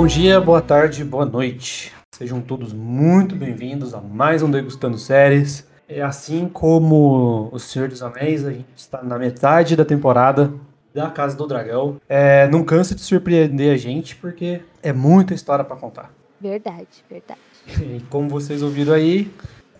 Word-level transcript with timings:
Bom 0.00 0.06
dia, 0.06 0.40
boa 0.40 0.62
tarde, 0.62 1.04
boa 1.04 1.26
noite. 1.26 1.92
Sejam 2.10 2.40
todos 2.40 2.72
muito 2.72 3.36
bem-vindos 3.36 3.92
a 3.92 4.00
mais 4.00 4.42
um 4.42 4.50
Degustando 4.50 4.96
Séries. 4.96 5.68
É 5.86 6.00
assim 6.00 6.48
como 6.48 7.50
O 7.52 7.58
Senhor 7.58 7.86
dos 7.86 8.02
Anéis, 8.02 8.46
a 8.46 8.50
gente 8.50 8.64
está 8.74 9.02
na 9.02 9.18
metade 9.18 9.76
da 9.76 9.84
temporada 9.84 10.54
da 10.94 11.10
Casa 11.10 11.36
do 11.36 11.46
Dragão. 11.46 12.00
É, 12.08 12.48
não 12.48 12.64
cansa 12.64 12.94
de 12.94 13.02
surpreender 13.02 13.74
a 13.74 13.76
gente, 13.76 14.16
porque 14.16 14.62
é 14.82 14.90
muita 14.90 15.34
história 15.34 15.66
para 15.66 15.76
contar. 15.76 16.10
Verdade, 16.40 17.04
verdade. 17.06 17.40
E 17.68 18.00
como 18.08 18.26
vocês 18.26 18.62
ouviram 18.62 18.94
aí, 18.94 19.30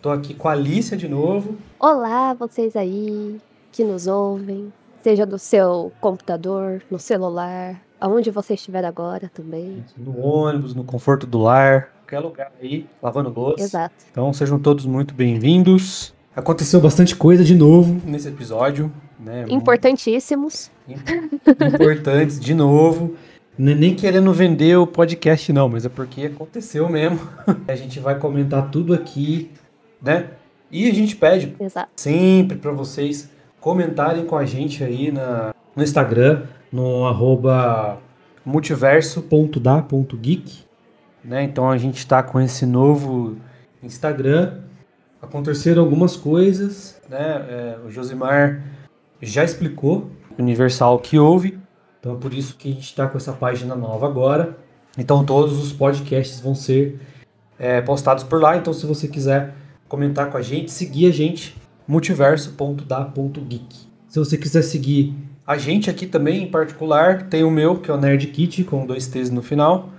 tô 0.02 0.10
aqui 0.10 0.34
com 0.34 0.48
a 0.48 0.52
Alicia 0.52 0.98
de 0.98 1.08
novo. 1.08 1.56
Olá, 1.78 2.34
vocês 2.34 2.76
aí 2.76 3.40
que 3.72 3.82
nos 3.82 4.06
ouvem, 4.06 4.70
seja 5.02 5.24
do 5.24 5.38
seu 5.38 5.90
computador, 5.98 6.82
no 6.90 6.98
celular, 6.98 7.80
aonde 8.00 8.30
você 8.30 8.54
estiver 8.54 8.84
agora 8.84 9.30
também. 9.32 9.84
No 9.96 10.18
ônibus, 10.18 10.74
no 10.74 10.82
conforto 10.82 11.26
do 11.26 11.38
lar, 11.38 11.90
qualquer 12.00 12.20
lugar 12.20 12.52
aí, 12.60 12.86
lavando 13.02 13.30
louça. 13.30 13.62
Exato. 13.62 13.94
Então 14.10 14.32
sejam 14.32 14.58
todos 14.58 14.86
muito 14.86 15.14
bem-vindos. 15.14 16.14
Aconteceu 16.34 16.80
bastante 16.80 17.14
coisa 17.14 17.44
de 17.44 17.54
novo 17.54 18.00
nesse 18.04 18.28
episódio, 18.28 18.90
né? 19.18 19.44
Importantíssimos. 19.48 20.70
Importantes 21.74 22.40
de 22.40 22.54
novo. 22.54 23.14
Nem 23.58 23.94
querendo 23.94 24.32
vender 24.32 24.78
o 24.78 24.86
podcast, 24.86 25.52
não, 25.52 25.68
mas 25.68 25.84
é 25.84 25.88
porque 25.90 26.26
aconteceu 26.26 26.88
mesmo. 26.88 27.20
A 27.68 27.76
gente 27.76 28.00
vai 28.00 28.18
comentar 28.18 28.70
tudo 28.70 28.94
aqui, 28.94 29.50
né? 30.00 30.30
E 30.72 30.88
a 30.88 30.94
gente 30.94 31.16
pede 31.16 31.54
Exato. 31.58 31.90
sempre 31.96 32.56
para 32.56 32.70
vocês 32.70 33.28
comentarem 33.60 34.24
com 34.24 34.36
a 34.36 34.44
gente 34.44 34.84
aí 34.84 35.10
na, 35.10 35.52
no 35.74 35.82
Instagram, 35.82 36.44
no 36.72 37.06
arroba 37.06 37.98
multiverso.da.geek. 38.44 40.64
Né? 41.24 41.44
Então 41.44 41.70
a 41.70 41.76
gente 41.76 41.98
está 41.98 42.22
com 42.22 42.40
esse 42.40 42.64
novo 42.64 43.36
Instagram. 43.82 44.60
Aconteceram 45.20 45.82
algumas 45.82 46.16
coisas, 46.16 47.00
né? 47.08 47.46
É, 47.48 47.78
o 47.84 47.90
Josimar 47.90 48.62
já 49.20 49.44
explicou 49.44 50.10
Universal 50.38 50.98
que 50.98 51.18
houve. 51.18 51.58
Então 51.98 52.14
é 52.14 52.16
por 52.16 52.32
isso 52.32 52.56
que 52.56 52.70
a 52.70 52.72
gente 52.72 52.84
está 52.84 53.06
com 53.06 53.18
essa 53.18 53.32
página 53.32 53.74
nova 53.74 54.06
agora. 54.06 54.56
Então 54.96 55.24
todos 55.24 55.62
os 55.62 55.72
podcasts 55.72 56.40
vão 56.40 56.54
ser 56.54 56.98
é, 57.58 57.82
postados 57.82 58.24
por 58.24 58.40
lá. 58.40 58.56
Então 58.56 58.72
se 58.72 58.86
você 58.86 59.06
quiser 59.06 59.54
comentar 59.86 60.30
com 60.30 60.38
a 60.38 60.42
gente, 60.42 60.70
seguir 60.70 61.06
a 61.06 61.12
gente, 61.12 61.54
multiverso.da.geek. 61.86 63.90
Se 64.08 64.18
você 64.18 64.38
quiser 64.38 64.62
seguir 64.62 65.14
a 65.50 65.58
gente 65.58 65.90
aqui 65.90 66.06
também, 66.06 66.44
em 66.44 66.50
particular, 66.50 67.24
tem 67.24 67.42
o 67.42 67.50
meu, 67.50 67.76
que 67.80 67.90
é 67.90 67.94
o 67.94 67.96
Nerd 67.96 68.24
Kit, 68.28 68.62
com 68.62 68.86
dois 68.86 69.08
T's 69.08 69.30
no 69.30 69.42
final. 69.42 69.90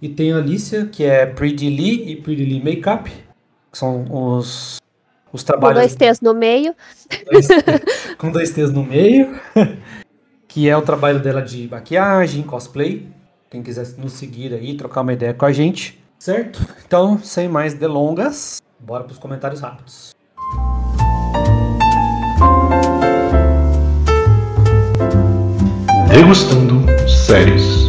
E 0.00 0.08
tem 0.08 0.32
a 0.32 0.36
Alicia, 0.36 0.86
que 0.86 1.02
é 1.02 1.26
Pretty 1.26 1.68
Lee 1.68 2.12
e 2.12 2.16
Pretty 2.16 2.44
Lee 2.44 2.62
Makeup, 2.62 3.10
que 3.10 3.76
são 3.78 4.04
os, 4.08 4.78
os 5.32 5.42
Com 5.42 5.46
trabalhos 5.46 5.78
dois 5.80 5.96
T's 5.96 6.20
no 6.20 6.32
meio. 6.32 6.76
dois- 7.28 7.48
com 8.18 8.30
dois 8.30 8.50
T's 8.52 8.70
no 8.70 8.84
meio, 8.84 9.34
que 10.46 10.68
é 10.68 10.76
o 10.76 10.82
trabalho 10.82 11.18
dela 11.20 11.42
de 11.42 11.66
maquiagem, 11.68 12.44
cosplay. 12.44 13.08
Quem 13.50 13.64
quiser 13.64 13.86
nos 13.98 14.12
seguir 14.12 14.54
aí, 14.54 14.76
trocar 14.76 15.00
uma 15.00 15.12
ideia 15.12 15.34
com 15.34 15.44
a 15.44 15.52
gente, 15.52 16.00
certo? 16.20 16.64
Então, 16.86 17.18
sem 17.18 17.48
mais 17.48 17.74
delongas, 17.74 18.62
bora 18.78 19.02
pros 19.02 19.18
comentários 19.18 19.60
rápidos. 19.60 20.13
Degustando 26.14 26.86
séries. 27.08 27.88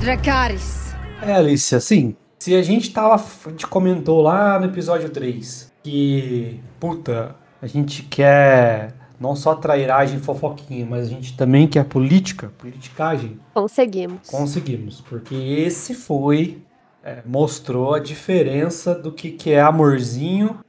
Dracarys. 0.00 0.94
É, 1.20 1.34
Alicia, 1.34 1.76
assim, 1.76 2.16
se 2.38 2.54
a 2.54 2.62
gente 2.62 2.90
tava, 2.94 3.14
a 3.14 3.50
gente 3.50 3.66
comentou 3.66 4.22
lá 4.22 4.58
no 4.58 4.64
episódio 4.64 5.10
3 5.10 5.70
que, 5.82 6.58
puta, 6.80 7.36
a 7.60 7.66
gente 7.66 8.04
quer 8.04 8.94
não 9.20 9.36
só 9.36 9.54
trairagem 9.54 10.16
e 10.16 10.22
fofoquinha, 10.22 10.86
mas 10.86 11.08
a 11.08 11.10
gente 11.10 11.36
também 11.36 11.68
quer 11.68 11.84
política, 11.84 12.50
politicagem, 12.56 13.38
Conseguimos. 13.52 14.26
Conseguimos, 14.26 15.02
porque 15.02 15.34
esse 15.34 15.92
foi, 15.92 16.62
é, 17.04 17.18
mostrou 17.26 17.92
a 17.92 17.98
diferença 17.98 18.94
do 18.94 19.12
que, 19.12 19.32
que 19.32 19.50
é 19.50 19.60
amorzinho 19.60 20.60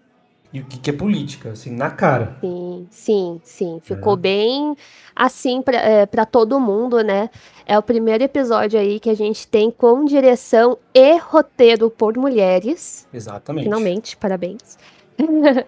e 0.52 0.62
o 0.62 0.66
que, 0.66 0.90
é 0.90 0.94
política, 0.94 1.52
assim, 1.52 1.70
na 1.70 1.92
cara. 1.92 2.38
Sim, 2.42 2.88
sim, 2.90 3.42
sim. 3.44 3.80
Ficou 3.84 4.18
bem 4.18 4.76
assim 5.16 5.62
pra 5.62 5.78
é, 5.78 6.06
pra 6.08 6.26
todo 6.26 6.60
mundo, 6.60 7.04
né? 7.04 7.30
É 7.68 7.78
o 7.78 7.84
primeiro 7.84 8.24
episódio 8.24 8.80
aí 8.80 9.00
que 9.00 9.12
a 9.12 9.16
gente 9.16 9.48
tem 9.48 9.70
com 9.70 10.06
direção 10.06 10.78
e 10.92 11.18
roteiro 11.18 11.90
por 11.92 12.18
mulheres. 12.18 13.08
Exatamente. 13.14 13.66
Finalmente, 13.66 14.18
parabéns. 14.18 14.78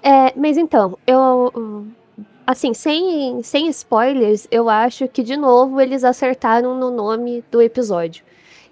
É, 0.00 0.32
mas 0.36 0.56
então, 0.56 0.96
eu. 1.06 1.84
Assim, 2.46 2.72
sem, 2.72 3.42
sem 3.42 3.68
spoilers, 3.68 4.46
eu 4.48 4.68
acho 4.70 5.06
que, 5.08 5.22
de 5.22 5.36
novo, 5.36 5.80
eles 5.80 6.04
acertaram 6.04 6.78
no 6.78 6.90
nome 6.90 7.44
do 7.50 7.60
episódio. 7.60 8.24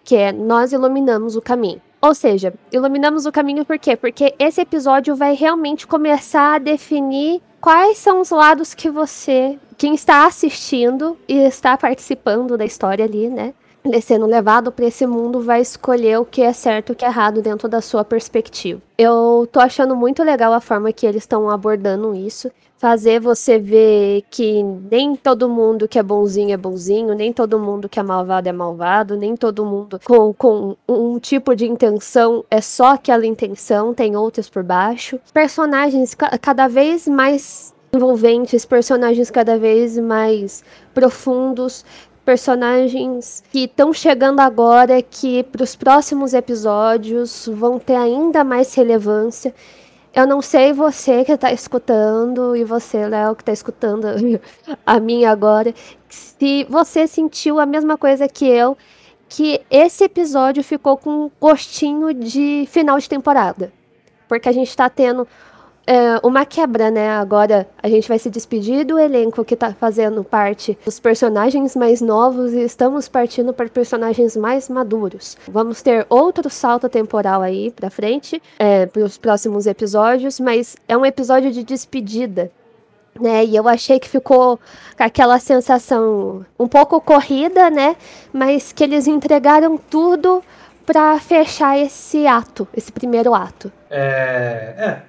Que 0.05 0.17
é 0.17 0.33
Nós 0.33 0.73
Iluminamos 0.73 1.35
o 1.37 1.43
Caminho. 1.43 1.83
Ou 2.01 2.15
seja, 2.15 2.53
iluminamos 2.71 3.27
o 3.27 3.33
caminho 3.33 3.65
por 3.65 3.79
quê? 3.79 3.97
Porque 3.97 4.35
esse 4.39 4.61
episódio 4.61 5.17
vai 5.17 5.35
realmente 5.35 5.87
começar 5.87 6.55
a 6.55 6.59
definir 6.59 7.41
quais 7.61 7.99
são 7.99 8.21
os 8.21 8.31
lados 8.31 8.75
que 8.75 8.91
você, 8.91 9.59
quem 9.77 9.95
está 9.95 10.27
assistindo 10.27 11.17
e 11.29 11.39
está 11.39 11.77
participando 11.77 12.57
da 12.57 12.65
história 12.65 13.05
ali, 13.05 13.29
né? 13.29 13.55
sendo 14.03 14.27
levado 14.27 14.73
para 14.73 14.87
esse 14.87 15.07
mundo 15.07 15.41
vai 15.41 15.61
escolher 15.61 16.19
o 16.19 16.25
que 16.25 16.43
é 16.43 16.53
certo 16.53 16.91
e 16.91 16.93
o 16.93 16.97
que 16.97 17.05
é 17.05 17.09
errado 17.09 17.41
dentro 17.41 17.69
da 17.69 17.81
sua 17.81 18.05
perspectiva. 18.05 18.81
Eu 18.99 19.49
tô 19.51 19.61
achando 19.61 19.95
muito 19.95 20.23
legal 20.23 20.53
a 20.53 20.61
forma 20.61 20.93
que 20.93 21.07
eles 21.07 21.23
estão 21.23 21.49
abordando 21.49 22.15
isso. 22.15 22.51
Fazer 22.79 23.21
você 23.21 23.59
ver 23.59 24.23
que 24.31 24.63
nem 24.63 25.17
todo 25.17 25.49
mundo 25.49 25.89
que 25.89 25.99
é 25.99 26.03
bonzinho 26.03 26.53
é 26.53 26.57
bonzinho, 26.59 27.15
nem 27.15 27.33
todo 27.33 27.59
mundo 27.59 27.89
que 27.89 27.99
é 27.99 28.03
malvado 28.03 28.49
é 28.51 28.53
malvado, 28.53 29.17
nem 29.17 29.35
todo 29.35 29.65
mundo 29.65 29.99
com, 30.05 30.35
com 30.35 30.77
um 30.87 31.19
tipo 31.19 31.57
de 31.57 31.67
intenção 31.67 32.45
é 32.51 32.61
só 32.61 32.89
aquela 32.93 33.25
intenção, 33.25 33.95
tem 33.95 34.15
outras 34.15 34.51
por 34.51 34.63
baixo. 34.63 35.19
Personagens 35.33 36.15
ca- 36.15 36.37
cada 36.37 36.69
vez 36.69 37.09
mais 37.09 37.75
envolventes, 37.95 38.67
personagens 38.67 39.31
cada 39.31 39.59
vez 39.59 39.97
mais 39.99 40.63
profundos, 40.93 41.83
personagens 42.27 43.43
que 43.51 43.61
estão 43.61 43.91
chegando 43.93 44.41
agora, 44.41 45.01
que 45.01 45.43
para 45.45 45.63
os 45.63 45.75
próximos 45.75 46.35
episódios 46.35 47.49
vão 47.51 47.79
ter 47.79 47.97
ainda 47.97 48.45
mais 48.45 48.75
relevância. 48.75 49.55
Eu 50.17 50.27
não 50.27 50.41
sei 50.41 50.73
você 50.73 51.27
que 51.27 51.33
está 51.33 51.53
escutando 51.53 52.57
e 52.57 52.65
você, 52.65 53.07
Léo, 53.07 53.37
que 53.37 53.43
está 53.43 53.53
escutando 53.53 54.07
a 54.87 54.99
minha 54.99 55.31
agora, 55.31 55.75
se 56.09 56.65
você 56.71 57.07
sentiu 57.07 57.61
a 57.61 57.67
mesma 57.67 57.99
coisa 57.99 58.27
que 58.27 58.47
eu, 58.47 58.79
que 59.29 59.61
esse 59.71 60.05
episódio 60.05 60.65
ficou 60.65 60.97
com 60.97 61.27
um 61.27 61.31
gostinho 61.39 62.15
de 62.15 62.67
final 62.71 62.99
de 62.99 63.07
temporada. 63.11 63.71
Porque 64.27 64.49
a 64.49 64.53
gente 64.53 64.71
está 64.71 64.89
tendo 64.89 65.29
é, 65.87 66.19
uma 66.23 66.45
quebra, 66.45 66.91
né? 66.91 67.11
Agora 67.11 67.67
a 67.81 67.89
gente 67.89 68.09
vai 68.09 68.19
se 68.19 68.29
despedir 68.29 68.85
do 68.85 68.99
elenco 68.99 69.45
que 69.45 69.55
tá 69.55 69.73
fazendo 69.73 70.25
parte 70.25 70.77
dos 70.85 70.99
personagens 70.99 71.77
mais 71.77 72.01
novos 72.01 72.53
e 72.53 72.63
estamos 72.63 73.09
partindo 73.09 73.53
para 73.53 73.69
personagens 73.69 74.37
mais 74.37 74.69
maduros. 74.69 75.37
Vamos 75.47 75.83
ter 75.83 76.05
outro 76.09 76.51
salto 76.51 76.89
temporal 76.89 77.41
aí 77.41 77.71
pra 77.71 77.89
frente, 77.89 78.43
é, 78.59 78.87
para 78.87 79.05
os 79.05 79.17
próximos 79.17 79.67
episódios, 79.67 80.41
mas 80.41 80.77
é 80.89 80.97
um 80.97 81.07
episódio 81.07 81.53
de 81.53 81.63
despedida. 81.63 82.51
Né, 83.19 83.47
e 83.47 83.57
eu 83.57 83.67
achei 83.67 83.99
que 83.99 84.11
ficou 84.11 84.59
com 84.95 85.03
aquela 85.03 85.39
sensação 85.39 86.45
um 86.59 86.69
pouco 86.69 87.01
corrida, 87.01 87.71
né? 87.71 87.97
Mas 88.31 88.73
que 88.73 88.85
eles 88.85 89.07
entregaram 89.07 89.79
tudo 89.79 90.43
para 90.85 91.19
fechar 91.19 91.79
esse 91.79 92.27
ato, 92.27 92.69
esse 92.77 92.93
primeiro 92.93 93.35
ato. 93.35 93.73
É, 93.89 94.75
é, 94.77 95.03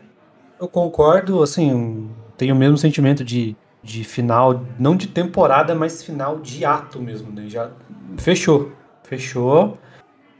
eu 0.59 0.67
concordo, 0.67 1.43
assim, 1.43 2.09
tenho 2.37 2.55
o 2.55 2.57
mesmo 2.57 2.77
sentimento 2.77 3.23
de, 3.23 3.55
de 3.83 4.03
final, 4.03 4.65
não 4.79 4.95
de 4.95 5.07
temporada, 5.07 5.75
mas 5.75 6.03
final 6.03 6.39
de 6.39 6.65
ato 6.65 7.01
mesmo, 7.01 7.31
né? 7.31 7.45
Já 7.47 7.71
fechou, 8.17 8.71
fechou, 9.03 9.77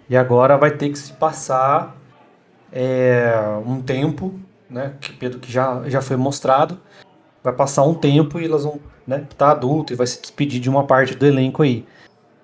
e 0.10 0.16
agora 0.16 0.58
vai 0.58 0.72
ter 0.72 0.90
que 0.90 0.98
se 0.98 1.14
passar 1.14 1.96
é, 2.72 3.34
um 3.66 3.82
tempo, 3.82 4.40
né? 4.70 4.96
Que 5.00 5.14
pelo 5.14 5.40
que 5.40 5.52
já, 5.52 5.88
já 5.88 6.02
foi 6.02 6.18
mostrado, 6.18 6.80
vai 7.44 7.54
passar 7.54 7.84
um 7.84 7.94
tempo 7.94 8.40
e 8.40 8.46
elas 8.46 8.64
vão, 8.64 8.80
né? 9.06 9.26
Tá 9.38 9.52
adulto 9.52 9.94
e 9.94 9.96
vai 9.96 10.08
se 10.08 10.22
despedir 10.22 10.60
de 10.60 10.70
uma 10.70 10.86
parte 10.86 11.16
do 11.16 11.26
elenco 11.26 11.64
aí. 11.64 11.86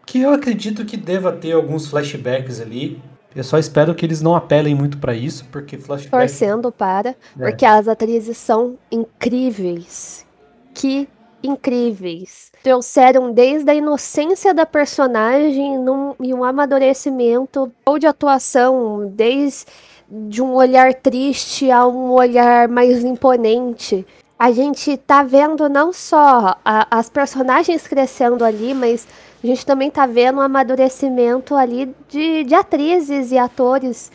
Que 0.06 0.22
eu 0.22 0.34
acredito 0.34 0.86
que 0.86 0.98
deva 0.98 1.32
ter 1.32 1.54
alguns 1.54 1.88
flashbacks 1.88 2.60
ali. 2.60 3.02
Eu 3.36 3.44
só 3.44 3.58
espero 3.58 3.96
que 3.96 4.06
eles 4.06 4.22
não 4.22 4.36
apelem 4.36 4.76
muito 4.76 4.98
pra 4.98 5.14
isso, 5.14 5.46
porque 5.52 5.78
flashback 5.78 6.12
torcendo 6.12 6.72
para, 6.72 7.16
porque 7.36 7.66
as 7.66 7.88
atrizes 7.88 8.38
são 8.38 8.78
incríveis. 8.92 10.26
Que 10.74 11.08
incríveis. 11.44 12.52
Trouxeram 12.64 13.34
desde 13.34 13.70
a 13.70 13.76
inocência 13.76 14.54
da 14.54 14.66
personagem 14.66 15.78
num, 15.78 16.16
e 16.22 16.34
um 16.34 16.44
amadurecimento 16.44 17.72
ou 17.86 18.00
de 18.00 18.08
atuação, 18.08 19.12
desde 19.14 19.66
de 20.10 20.42
um 20.42 20.54
olhar 20.54 20.94
triste 20.94 21.72
a 21.72 21.88
um 21.88 22.12
olhar 22.12 22.68
mais 22.68 23.04
imponente. 23.04 24.06
A 24.38 24.52
gente 24.52 24.96
tá 24.98 25.24
vendo 25.24 25.68
não 25.70 25.92
só 25.92 26.58
a, 26.64 26.88
as 26.92 27.10
personagens 27.10 27.88
crescendo 27.88 28.44
ali, 28.44 28.74
mas 28.74 29.08
a 29.44 29.48
gente 29.48 29.66
também 29.66 29.92
tá 29.92 30.06
vendo 30.06 30.38
um 30.38 30.42
amadurecimento 30.42 31.56
ali 31.56 31.94
de, 32.08 32.44
de 32.44 32.56
atrizes 32.56 33.32
e 33.32 33.38
atores 33.38 34.12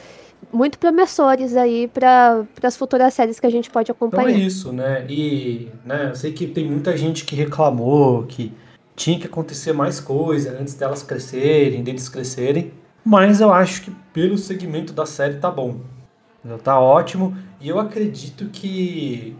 muito 0.52 0.78
promissores 0.78 1.56
aí 1.56 1.88
para 1.88 2.44
as 2.62 2.76
futuras 2.76 3.12
séries 3.12 3.38
que 3.38 3.46
a 3.46 3.50
gente 3.50 3.70
pode 3.70 3.90
acompanhar. 3.90 4.30
Então 4.30 4.40
é 4.40 4.46
isso, 4.46 4.72
né? 4.72 5.06
E 5.08 5.68
né, 5.84 6.08
eu 6.10 6.16
sei 6.16 6.32
que 6.32 6.46
tem 6.46 6.64
muita 6.64 6.96
gente 6.96 7.24
que 7.24 7.36
reclamou 7.36 8.24
que 8.24 8.52
tinha 8.96 9.18
que 9.18 9.26
acontecer 9.26 9.72
mais 9.72 10.00
coisa 10.00 10.56
antes 10.58 10.74
delas 10.74 11.02
crescerem, 11.02 11.82
deles 11.82 12.08
crescerem. 12.08 12.72
Mas 13.04 13.40
eu 13.40 13.52
acho 13.52 13.82
que 13.82 13.90
pelo 14.12 14.36
segmento 14.36 14.92
da 14.92 15.06
série 15.06 15.36
tá 15.36 15.50
bom. 15.50 15.80
Tá 16.62 16.80
ótimo. 16.80 17.36
E 17.60 17.68
eu 17.68 17.78
acredito 17.78 18.46
que. 18.46 19.36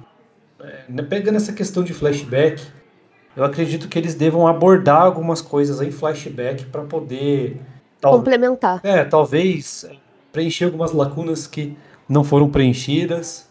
É, 0.60 1.02
pegando 1.02 1.36
essa 1.36 1.52
questão 1.52 1.82
de 1.82 1.94
flashback, 1.94 2.62
eu 3.38 3.44
acredito 3.44 3.88
que 3.88 3.96
eles 3.96 4.16
devam 4.16 4.48
abordar 4.48 5.00
algumas 5.02 5.40
coisas 5.40 5.80
em 5.80 5.92
flashback 5.92 6.66
para 6.66 6.82
poder. 6.82 7.60
Tal, 8.00 8.14
Complementar. 8.14 8.80
É, 8.82 9.04
talvez 9.04 9.88
preencher 10.32 10.64
algumas 10.64 10.90
lacunas 10.90 11.46
que 11.46 11.78
não 12.08 12.24
foram 12.24 12.50
preenchidas. 12.50 13.48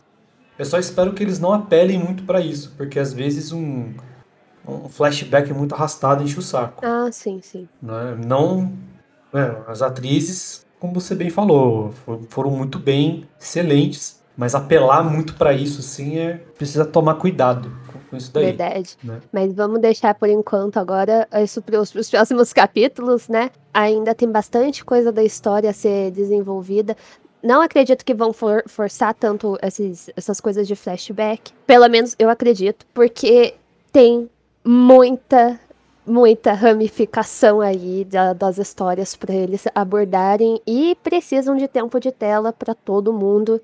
Eu 0.59 0.65
só 0.65 0.77
espero 0.77 1.13
que 1.13 1.23
eles 1.23 1.39
não 1.39 1.53
apelem 1.53 1.97
muito 1.97 2.23
para 2.23 2.41
isso, 2.41 2.73
porque 2.75 2.99
às 2.99 3.13
vezes 3.13 3.53
um, 3.53 3.93
um 4.67 4.89
flashback 4.89 5.53
muito 5.53 5.73
arrastado 5.73 6.21
enche 6.21 6.37
o 6.37 6.41
saco. 6.41 6.85
Ah, 6.85 7.09
sim, 7.09 7.39
sim. 7.41 7.65
Né? 7.81 8.17
Não. 8.25 8.73
É, 9.33 9.55
as 9.69 9.81
atrizes, 9.81 10.65
como 10.81 10.93
você 10.95 11.15
bem 11.15 11.29
falou, 11.29 11.93
foram 12.27 12.51
muito 12.51 12.77
bem, 12.77 13.25
excelentes, 13.39 14.21
mas 14.35 14.53
apelar 14.53 15.01
muito 15.01 15.33
para 15.35 15.53
isso, 15.53 15.81
sim, 15.81 16.17
é 16.17 16.41
precisa 16.57 16.83
tomar 16.83 17.15
cuidado 17.15 17.71
com 18.09 18.17
isso 18.17 18.31
daí. 18.31 18.45
Verdade. 18.45 18.97
Né? 19.03 19.21
Mas 19.31 19.53
vamos 19.53 19.79
deixar 19.79 20.13
por 20.15 20.29
enquanto 20.29 20.77
agora 20.77 21.27
isso 21.43 21.61
para 21.61 21.79
os 21.79 21.91
próximos 21.91 22.51
capítulos, 22.53 23.27
né? 23.27 23.51
Ainda 23.73 24.15
tem 24.15 24.29
bastante 24.29 24.83
coisa 24.83 25.11
da 25.11 25.23
história 25.23 25.69
a 25.69 25.73
ser 25.73 26.11
desenvolvida. 26.11 26.95
Não 27.43 27.61
acredito 27.61 28.03
que 28.03 28.13
vão 28.13 28.33
for, 28.33 28.63
forçar 28.67 29.13
tanto 29.13 29.57
esses, 29.61 30.09
essas 30.15 30.41
coisas 30.41 30.67
de 30.67 30.75
flashback. 30.75 31.51
Pelo 31.65 31.87
menos 31.87 32.15
eu 32.17 32.29
acredito, 32.29 32.85
porque 32.93 33.53
tem 33.91 34.29
muita, 34.65 35.59
muita 36.05 36.53
ramificação 36.53 37.61
aí 37.61 38.03
da, 38.05 38.33
das 38.33 38.57
histórias 38.57 39.15
para 39.15 39.33
eles 39.33 39.65
abordarem 39.73 40.61
e 40.65 40.97
precisam 41.03 41.55
de 41.55 41.67
tempo 41.67 41.99
de 41.99 42.11
tela 42.11 42.51
para 42.51 42.73
todo 42.73 43.13
mundo 43.13 43.61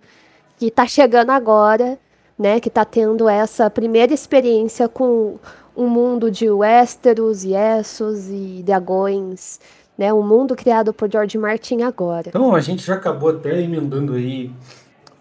que 0.57 0.69
tá 0.69 0.85
chegando 0.87 1.31
agora 1.31 1.99
né, 2.37 2.59
que 2.59 2.67
está 2.67 2.83
tendo 2.83 3.29
essa 3.29 3.69
primeira 3.69 4.13
experiência 4.13 4.87
com 4.87 5.37
um 5.75 5.87
mundo 5.87 6.29
de 6.29 6.49
Westeros 6.49 7.43
e 7.43 7.53
Essos 7.53 8.27
e 8.29 8.61
dragões, 8.63 9.59
né, 9.97 10.13
um 10.13 10.25
mundo 10.25 10.55
criado 10.55 10.93
por 10.93 11.11
George 11.11 11.37
Martin 11.37 11.81
agora. 11.81 12.29
Então 12.29 12.55
a 12.55 12.61
gente 12.61 12.83
já 12.83 12.95
acabou 12.95 13.29
até 13.29 13.61
emendando 13.61 14.13
aí, 14.13 14.51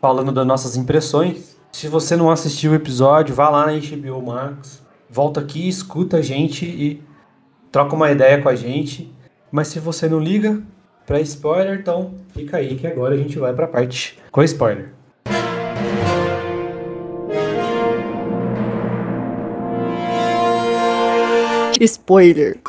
falando 0.00 0.32
das 0.32 0.46
nossas 0.46 0.76
impressões. 0.76 1.56
Se 1.72 1.88
você 1.88 2.16
não 2.16 2.30
assistiu 2.30 2.72
o 2.72 2.74
episódio, 2.74 3.34
vá 3.34 3.48
lá 3.48 3.66
na 3.66 3.72
HBO 3.72 4.22
Max, 4.22 4.82
volta 5.08 5.40
aqui, 5.40 5.68
escuta 5.68 6.18
a 6.18 6.22
gente 6.22 6.64
e 6.66 7.02
troca 7.70 7.94
uma 7.94 8.10
ideia 8.10 8.40
com 8.42 8.48
a 8.48 8.54
gente. 8.54 9.12
Mas 9.50 9.68
se 9.68 9.78
você 9.78 10.08
não 10.08 10.18
liga 10.18 10.62
para 11.06 11.20
spoiler, 11.20 11.78
então 11.78 12.14
fica 12.28 12.58
aí 12.58 12.76
que 12.76 12.86
agora 12.86 13.14
a 13.14 13.18
gente 13.18 13.38
vai 13.38 13.52
para 13.52 13.64
a 13.64 13.68
parte 13.68 14.18
com 14.30 14.42
spoiler. 14.42 14.92
Spoiler. 21.84 22.60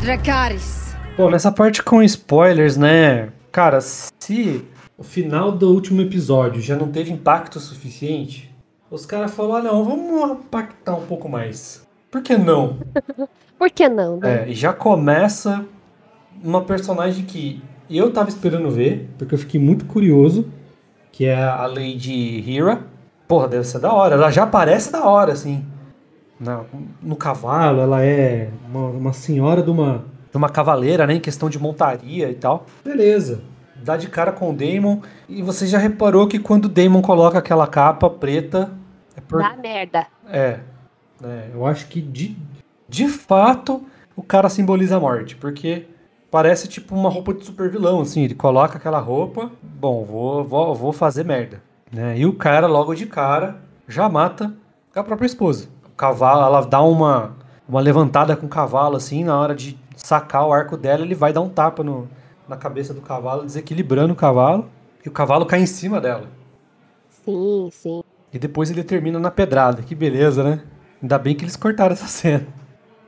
Dracarys. 0.00 0.92
Bom, 1.16 1.30
nessa 1.30 1.52
parte 1.52 1.84
com 1.84 2.02
spoilers, 2.02 2.76
né? 2.76 3.28
Cara, 3.52 3.80
se 3.80 4.64
o 4.98 5.04
final 5.04 5.52
do 5.52 5.70
último 5.70 6.02
episódio 6.02 6.60
já 6.60 6.74
não 6.74 6.90
teve 6.90 7.12
impacto 7.12 7.60
suficiente, 7.60 8.52
os 8.90 9.06
caras 9.06 9.32
falaram: 9.32 9.68
ah, 9.68 9.72
não, 9.72 9.84
vamos 9.84 10.32
impactar 10.32 10.96
um 10.96 11.06
pouco 11.06 11.28
mais. 11.28 11.86
Por 12.10 12.22
que 12.22 12.36
não? 12.36 12.78
Por 13.56 13.70
que 13.70 13.88
não? 13.88 14.16
Né? 14.16 14.50
É, 14.50 14.52
já 14.52 14.72
começa 14.72 15.64
uma 16.42 16.64
personagem 16.64 17.24
que 17.24 17.62
eu 17.88 18.12
tava 18.12 18.30
esperando 18.30 18.68
ver, 18.68 19.08
porque 19.16 19.32
eu 19.32 19.38
fiquei 19.38 19.60
muito 19.60 19.84
curioso, 19.84 20.50
que 21.12 21.24
é 21.24 21.40
a 21.40 21.66
Lady 21.66 22.40
Hira. 22.40 22.82
Porra, 23.28 23.46
deve 23.46 23.62
ser 23.62 23.78
da 23.78 23.92
hora. 23.92 24.16
Ela 24.16 24.32
já 24.32 24.42
aparece 24.42 24.90
da 24.90 25.04
hora, 25.04 25.32
assim 25.32 25.64
na, 26.44 26.64
no 27.02 27.16
cavalo, 27.16 27.80
ela 27.80 28.04
é 28.04 28.50
uma, 28.68 28.88
uma 28.88 29.12
senhora 29.12 29.62
de 29.62 29.70
uma, 29.70 30.04
de 30.30 30.36
uma 30.36 30.48
cavaleira, 30.48 31.06
né? 31.06 31.14
Em 31.14 31.20
questão 31.20 31.48
de 31.48 31.58
montaria 31.58 32.30
e 32.30 32.34
tal. 32.34 32.66
Beleza. 32.84 33.42
Dá 33.76 33.96
de 33.96 34.08
cara 34.08 34.30
com 34.30 34.50
o 34.50 34.52
Damon. 34.52 35.00
E 35.28 35.42
você 35.42 35.66
já 35.66 35.78
reparou 35.78 36.28
que 36.28 36.38
quando 36.38 36.66
o 36.66 36.68
Damon 36.68 37.02
coloca 37.02 37.38
aquela 37.38 37.66
capa 37.66 38.08
preta. 38.10 38.70
É 39.16 39.20
por... 39.20 39.40
Dá 39.40 39.56
merda. 39.56 40.06
É. 40.28 40.60
é. 41.22 41.48
Eu 41.52 41.66
acho 41.66 41.88
que 41.88 42.00
de, 42.00 42.36
de 42.88 43.08
fato 43.08 43.82
o 44.14 44.22
cara 44.22 44.48
simboliza 44.48 44.96
a 44.96 45.00
morte. 45.00 45.36
Porque 45.36 45.86
parece 46.30 46.68
tipo 46.68 46.94
uma 46.94 47.08
roupa 47.08 47.32
de 47.32 47.44
super 47.44 47.70
vilão, 47.70 48.00
assim. 48.00 48.22
Ele 48.22 48.34
coloca 48.34 48.76
aquela 48.76 48.98
roupa. 48.98 49.50
Bom, 49.62 50.04
vou, 50.04 50.44
vou, 50.44 50.74
vou 50.74 50.92
fazer 50.92 51.24
merda. 51.24 51.62
Né? 51.90 52.18
E 52.18 52.26
o 52.26 52.34
cara, 52.34 52.66
logo 52.66 52.94
de 52.94 53.06
cara, 53.06 53.56
já 53.88 54.08
mata 54.08 54.52
a 54.94 55.02
própria 55.02 55.26
esposa 55.26 55.73
cavalo, 56.04 56.44
ela 56.44 56.60
dá 56.60 56.82
uma, 56.82 57.34
uma 57.66 57.80
levantada 57.80 58.36
com 58.36 58.46
o 58.46 58.48
cavalo, 58.48 58.96
assim, 58.96 59.24
na 59.24 59.38
hora 59.38 59.54
de 59.54 59.78
sacar 59.96 60.46
o 60.46 60.52
arco 60.52 60.76
dela, 60.76 61.02
ele 61.02 61.14
vai 61.14 61.32
dar 61.32 61.40
um 61.40 61.48
tapa 61.48 61.82
no, 61.82 62.08
na 62.46 62.56
cabeça 62.56 62.92
do 62.92 63.00
cavalo, 63.00 63.44
desequilibrando 63.44 64.12
o 64.12 64.16
cavalo, 64.16 64.68
e 65.04 65.08
o 65.08 65.12
cavalo 65.12 65.46
cai 65.46 65.60
em 65.60 65.66
cima 65.66 66.00
dela. 66.00 66.24
Sim, 67.24 67.68
sim. 67.72 68.02
E 68.32 68.38
depois 68.38 68.70
ele 68.70 68.82
termina 68.84 69.18
na 69.18 69.30
pedrada. 69.30 69.82
Que 69.82 69.94
beleza, 69.94 70.42
né? 70.42 70.60
Ainda 71.00 71.18
bem 71.18 71.34
que 71.34 71.44
eles 71.44 71.56
cortaram 71.56 71.92
essa 71.92 72.06
cena. 72.08 72.46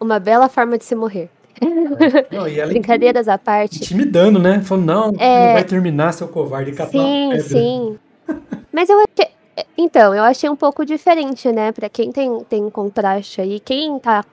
Uma 0.01 0.19
bela 0.19 0.49
forma 0.49 0.79
de 0.79 0.85
se 0.85 0.95
morrer. 0.95 1.29
É. 1.61 2.35
Não, 2.35 2.45
Brincadeiras 2.69 3.29
à 3.29 3.37
parte. 3.37 3.79
Intimidando, 3.79 4.39
né? 4.39 4.61
Falando, 4.61 4.87
não, 4.87 5.13
é... 5.19 5.47
não 5.47 5.53
vai 5.55 5.65
terminar, 5.65 6.13
seu 6.13 6.29
covarde, 6.29 6.75
Sim, 6.91 7.41
sim. 7.41 7.99
Mas 8.73 8.89
eu 8.89 8.99
achei, 9.01 9.36
então, 9.77 10.15
eu 10.15 10.23
achei 10.23 10.51
um 10.51 10.57
pouco 10.57 10.85
diferente, 10.85 11.51
né? 11.51 11.73
Para 11.73 11.89
quem 11.89 12.13
tem, 12.13 12.41
tem 12.45 12.69
contraste 12.69 13.41
aí, 13.41 13.59
quem 13.59 13.99
tá, 13.99 14.25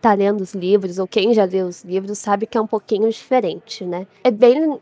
tá 0.00 0.14
lendo 0.14 0.42
os 0.42 0.54
livros, 0.54 0.98
ou 0.98 1.06
quem 1.06 1.32
já 1.32 1.44
leu 1.44 1.66
os 1.66 1.82
livros, 1.82 2.18
sabe 2.18 2.46
que 2.46 2.58
é 2.58 2.60
um 2.60 2.66
pouquinho 2.66 3.08
diferente, 3.08 3.84
né? 3.84 4.06
É 4.22 4.30
bem 4.30 4.78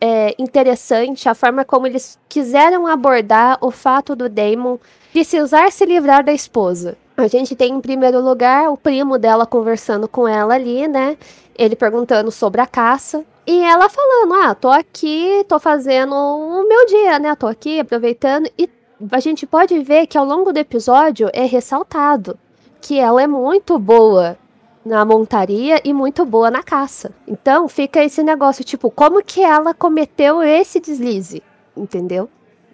é, 0.00 0.34
interessante 0.38 1.28
a 1.28 1.34
forma 1.34 1.64
como 1.64 1.86
eles 1.86 2.18
quiseram 2.28 2.86
abordar 2.86 3.58
o 3.60 3.70
fato 3.70 4.14
do 4.14 4.28
Damon 4.28 4.78
precisar 5.12 5.70
se 5.72 5.84
livrar 5.84 6.24
da 6.24 6.32
esposa. 6.32 6.96
A 7.16 7.26
gente 7.26 7.56
tem, 7.56 7.72
em 7.74 7.80
primeiro 7.80 8.20
lugar, 8.20 8.70
o 8.70 8.76
primo 8.76 9.18
dela 9.18 9.44
conversando 9.44 10.06
com 10.06 10.28
ela 10.28 10.54
ali, 10.54 10.86
né? 10.86 11.16
Ele 11.56 11.74
perguntando 11.74 12.30
sobre 12.30 12.60
a 12.60 12.66
caça. 12.66 13.24
E 13.44 13.60
ela 13.60 13.88
falando: 13.88 14.34
Ah, 14.34 14.54
tô 14.54 14.68
aqui, 14.68 15.44
tô 15.48 15.58
fazendo 15.58 16.14
o 16.14 16.68
meu 16.68 16.86
dia, 16.86 17.18
né? 17.18 17.34
Tô 17.34 17.48
aqui 17.48 17.80
aproveitando. 17.80 18.48
E 18.56 18.68
a 19.10 19.20
gente 19.20 19.46
pode 19.46 19.78
ver 19.82 20.06
que 20.06 20.18
ao 20.18 20.24
longo 20.24 20.52
do 20.52 20.58
episódio 20.58 21.30
é 21.32 21.44
ressaltado 21.44 22.38
que 22.80 22.98
ela 22.98 23.22
é 23.22 23.26
muito 23.26 23.78
boa 23.78 24.36
na 24.84 25.04
montaria 25.04 25.80
e 25.84 25.92
muito 25.92 26.24
boa 26.24 26.50
na 26.50 26.62
caça. 26.62 27.12
Então 27.26 27.68
fica 27.68 28.02
esse 28.02 28.22
negócio, 28.22 28.64
tipo, 28.64 28.90
como 28.90 29.22
que 29.22 29.42
ela 29.42 29.74
cometeu 29.74 30.42
esse 30.42 30.80
deslize? 30.80 31.42
Entendeu? 31.76 32.28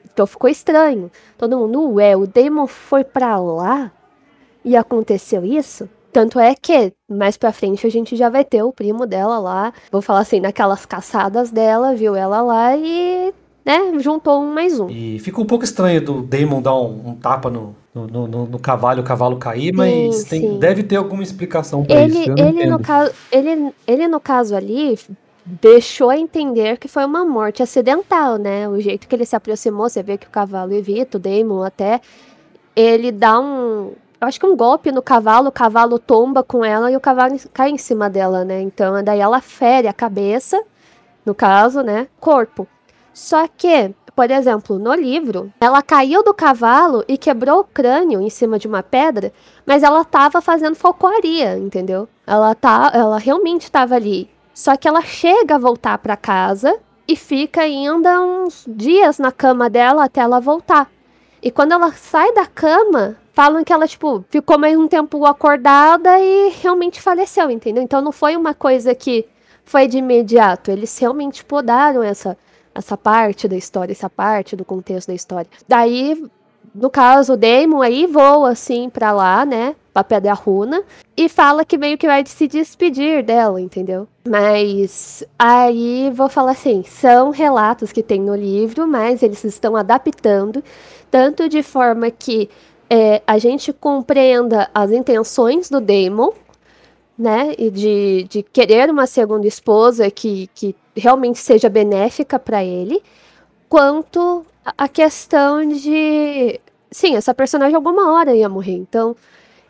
Então 0.04 0.26
ficou 0.26 0.49
estranho. 0.49 1.11
Todo 1.37 1.59
mundo, 1.59 1.95
ué, 1.95 2.16
o 2.16 2.26
Damon 2.26 2.66
foi 2.66 3.02
para 3.02 3.37
lá 3.38 3.90
e 4.64 4.76
aconteceu 4.76 5.45
isso? 5.45 5.88
Tanto 6.12 6.38
é 6.38 6.54
que 6.54 6.93
mais 7.09 7.37
pra 7.37 7.52
frente 7.52 7.85
a 7.85 7.90
gente 7.90 8.14
já 8.14 8.28
vai 8.28 8.45
ter 8.45 8.62
o 8.62 8.73
primo 8.73 9.04
dela 9.04 9.38
lá. 9.40 9.73
Vou 9.90 10.00
falar 10.00 10.21
assim, 10.21 10.38
naquelas 10.38 10.87
caçadas 10.87 11.50
dela, 11.50 11.97
viu 11.97 12.14
ela 12.14 12.40
lá 12.40 12.76
e 12.76 13.35
né, 13.64 13.99
juntou 14.00 14.42
um 14.42 14.52
mais 14.52 14.78
um. 14.78 14.88
E 14.90 15.18
fica 15.21 15.40
um 15.40 15.47
pouco 15.47 15.64
estranho 15.64 16.00
do 16.00 16.23
Damon 16.23 16.61
dar 16.61 16.75
um, 16.75 17.11
um 17.11 17.14
tapa 17.14 17.49
no, 17.49 17.75
no, 17.94 18.06
no, 18.06 18.47
no, 18.47 18.59
cavalo 18.59 19.00
o 19.00 19.04
cavalo 19.04 19.37
cair, 19.37 19.73
mas 19.73 20.16
sim, 20.16 20.28
tem, 20.28 20.40
sim. 20.40 20.59
deve 20.59 20.83
ter 20.83 20.97
alguma 20.97 21.23
explicação 21.23 21.85
para 21.85 22.06
isso. 22.06 22.35
ele, 22.37 22.66
no 22.66 22.78
caso, 22.78 23.12
ele, 23.33 23.73
ele, 23.87 24.09
no 24.09 24.21
caso 24.21 24.54
ali, 24.54 24.99
deixou 25.47 26.11
a 26.11 26.18
entender 26.18 26.76
que 26.76 26.88
foi 26.88 27.04
uma 27.04 27.25
morte 27.25 27.62
acidental, 27.62 28.37
né? 28.37 28.68
O 28.68 28.80
jeito 28.80 29.09
que 29.09 29.14
ele 29.14 29.25
se 29.25 29.37
aproximou, 29.37 29.88
você 29.88 30.02
vê 30.02 30.18
que 30.18 30.26
o 30.26 30.30
cavalo 30.30 30.73
evita, 30.75 31.16
o 31.16 31.21
Damon 31.21 31.62
até, 31.62 32.00
ele 32.76 33.11
dá 33.11 33.40
um, 33.40 33.92
eu 34.21 34.28
acho 34.28 34.40
que 34.40 34.47
um 34.47 34.56
golpe 34.56 34.90
no 34.90 35.02
cavalo, 35.02 35.49
o 35.49 35.52
cavalo 35.52 35.99
tomba 35.99 36.42
com 36.42 36.64
ela 36.64 36.90
e 36.90 36.97
o 36.97 37.00
cavalo 37.00 37.37
cai 37.52 37.71
em 37.71 37.78
cima 37.78 38.09
dela, 38.09 38.44
né? 38.44 38.61
Então 38.62 39.02
daí 39.02 39.21
ela 39.21 39.40
fere 39.40 39.87
a 39.87 39.92
cabeça, 39.92 40.62
no 41.26 41.35
caso, 41.35 41.83
né? 41.83 42.09
Corpo. 42.18 42.66
Só 43.14 43.47
que, 43.47 43.94
por 44.14 44.30
exemplo, 44.30 44.78
no 44.78 44.92
livro, 44.92 45.52
ela 45.61 45.80
caiu 45.80 46.23
do 46.25 46.35
cavalo 46.35 47.04
e 47.06 47.16
quebrou 47.16 47.61
o 47.61 47.64
crânio 47.64 48.21
em 48.21 48.28
cima 48.28 48.59
de 48.59 48.66
uma 48.66 48.83
pedra, 48.83 49.33
mas 49.64 49.85
ela 49.85 50.04
tava 50.04 50.42
fazendo 50.42 50.75
falcoaria, 50.75 51.56
entendeu? 51.56 52.09
Ela 52.26 52.54
tá, 52.56 52.90
ela 52.92 53.16
realmente 53.16 53.62
estava 53.62 53.94
ali. 53.94 54.28
Só 54.52 54.76
que 54.76 54.88
ela 54.88 55.00
chega 55.00 55.54
a 55.54 55.59
voltar 55.59 55.97
para 55.99 56.16
casa 56.16 56.76
e 57.06 57.14
fica 57.14 57.62
ainda 57.62 58.21
uns 58.21 58.64
dias 58.66 59.18
na 59.18 59.30
cama 59.30 59.71
dela 59.71 60.04
até 60.04 60.21
ela 60.21 60.40
voltar. 60.40 60.90
E 61.40 61.50
quando 61.50 61.73
ela 61.73 61.92
sai 61.92 62.33
da 62.33 62.47
cama, 62.47 63.16
falam 63.33 63.62
que 63.62 63.73
ela, 63.73 63.87
tipo, 63.87 64.25
ficou 64.30 64.59
mais 64.59 64.76
um 64.76 64.88
tempo 64.88 65.25
acordada 65.26 66.18
e 66.18 66.50
realmente 66.62 67.02
faleceu, 67.02 67.50
entendeu? 67.50 67.83
Então 67.83 68.00
não 68.00 68.12
foi 68.12 68.37
uma 68.37 68.54
coisa 68.54 68.94
que 68.94 69.26
foi 69.64 69.87
de 69.87 69.99
imediato. 69.99 70.71
Eles 70.71 70.97
realmente 70.99 71.44
podaram 71.44 72.02
essa, 72.02 72.38
essa 72.75 72.97
parte 72.97 73.47
da 73.47 73.57
história, 73.57 73.93
essa 73.93 74.11
parte 74.11 74.57
do 74.57 74.64
contexto 74.64 75.09
da 75.09 75.14
história. 75.14 75.50
Daí, 75.69 76.25
no 76.75 76.90
caso, 76.90 77.35
o 77.35 77.37
Damon 77.37 77.83
aí 77.83 78.07
voa 78.07 78.50
assim 78.50 78.90
pra 78.90 79.12
lá, 79.12 79.45
né? 79.45 79.76
Pra 79.93 80.02
Pedra 80.02 80.33
Runa. 80.33 80.83
E 81.16 81.28
fala 81.28 81.64
que 81.64 81.78
meio 81.78 81.97
que 81.97 82.07
vai 82.07 82.25
se 82.26 82.49
despedir 82.49 83.23
dela, 83.23 83.61
entendeu? 83.61 84.09
Mas 84.28 85.23
aí 85.38 86.11
vou 86.14 86.28
falar 86.28 86.52
assim: 86.52 86.83
são 86.83 87.31
relatos 87.31 87.93
que 87.93 88.02
tem 88.02 88.21
no 88.21 88.35
livro, 88.35 88.87
mas 88.88 89.23
eles 89.23 89.45
estão 89.45 89.76
adaptando 89.76 90.62
tanto 91.14 91.49
de 91.49 91.62
forma 91.62 92.11
que 92.11 92.50
é, 92.90 93.23
a 93.25 93.38
gente 93.38 93.73
compreenda 93.73 94.69
as 94.75 94.90
intenções 94.90 95.71
do 95.71 95.81
Damon, 95.81 96.33
né, 97.16 97.54
e 97.56 97.71
de, 97.71 98.26
de 98.28 98.42
querer 98.42 98.90
uma 98.90 99.06
segunda 99.06 99.47
esposa 99.47 100.11
que, 100.11 100.49
que 100.54 100.75
realmente 100.97 101.38
seja 101.38 101.68
benéfica 101.68 102.38
para 102.38 102.64
ele, 102.64 103.02
quanto 103.68 104.44
a 104.76 104.88
questão 104.88 105.66
de, 105.66 106.61
sim, 106.90 107.16
essa 107.16 107.35
personagem 107.35 107.76
alguma 107.76 108.12
hora 108.12 108.35
ia 108.35 108.49
morrer, 108.49 108.76
então 108.76 109.14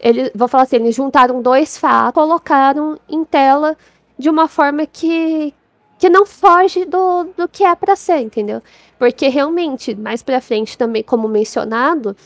ele, 0.01 0.31
vou 0.35 0.49
falar 0.49 0.65
assim, 0.65 0.77
eles 0.77 0.95
juntaram 0.95 1.41
dois 1.41 1.79
fatos, 1.79 2.15
colocaram 2.23 2.99
em 3.09 3.25
tela 3.25 3.77
de 4.19 4.29
uma 4.29 4.49
forma 4.49 4.87
que, 4.87 5.53
que 5.99 6.09
não 6.09 6.27
foge 6.27 6.85
do, 6.85 7.25
do 7.37 7.49
que 7.49 7.65
é 7.65 7.75
para 7.75 7.97
ser, 7.97 8.19
entendeu? 8.19 8.63
Porque 8.99 9.29
realmente, 9.29 9.95
mais 9.95 10.23
pra 10.23 10.41
frente 10.41 10.77
também, 10.79 11.03
como 11.03 11.29
mencionado, 11.29 12.17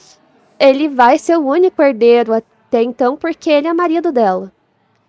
ele 0.58 0.88
vai 0.88 1.18
ser 1.18 1.38
o 1.38 1.46
único 1.46 1.80
herdeiro 1.80 2.32
até 2.34 2.82
então, 2.82 3.16
porque 3.16 3.48
ele 3.48 3.68
é 3.68 3.72
marido 3.72 4.10
dela. 4.10 4.52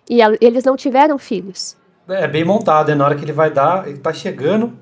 E 0.09 0.21
a, 0.21 0.35
eles 0.41 0.63
não 0.63 0.75
tiveram 0.75 1.17
filhos. 1.17 1.77
É 2.07 2.27
bem 2.27 2.43
montado, 2.43 2.91
é 2.91 2.95
na 2.95 3.05
hora 3.05 3.15
que 3.15 3.23
ele 3.23 3.31
vai 3.31 3.51
dar, 3.51 3.87
ele 3.87 3.99
tá 3.99 4.11
chegando, 4.11 4.73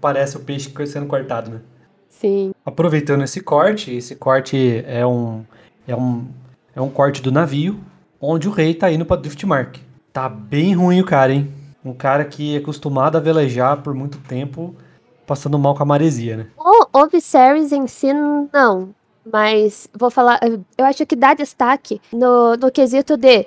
parece 0.00 0.36
o 0.36 0.40
peixe 0.40 0.72
sendo 0.86 1.06
cortado, 1.06 1.50
né? 1.50 1.60
Sim. 2.08 2.54
Aproveitando 2.64 3.24
esse 3.24 3.40
corte, 3.40 3.92
esse 3.92 4.14
corte 4.14 4.84
é 4.86 5.04
um 5.04 5.44
é 5.86 5.96
um 5.96 6.28
é 6.74 6.80
um 6.80 6.88
corte 6.88 7.20
do 7.20 7.32
navio 7.32 7.80
onde 8.20 8.48
o 8.48 8.52
rei 8.52 8.74
tá 8.74 8.90
indo 8.90 9.04
para 9.04 9.20
Driftmark. 9.20 9.78
Tá 10.12 10.28
bem 10.28 10.74
ruim 10.74 11.00
o 11.00 11.04
cara, 11.04 11.32
hein? 11.32 11.52
Um 11.84 11.92
cara 11.92 12.24
que 12.24 12.54
é 12.54 12.58
acostumado 12.58 13.16
a 13.16 13.20
velejar 13.20 13.82
por 13.82 13.92
muito 13.92 14.18
tempo, 14.18 14.74
passando 15.26 15.58
mal 15.58 15.74
com 15.74 15.82
a 15.82 15.86
maresia, 15.86 16.36
né? 16.36 16.46
O, 16.56 16.98
o 16.98 17.06
Viserys 17.08 17.72
em 17.72 17.86
si, 17.86 18.12
não. 18.12 18.94
Mas 19.30 19.88
vou 19.94 20.10
falar, 20.10 20.38
eu 20.76 20.84
acho 20.84 21.04
que 21.04 21.16
dá 21.16 21.34
destaque 21.34 22.00
no, 22.12 22.56
no 22.56 22.70
quesito 22.70 23.16
de 23.16 23.46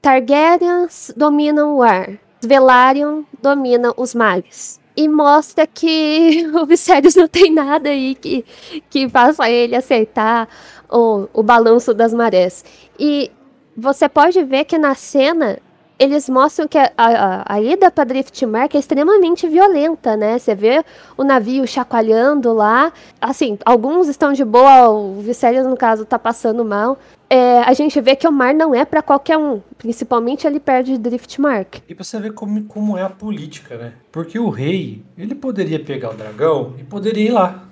Targaryens 0.00 1.12
dominam 1.16 1.76
o 1.76 1.82
ar, 1.82 2.18
Velaryon 2.42 3.24
domina 3.40 3.92
os 3.96 4.14
mares. 4.14 4.80
E 4.96 5.08
mostra 5.08 5.66
que 5.66 6.46
o 6.54 6.66
Viserys 6.66 7.14
não 7.14 7.28
tem 7.28 7.52
nada 7.52 7.88
aí 7.88 8.14
que, 8.14 8.44
que 8.88 9.08
faça 9.08 9.48
ele 9.48 9.76
aceitar 9.76 10.48
o, 10.90 11.28
o 11.32 11.42
balanço 11.42 11.94
das 11.94 12.12
marés. 12.12 12.64
E 12.98 13.30
você 13.76 14.08
pode 14.08 14.42
ver 14.42 14.64
que 14.64 14.76
na 14.78 14.94
cena 14.94 15.58
eles 15.98 16.30
mostram 16.30 16.66
que 16.66 16.78
a, 16.78 16.90
a, 16.96 17.44
a 17.46 17.60
ida 17.60 17.90
para 17.90 18.04
Driftmark 18.04 18.74
é 18.74 18.78
extremamente 18.78 19.46
violenta, 19.46 20.16
né? 20.16 20.38
Você 20.38 20.54
vê 20.54 20.82
o 21.14 21.22
navio 21.22 21.66
chacoalhando 21.66 22.54
lá. 22.54 22.90
Assim, 23.20 23.58
alguns 23.66 24.08
estão 24.08 24.32
de 24.32 24.42
boa, 24.42 24.88
o 24.88 25.20
Viserys, 25.20 25.66
no 25.66 25.76
caso, 25.76 26.06
tá 26.06 26.18
passando 26.18 26.64
mal. 26.64 26.98
É, 27.32 27.60
a 27.60 27.72
gente 27.72 28.00
vê 28.00 28.16
que 28.16 28.26
o 28.26 28.32
mar 28.32 28.52
não 28.52 28.74
é 28.74 28.84
para 28.84 29.00
qualquer 29.00 29.38
um, 29.38 29.60
principalmente 29.78 30.48
ali 30.48 30.58
perto 30.58 30.86
de 30.86 30.98
Driftmark. 30.98 31.80
E 31.88 31.94
pra 31.94 32.02
você 32.02 32.18
ver 32.18 32.32
como, 32.32 32.64
como 32.64 32.98
é 32.98 33.02
a 33.02 33.08
política, 33.08 33.76
né? 33.76 33.92
Porque 34.10 34.36
o 34.36 34.48
rei, 34.50 35.04
ele 35.16 35.36
poderia 35.36 35.78
pegar 35.78 36.10
o 36.10 36.14
dragão 36.14 36.74
e 36.76 36.82
poderia 36.82 37.28
ir 37.28 37.30
lá, 37.30 37.62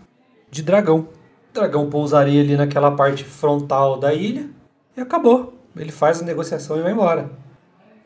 de 0.49 0.63
dragão. 0.63 1.09
O 1.51 1.55
dragão 1.55 1.91
pousaria 1.91 2.41
ali 2.41 2.57
naquela 2.57 2.93
parte 2.93 3.25
frontal 3.25 3.99
da 3.99 4.15
ilha 4.15 4.49
e 4.97 5.01
acabou. 5.01 5.55
Ele 5.77 5.91
faz 5.91 6.23
a 6.23 6.25
negociação 6.25 6.79
e 6.79 6.83
vai 6.83 6.93
embora. 6.93 7.29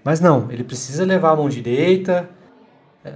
Mas 0.02 0.21
não, 0.21 0.50
ele 0.50 0.64
precisa 0.64 1.04
levar 1.04 1.32
a 1.32 1.37
mão 1.37 1.50
direita. 1.50 2.30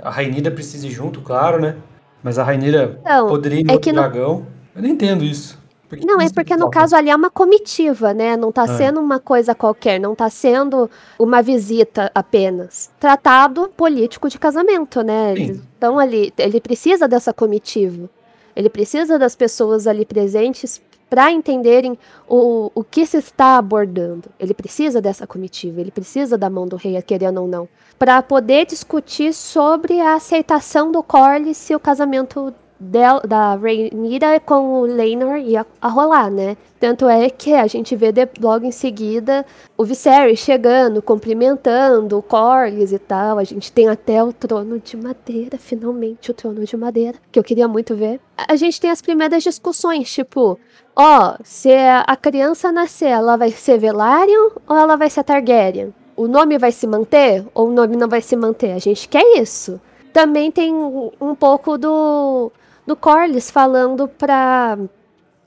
A 0.02 0.10
Rainira 0.10 0.50
precisa 0.50 0.86
ir 0.86 0.90
junto, 0.90 1.22
claro, 1.22 1.58
né? 1.58 1.76
Mas 2.22 2.38
a 2.38 2.44
Rainira 2.44 3.00
Não, 3.02 3.28
poderia 3.28 3.60
ir 3.60 3.64
no 3.64 3.72
é 3.72 3.74
no- 3.76 3.80
dragão. 3.80 4.46
Eu 4.74 4.82
não 4.82 4.88
entendo 4.90 5.24
isso. 5.24 5.58
Por 5.88 5.98
que 5.98 6.04
Não, 6.06 6.20
é 6.20 6.28
porque 6.30 6.56
no 6.56 6.68
caso 6.68 6.96
ali 6.96 7.10
é 7.10 7.16
uma 7.16 7.30
comitiva, 7.30 8.12
né? 8.12 8.36
Não 8.36 8.50
tá 8.50 8.62
Ah. 8.62 8.68
sendo 8.68 9.00
uma 9.00 9.20
coisa 9.20 9.54
qualquer, 9.54 10.00
não 10.00 10.14
tá 10.14 10.28
sendo 10.28 10.90
uma 11.18 11.40
visita 11.42 12.10
apenas. 12.14 12.90
Tratado 12.98 13.70
político 13.76 14.28
de 14.28 14.38
casamento, 14.38 15.02
né? 15.02 15.32
Eles 15.32 15.56
estão 15.58 15.98
ali, 15.98 16.32
ele 16.38 16.60
precisa 16.60 17.06
dessa 17.06 17.32
comitiva. 17.32 18.10
Ele 18.54 18.68
precisa 18.70 19.18
das 19.18 19.36
pessoas 19.36 19.86
ali 19.86 20.04
presentes 20.04 20.80
para 21.08 21.30
entenderem 21.30 21.96
o, 22.28 22.70
o 22.74 22.82
que 22.82 23.06
se 23.06 23.18
está 23.18 23.56
abordando. 23.58 24.24
Ele 24.40 24.52
precisa 24.54 25.00
dessa 25.00 25.26
comitiva, 25.26 25.80
ele 25.80 25.90
precisa 25.92 26.36
da 26.36 26.50
mão 26.50 26.66
do 26.66 26.74
rei, 26.74 27.00
querendo 27.02 27.40
ou 27.42 27.46
não, 27.46 27.68
para 27.98 28.20
poder 28.22 28.66
discutir 28.66 29.32
sobre 29.32 30.00
a 30.00 30.14
aceitação 30.14 30.90
do 30.90 31.02
Corlys 31.02 31.56
se 31.58 31.74
o 31.76 31.80
casamento 31.80 32.52
del- 32.78 33.21
da 33.26 33.54
Rhaenyra 33.54 34.38
com 34.40 34.80
o 34.83 34.87
Laenor 34.87 35.37
ia 35.38 35.66
a 35.80 35.88
rolar, 35.88 36.30
né? 36.30 36.56
Tanto 36.78 37.09
é 37.09 37.30
que 37.30 37.54
a 37.54 37.66
gente 37.66 37.97
vê 37.97 38.12
de- 38.12 38.28
logo 38.40 38.64
em 38.66 38.71
seguida 38.71 39.45
o 39.76 39.85
Viserys 39.85 40.38
chegando, 40.40 41.00
cumprimentando 41.02 42.18
o 42.18 42.23
Corlys 42.23 42.92
e 42.92 42.99
tal. 42.99 43.38
A 43.38 43.45
gente 43.45 43.73
tem 43.73 43.88
até 43.88 44.23
o 44.23 44.33
trono 44.33 44.78
de 44.78 44.97
madeira, 44.97 45.59
finalmente 45.59 46.30
o 46.30 46.35
trono 46.35 46.64
de 46.64 46.76
madeira, 46.76 47.18
que 47.33 47.38
eu 47.38 47.45
queria 47.45 47.66
muito 47.68 47.95
ver. 47.95 48.21
A 48.37 48.56
gente 48.56 48.80
tem 48.80 48.90
as 48.90 49.00
primeiras 49.02 49.42
discussões, 49.42 50.12
tipo, 50.12 50.59
ó, 50.95 51.35
se 51.42 51.71
a 52.06 52.16
criança 52.16 52.71
nascer, 52.71 53.09
ela 53.09 53.37
vai 53.37 53.50
ser 53.50 53.78
Velaryon 53.78 54.50
ou 54.68 54.76
ela 54.76 54.97
vai 54.97 55.09
ser 55.11 55.25
Targaryen? 55.25 55.95
O 56.14 56.26
nome 56.28 56.56
vai 56.59 56.73
se 56.73 56.87
manter 56.87 57.45
ou 57.54 57.68
o 57.68 57.73
nome 57.73 57.97
não 57.97 58.09
vai 58.09 58.21
se 58.23 58.37
manter? 58.37 58.73
A 58.73 58.78
gente 58.78 59.09
quer 59.09 59.38
isso. 59.38 59.80
Também 60.12 60.50
tem 60.50 60.73
um 60.75 61.35
pouco 61.35 61.76
do, 61.76 62.50
do 62.86 62.94
Corlys 62.94 63.50
falando 63.50 64.08
pra 64.08 64.78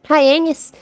Rhaenys 0.03 0.73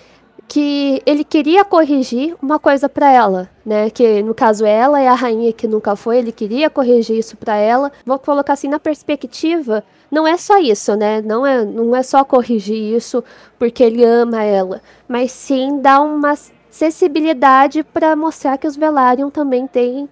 que 0.47 1.01
ele 1.05 1.25
queria 1.25 1.65
corrigir 1.65 2.35
uma 2.41 2.57
coisa 2.57 2.87
pra 2.87 3.11
ela, 3.11 3.49
né? 3.65 3.89
Que 3.89 4.23
no 4.23 4.33
caso 4.33 4.65
ela 4.65 4.99
é 4.99 5.07
a 5.07 5.13
rainha 5.13 5.51
que 5.51 5.67
nunca 5.67 5.95
foi, 5.95 6.19
ele 6.19 6.31
queria 6.31 6.69
corrigir 6.69 7.17
isso 7.17 7.35
pra 7.35 7.57
ela. 7.57 7.91
Vou 8.05 8.17
colocar 8.17 8.53
assim 8.53 8.69
na 8.69 8.79
perspectiva, 8.79 9.83
não 10.09 10.25
é 10.25 10.37
só 10.37 10.57
isso, 10.57 10.95
né? 10.95 11.21
Não 11.21 11.45
é, 11.45 11.65
não 11.65 11.93
é 11.93 12.01
só 12.01 12.23
corrigir 12.23 12.95
isso 12.95 13.23
porque 13.59 13.83
ele 13.83 14.05
ama 14.05 14.41
ela, 14.41 14.81
mas 15.07 15.31
sim 15.31 15.81
dar 15.81 15.99
uma 15.99 16.31
acessibilidade 16.31 17.83
pra 17.83 18.15
mostrar 18.15 18.57
que 18.57 18.67
os 18.67 18.77
Velaryon 18.77 19.29
também 19.29 19.67
têm 19.67 20.07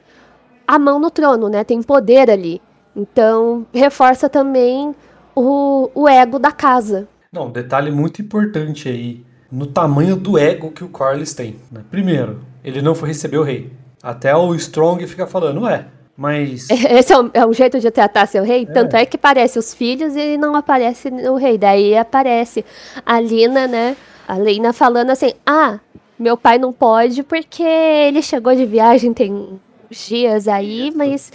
a 0.67 0.77
mão 0.77 0.99
no 0.99 1.09
trono, 1.09 1.47
né? 1.47 1.63
Tem 1.63 1.81
poder 1.81 2.29
ali. 2.29 2.61
Então, 2.93 3.65
reforça 3.73 4.27
também 4.27 4.93
o, 5.36 5.89
o 5.94 6.08
ego 6.08 6.39
da 6.39 6.51
casa. 6.51 7.08
Não, 7.32 7.48
um 7.48 7.51
detalhe 7.51 7.92
muito 7.92 8.22
importante 8.22 8.88
aí 8.88 9.25
no 9.51 9.68
tamanho 9.68 10.15
do 10.15 10.38
ego 10.38 10.72
que 10.72 10.84
o 10.84 10.89
Corlys 10.89 11.34
tem. 11.34 11.58
né? 11.72 11.82
Primeiro, 11.92 12.42
ele 12.63 12.82
não 12.82 12.96
foi 12.96 13.10
receber 13.10 13.38
o 13.38 13.44
rei. 13.44 13.72
Até 14.01 14.36
o 14.36 14.54
Strong 14.56 15.06
fica 15.08 15.27
falando, 15.27 15.62
ué, 15.62 15.86
mas. 16.15 16.68
Esse 16.70 17.13
é 17.13 17.20
um, 17.20 17.30
é 17.34 17.46
um 17.46 17.54
jeito 17.54 17.80
de 17.80 17.92
tratar 17.92 18.27
seu 18.27 18.44
rei. 18.44 18.65
Tanto 18.65 18.96
é 18.96 19.06
que 19.06 19.18
aparece 19.18 19.60
os 19.60 19.74
filhos 19.74 20.15
e 20.15 20.38
não 20.38 20.56
aparece 20.56 21.10
o 21.10 21.36
rei. 21.36 21.58
Daí 21.58 21.98
aparece 21.98 22.63
a 23.06 23.20
Lina, 23.20 23.68
né? 23.68 23.96
A 24.27 24.38
Lina 24.38 24.74
falando 24.74 25.10
assim: 25.10 25.34
Ah, 25.46 25.80
meu 26.18 26.38
pai 26.38 26.58
não 26.58 26.72
pode 26.72 27.24
porque 27.24 27.63
ele 27.63 28.22
chegou 28.22 28.56
de 28.56 28.65
viagem 28.65 29.13
tem 29.13 29.60
dias 29.89 30.48
aí, 30.48 30.92
mas 30.96 31.32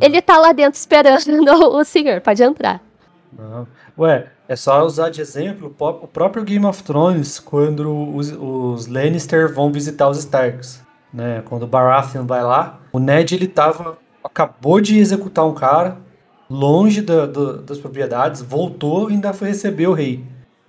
ele 0.00 0.20
tá 0.20 0.38
lá 0.38 0.52
dentro 0.52 0.78
esperando 0.78 1.50
o 1.74 1.84
senhor. 1.84 2.20
Pode 2.20 2.42
entrar. 2.42 2.83
Não. 3.38 3.66
Ué, 3.98 4.28
é 4.48 4.56
só 4.56 4.84
usar 4.84 5.10
de 5.10 5.20
exemplo 5.20 5.74
o 5.78 6.08
próprio 6.08 6.44
Game 6.44 6.64
of 6.64 6.82
Thrones, 6.82 7.38
quando 7.38 8.14
os, 8.14 8.32
os 8.32 8.86
Lannister 8.86 9.52
vão 9.52 9.72
visitar 9.72 10.08
os 10.08 10.18
Starks. 10.18 10.82
Né? 11.12 11.42
Quando 11.46 11.62
o 11.62 11.66
Baratheon 11.66 12.26
vai 12.26 12.42
lá, 12.42 12.80
o 12.92 12.98
Ned 12.98 13.34
ele 13.34 13.46
tava. 13.46 13.98
acabou 14.22 14.80
de 14.80 14.98
executar 14.98 15.46
um 15.46 15.54
cara, 15.54 15.98
longe 16.50 17.00
da, 17.02 17.26
da, 17.26 17.52
das 17.54 17.78
propriedades, 17.78 18.42
voltou 18.42 19.10
e 19.10 19.14
ainda 19.14 19.32
foi 19.32 19.48
receber 19.48 19.86
o 19.86 19.92
rei 19.92 20.24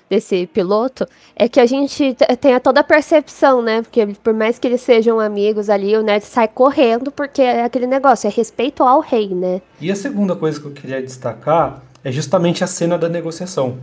desse 0.09 0.47
piloto 0.47 1.05
é 1.35 1.49
que 1.49 1.59
a 1.59 1.65
gente 1.65 2.15
tenha 2.39 2.59
toda 2.59 2.81
a 2.81 2.83
percepção, 2.83 3.61
né? 3.61 3.81
Porque 3.81 4.05
por 4.23 4.33
mais 4.33 4.59
que 4.59 4.67
eles 4.67 4.81
sejam 4.81 5.19
amigos 5.19 5.69
ali, 5.69 5.95
o 5.95 6.03
Ned 6.03 6.23
sai 6.23 6.47
correndo 6.47 7.11
porque 7.11 7.41
é 7.41 7.63
aquele 7.63 7.87
negócio, 7.87 8.27
é 8.27 8.31
respeito 8.31 8.83
ao 8.83 8.99
rei, 8.99 9.29
né? 9.29 9.61
E 9.81 9.91
a 9.91 9.95
segunda 9.95 10.35
coisa 10.35 10.59
que 10.59 10.67
eu 10.67 10.71
queria 10.71 11.01
destacar 11.01 11.81
é 12.05 12.11
justamente 12.11 12.63
a 12.63 12.67
cena 12.67 12.99
da 12.99 13.09
negociação. 13.09 13.79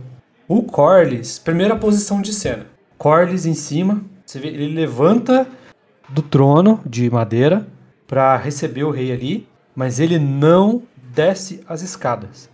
O 0.47 0.63
Corlys, 0.63 1.37
primeira 1.37 1.75
posição 1.75 2.21
de 2.21 2.31
cena. 2.31 2.65
Corlys 2.97 3.45
em 3.45 3.53
cima, 3.53 4.01
você 4.25 4.39
vê, 4.39 4.47
ele 4.47 4.73
levanta 4.73 5.45
do 6.07 6.21
trono 6.21 6.79
de 6.85 7.09
madeira 7.09 7.67
para 8.07 8.37
receber 8.37 8.85
o 8.85 8.91
rei 8.91 9.11
ali, 9.11 9.47
mas 9.75 9.99
ele 9.99 10.17
não 10.17 10.83
desce 10.95 11.65
as 11.67 11.81
escadas 11.81 12.49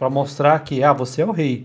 para 0.00 0.10
mostrar 0.10 0.58
que 0.64 0.82
ah, 0.82 0.92
você 0.92 1.22
é 1.22 1.26
o 1.26 1.30
rei, 1.30 1.64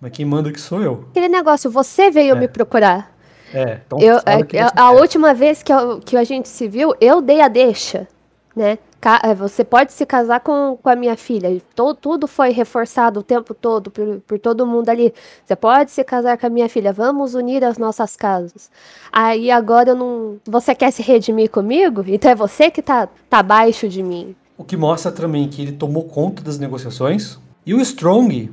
mas 0.00 0.10
quem 0.10 0.24
manda 0.24 0.50
que 0.50 0.60
sou 0.60 0.82
eu. 0.82 1.04
Aquele 1.10 1.28
negócio, 1.28 1.70
você 1.70 2.10
veio 2.10 2.34
é. 2.34 2.40
me 2.40 2.48
procurar. 2.48 3.14
É, 3.54 3.80
então 3.86 4.00
eu, 4.00 4.16
a, 4.18 4.32
é, 4.32 4.70
a 4.74 4.90
última 4.90 5.32
vez 5.32 5.62
que, 5.62 5.72
eu, 5.72 6.00
que 6.00 6.16
a 6.16 6.24
gente 6.24 6.48
se 6.48 6.66
viu, 6.66 6.92
eu 7.00 7.20
dei 7.20 7.40
a 7.40 7.46
deixa, 7.46 8.08
né? 8.54 8.78
É, 9.22 9.34
você 9.34 9.64
pode 9.64 9.92
se 9.92 10.04
casar 10.04 10.40
com, 10.40 10.76
com 10.82 10.88
a 10.88 10.94
minha 10.94 11.16
filha. 11.16 11.60
Todo, 11.74 11.96
tudo 11.96 12.26
foi 12.26 12.50
reforçado 12.50 13.20
o 13.20 13.22
tempo 13.22 13.54
todo 13.54 13.90
por, 13.90 14.20
por 14.26 14.38
todo 14.38 14.66
mundo 14.66 14.90
ali. 14.90 15.14
Você 15.44 15.56
pode 15.56 15.90
se 15.90 16.04
casar 16.04 16.36
com 16.36 16.46
a 16.46 16.50
minha 16.50 16.68
filha. 16.68 16.92
Vamos 16.92 17.34
unir 17.34 17.64
as 17.64 17.78
nossas 17.78 18.14
casas. 18.14 18.70
Aí 19.10 19.50
agora 19.50 19.90
eu 19.90 19.96
não. 19.96 20.36
Você 20.44 20.74
quer 20.74 20.90
se 20.90 21.02
redimir 21.02 21.50
comigo? 21.50 22.04
Então 22.06 22.30
é 22.30 22.34
você 22.34 22.70
que 22.70 22.82
tá, 22.82 23.08
tá 23.28 23.38
abaixo 23.38 23.88
de 23.88 24.02
mim. 24.02 24.36
O 24.58 24.64
que 24.64 24.76
mostra 24.76 25.10
também 25.10 25.48
que 25.48 25.62
ele 25.62 25.72
tomou 25.72 26.04
conta 26.04 26.42
das 26.42 26.58
negociações. 26.58 27.38
E 27.64 27.72
o 27.72 27.80
Strong, 27.80 28.50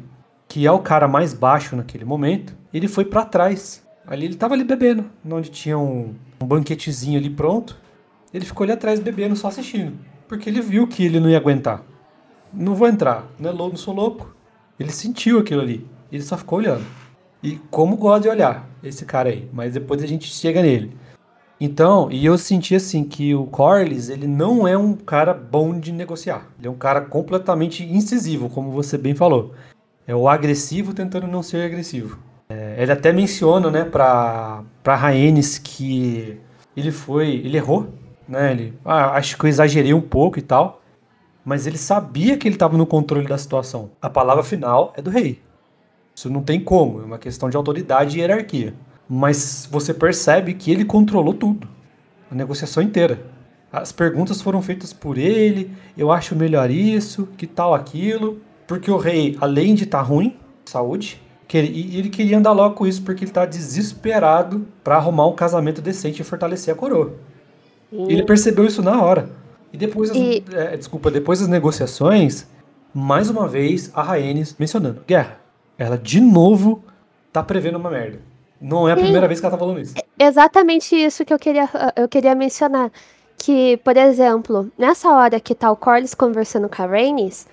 que 0.47 0.65
é 0.65 0.71
o 0.71 0.79
cara 0.79 1.07
mais 1.07 1.33
baixo 1.33 1.75
naquele 1.75 2.05
momento, 2.05 2.55
ele 2.73 2.87
foi 2.87 3.03
para 3.03 3.25
trás. 3.25 3.83
Ali 4.05 4.25
ele 4.25 4.35
tava 4.35 4.53
ali 4.53 4.63
bebendo, 4.63 5.05
onde 5.29 5.49
tinha 5.49 5.77
um, 5.77 6.15
um 6.39 6.45
banquetezinho 6.45 7.19
ali 7.19 7.29
pronto. 7.29 7.77
Ele 8.33 8.45
ficou 8.45 8.63
ali 8.63 8.73
atrás 8.73 8.99
bebendo, 8.99 9.35
só 9.35 9.47
assistindo. 9.47 9.97
Porque 10.27 10.49
ele 10.49 10.61
viu 10.61 10.87
que 10.87 11.05
ele 11.05 11.19
não 11.19 11.29
ia 11.29 11.37
aguentar. 11.37 11.83
Não 12.53 12.75
vou 12.75 12.87
entrar, 12.87 13.27
não, 13.39 13.49
é 13.49 13.53
louco, 13.53 13.71
não 13.71 13.77
sou 13.77 13.93
louco. 13.93 14.35
Ele 14.79 14.91
sentiu 14.91 15.39
aquilo 15.39 15.61
ali. 15.61 15.85
Ele 16.11 16.23
só 16.23 16.37
ficou 16.37 16.59
olhando. 16.59 16.85
E 17.41 17.57
como 17.69 17.97
gosta 17.97 18.21
de 18.21 18.29
olhar 18.29 18.69
esse 18.83 19.05
cara 19.05 19.29
aí. 19.29 19.49
Mas 19.51 19.73
depois 19.73 20.01
a 20.03 20.07
gente 20.07 20.27
chega 20.27 20.61
nele. 20.61 20.95
Então, 21.59 22.11
e 22.11 22.23
eu 22.25 22.37
senti 22.37 22.75
assim 22.75 23.03
que 23.03 23.33
o 23.33 23.45
Corlys, 23.47 24.09
ele 24.09 24.27
não 24.27 24.67
é 24.67 24.77
um 24.77 24.93
cara 24.93 25.33
bom 25.33 25.79
de 25.79 25.91
negociar. 25.91 26.47
Ele 26.59 26.67
é 26.67 26.71
um 26.71 26.77
cara 26.77 27.01
completamente 27.01 27.83
incisivo, 27.83 28.49
como 28.49 28.69
você 28.69 28.97
bem 28.97 29.15
falou. 29.15 29.53
É 30.05 30.15
o 30.15 30.29
agressivo 30.29 30.93
tentando 30.93 31.27
não 31.27 31.41
ser 31.41 31.65
agressivo. 31.65 32.19
É, 32.49 32.75
ele 32.77 32.91
até 32.91 33.11
menciona, 33.11 33.71
né, 33.71 33.83
pra, 33.83 34.63
pra 34.83 34.95
Rhaenys 34.95 35.57
que 35.57 36.39
ele 36.75 36.91
foi, 36.91 37.27
ele 37.29 37.57
errou 37.57 37.91
né? 38.27 38.51
Ele, 38.51 38.73
ah, 38.83 39.11
acho 39.11 39.37
que 39.37 39.45
eu 39.45 39.49
exagerei 39.49 39.93
um 39.93 40.01
pouco 40.01 40.37
e 40.37 40.41
tal, 40.41 40.81
mas 41.45 41.65
ele 41.65 41.77
sabia 41.77 42.37
que 42.37 42.47
ele 42.47 42.55
estava 42.55 42.77
no 42.77 42.85
controle 42.85 43.27
da 43.27 43.37
situação. 43.37 43.91
A 44.01 44.09
palavra 44.09 44.43
final 44.43 44.93
é 44.97 45.01
do 45.01 45.09
rei. 45.09 45.41
Isso 46.13 46.29
não 46.29 46.41
tem 46.41 46.59
como, 46.59 47.01
é 47.01 47.05
uma 47.05 47.17
questão 47.17 47.49
de 47.49 47.55
autoridade 47.55 48.17
e 48.17 48.21
hierarquia. 48.21 48.73
Mas 49.07 49.67
você 49.71 49.93
percebe 49.93 50.53
que 50.53 50.71
ele 50.71 50.83
controlou 50.83 51.33
tudo, 51.33 51.67
a 52.29 52.35
negociação 52.35 52.83
inteira. 52.83 53.19
As 53.71 53.91
perguntas 53.91 54.41
foram 54.41 54.61
feitas 54.61 54.91
por 54.91 55.17
ele, 55.17 55.71
eu 55.97 56.11
acho 56.11 56.35
melhor 56.35 56.71
isso, 56.71 57.27
que 57.37 57.45
tal 57.45 57.73
aquilo, 57.73 58.41
porque 58.65 58.89
o 58.89 58.97
rei, 58.97 59.37
além 59.39 59.75
de 59.75 59.83
estar 59.83 59.99
tá 59.99 60.03
ruim, 60.03 60.35
saúde, 60.65 61.21
e 61.53 61.97
ele 61.97 62.09
queria 62.09 62.37
andar 62.37 62.51
logo 62.51 62.75
com 62.75 62.85
isso 62.85 63.01
porque 63.03 63.23
ele 63.23 63.31
está 63.31 63.45
desesperado 63.45 64.67
para 64.83 64.97
arrumar 64.97 65.27
um 65.27 65.35
casamento 65.35 65.81
decente 65.81 66.21
e 66.21 66.25
fortalecer 66.25 66.73
a 66.73 66.77
coroa. 66.77 67.13
Ele 67.91 68.23
percebeu 68.23 68.65
isso 68.65 68.81
na 68.81 69.01
hora. 69.01 69.29
E 69.71 69.77
depois, 69.77 70.11
as, 70.11 70.17
e... 70.17 70.43
É, 70.53 70.77
desculpa, 70.77 71.11
depois 71.11 71.39
das 71.39 71.47
negociações, 71.47 72.47
mais 72.93 73.29
uma 73.29 73.47
vez 73.47 73.91
a 73.93 74.01
Rhaenys 74.01 74.55
mencionando 74.57 75.01
guerra. 75.05 75.39
Ela 75.77 75.97
de 75.97 76.19
novo 76.19 76.83
tá 77.31 77.43
prevendo 77.43 77.77
uma 77.77 77.89
merda. 77.89 78.19
Não 78.59 78.89
é 78.89 78.93
a 78.93 78.95
Sim. 78.95 79.03
primeira 79.03 79.27
vez 79.27 79.39
que 79.39 79.45
ela 79.45 79.55
tá 79.55 79.59
falando 79.59 79.79
isso. 79.79 79.93
É 80.17 80.25
exatamente 80.25 80.95
isso 80.95 81.23
que 81.23 81.33
eu 81.33 81.37
queria, 81.37 81.69
eu 81.95 82.07
queria 82.07 82.33
mencionar. 82.33 82.91
Que, 83.37 83.77
por 83.77 83.95
exemplo, 83.95 84.71
nessa 84.77 85.09
hora 85.11 85.39
que 85.39 85.53
tá 85.53 85.71
o 85.71 85.75
Corlys 85.75 86.15
conversando 86.15 86.67
com 86.67 86.81
a 86.81 86.87
Rhaenys, 86.87 87.45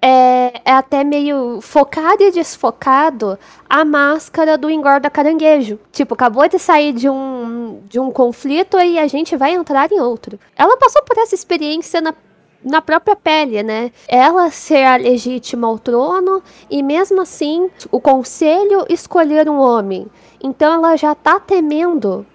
é, 0.00 0.60
é, 0.64 0.72
até 0.72 1.02
meio 1.02 1.60
focado 1.60 2.22
e 2.22 2.30
desfocado 2.30 3.38
a 3.68 3.84
máscara 3.84 4.56
do 4.56 4.70
engorda 4.70 5.10
caranguejo. 5.10 5.78
Tipo, 5.90 6.14
acabou 6.14 6.48
de 6.48 6.58
sair 6.58 6.92
de 6.92 7.08
um, 7.08 7.80
de 7.88 7.98
um 7.98 8.10
conflito 8.10 8.78
e 8.78 8.98
a 8.98 9.06
gente 9.06 9.36
vai 9.36 9.52
entrar 9.52 9.90
em 9.90 10.00
outro. 10.00 10.38
Ela 10.56 10.76
passou 10.76 11.02
por 11.02 11.16
essa 11.18 11.34
experiência 11.34 12.00
na, 12.00 12.14
na 12.62 12.82
própria 12.82 13.16
pele, 13.16 13.62
né? 13.62 13.90
Ela 14.06 14.50
ser 14.50 14.84
a 14.84 14.96
legítima 14.96 15.66
ao 15.66 15.78
trono 15.78 16.42
e 16.70 16.82
mesmo 16.82 17.22
assim 17.22 17.70
o 17.90 18.00
conselho 18.00 18.86
escolher 18.88 19.48
um 19.48 19.58
homem. 19.58 20.06
Então 20.42 20.74
ela 20.74 20.96
já 20.96 21.14
tá 21.14 21.40
temendo 21.40 22.26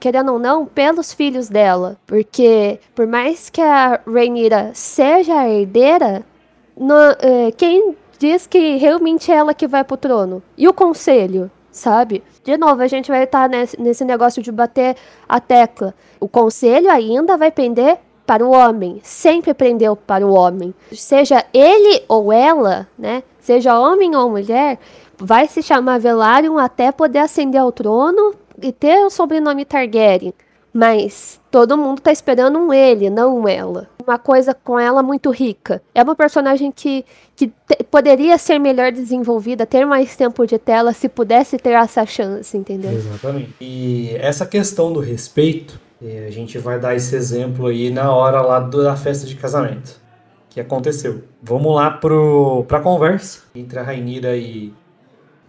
querendo 0.00 0.32
ou 0.32 0.38
não, 0.38 0.64
pelos 0.66 1.12
filhos 1.12 1.48
dela. 1.48 1.98
Porque, 2.06 2.80
por 2.94 3.06
mais 3.06 3.50
que 3.50 3.60
a 3.60 4.00
Rhaenyra 4.06 4.70
seja 4.74 5.40
a 5.40 5.48
herdeira, 5.48 6.24
no, 6.76 6.94
é, 7.20 7.50
quem 7.56 7.96
diz 8.18 8.46
que 8.46 8.76
realmente 8.76 9.30
é 9.30 9.36
ela 9.36 9.54
que 9.54 9.66
vai 9.66 9.84
pro 9.84 9.96
trono? 9.96 10.42
E 10.56 10.68
o 10.68 10.72
conselho, 10.72 11.50
sabe? 11.70 12.22
De 12.44 12.56
novo, 12.56 12.82
a 12.82 12.86
gente 12.86 13.10
vai 13.10 13.24
estar 13.24 13.48
nesse, 13.48 13.80
nesse 13.80 14.04
negócio 14.04 14.42
de 14.42 14.52
bater 14.52 14.96
a 15.28 15.40
tecla. 15.40 15.94
O 16.20 16.28
conselho 16.28 16.90
ainda 16.90 17.36
vai 17.36 17.50
pender 17.50 17.98
para 18.26 18.46
o 18.46 18.50
homem, 18.52 19.00
sempre 19.02 19.52
prendeu 19.52 19.96
para 19.96 20.26
o 20.26 20.32
homem. 20.32 20.72
Seja 20.92 21.44
ele 21.52 22.04
ou 22.08 22.32
ela, 22.32 22.86
né? 22.96 23.22
Seja 23.40 23.78
homem 23.78 24.14
ou 24.14 24.30
mulher, 24.30 24.78
vai 25.18 25.48
se 25.48 25.62
chamar 25.62 25.98
Velaryon 25.98 26.58
até 26.58 26.92
poder 26.92 27.18
ascender 27.18 27.60
ao 27.60 27.72
trono 27.72 28.34
e 28.60 28.72
ter 28.72 29.04
o 29.04 29.10
sobrenome 29.10 29.64
Targaryen. 29.64 30.32
Mas 30.72 31.38
todo 31.50 31.76
mundo 31.76 32.00
tá 32.00 32.10
esperando 32.10 32.58
um 32.58 32.72
ele, 32.72 33.10
não 33.10 33.40
um 33.40 33.48
ela. 33.48 33.88
Uma 34.02 34.18
coisa 34.18 34.54
com 34.54 34.78
ela 34.78 35.02
muito 35.02 35.30
rica. 35.30 35.82
É 35.94 36.02
uma 36.02 36.16
personagem 36.16 36.72
que, 36.72 37.04
que 37.36 37.52
poderia 37.90 38.38
ser 38.38 38.58
melhor 38.58 38.90
desenvolvida, 38.90 39.66
ter 39.66 39.84
mais 39.84 40.16
tempo 40.16 40.46
de 40.46 40.58
tela 40.58 40.92
se 40.94 41.08
pudesse 41.08 41.58
ter 41.58 41.72
essa 41.72 42.06
chance, 42.06 42.56
entendeu? 42.56 42.90
Exatamente. 42.90 43.54
E 43.60 44.16
essa 44.16 44.46
questão 44.46 44.92
do 44.92 45.00
respeito, 45.00 45.78
a 46.26 46.30
gente 46.30 46.56
vai 46.58 46.80
dar 46.80 46.96
esse 46.96 47.14
exemplo 47.14 47.66
aí 47.66 47.90
na 47.90 48.10
hora 48.12 48.40
lá 48.40 48.58
da 48.58 48.96
festa 48.96 49.26
de 49.26 49.36
casamento 49.36 50.00
que 50.52 50.60
aconteceu. 50.60 51.22
Vamos 51.42 51.74
lá 51.74 51.90
pro, 51.90 52.64
pra 52.68 52.80
conversa 52.80 53.42
entre 53.54 53.78
a 53.78 53.82
Rainira 53.82 54.36
e, 54.36 54.72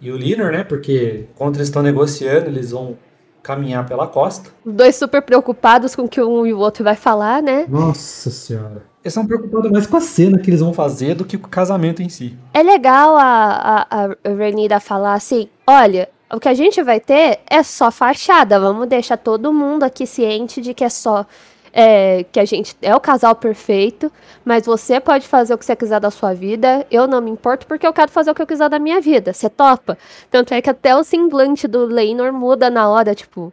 e 0.01 0.11
o 0.11 0.17
Linor, 0.17 0.51
né? 0.51 0.63
Porque 0.63 1.25
quando 1.35 1.55
eles 1.55 1.67
estão 1.67 1.81
negociando, 1.81 2.49
eles 2.49 2.71
vão 2.71 2.97
caminhar 3.43 3.85
pela 3.85 4.07
costa. 4.07 4.49
Os 4.65 4.73
dois 4.73 4.95
super 4.95 5.21
preocupados 5.21 5.95
com 5.95 6.03
o 6.03 6.09
que 6.09 6.21
um 6.21 6.45
e 6.47 6.53
o 6.53 6.59
outro 6.59 6.83
vai 6.83 6.95
falar, 6.95 7.43
né? 7.43 7.65
Nossa 7.67 8.31
senhora. 8.31 8.83
Eles 9.03 9.13
são 9.13 9.27
preocupados 9.27 9.69
mais 9.69 9.85
com 9.85 9.97
a 9.97 10.01
cena 10.01 10.39
que 10.39 10.49
eles 10.49 10.61
vão 10.61 10.73
fazer 10.73 11.13
do 11.13 11.25
que 11.25 11.37
com 11.37 11.47
o 11.47 11.49
casamento 11.49 12.01
em 12.01 12.07
si. 12.07 12.37
É 12.53 12.63
legal 12.63 13.17
a, 13.17 13.85
a, 13.89 14.05
a 14.05 14.29
Renira 14.29 14.79
falar 14.79 15.15
assim: 15.15 15.49
olha, 15.67 16.07
o 16.31 16.39
que 16.39 16.47
a 16.47 16.53
gente 16.53 16.81
vai 16.81 17.01
ter 17.01 17.41
é 17.49 17.61
só 17.61 17.91
fachada. 17.91 18.59
Vamos 18.59 18.87
deixar 18.87 19.17
todo 19.17 19.51
mundo 19.51 19.83
aqui 19.83 20.07
ciente 20.07 20.61
de 20.61 20.73
que 20.73 20.85
é 20.85 20.89
só 20.89 21.25
é, 21.73 22.23
que 22.31 22.39
a 22.39 22.45
gente 22.45 22.77
é 22.81 22.95
o 22.95 22.99
casal 22.99 23.35
perfeito, 23.35 24.11
mas 24.45 24.65
você 24.65 24.99
pode 24.99 25.27
fazer 25.27 25.53
o 25.53 25.57
que 25.57 25.65
você 25.65 25.75
quiser 25.75 25.99
da 25.99 26.11
sua 26.11 26.33
vida, 26.33 26.85
eu 26.91 27.07
não 27.07 27.19
me 27.19 27.31
importo 27.31 27.65
porque 27.65 27.85
eu 27.87 27.91
quero 27.91 28.11
fazer 28.11 28.29
o 28.31 28.35
que 28.35 28.41
eu 28.41 28.47
quiser 28.47 28.69
da 28.69 28.77
minha 28.77 29.01
vida. 29.01 29.33
Você 29.33 29.49
topa? 29.49 29.97
Tanto 30.29 30.53
é 30.53 30.61
que 30.61 30.69
até 30.69 30.95
o 30.95 31.03
semblante 31.03 31.67
do 31.67 31.85
Leinor 31.85 32.31
muda 32.31 32.69
na 32.69 32.87
hora, 32.87 33.15
tipo, 33.15 33.51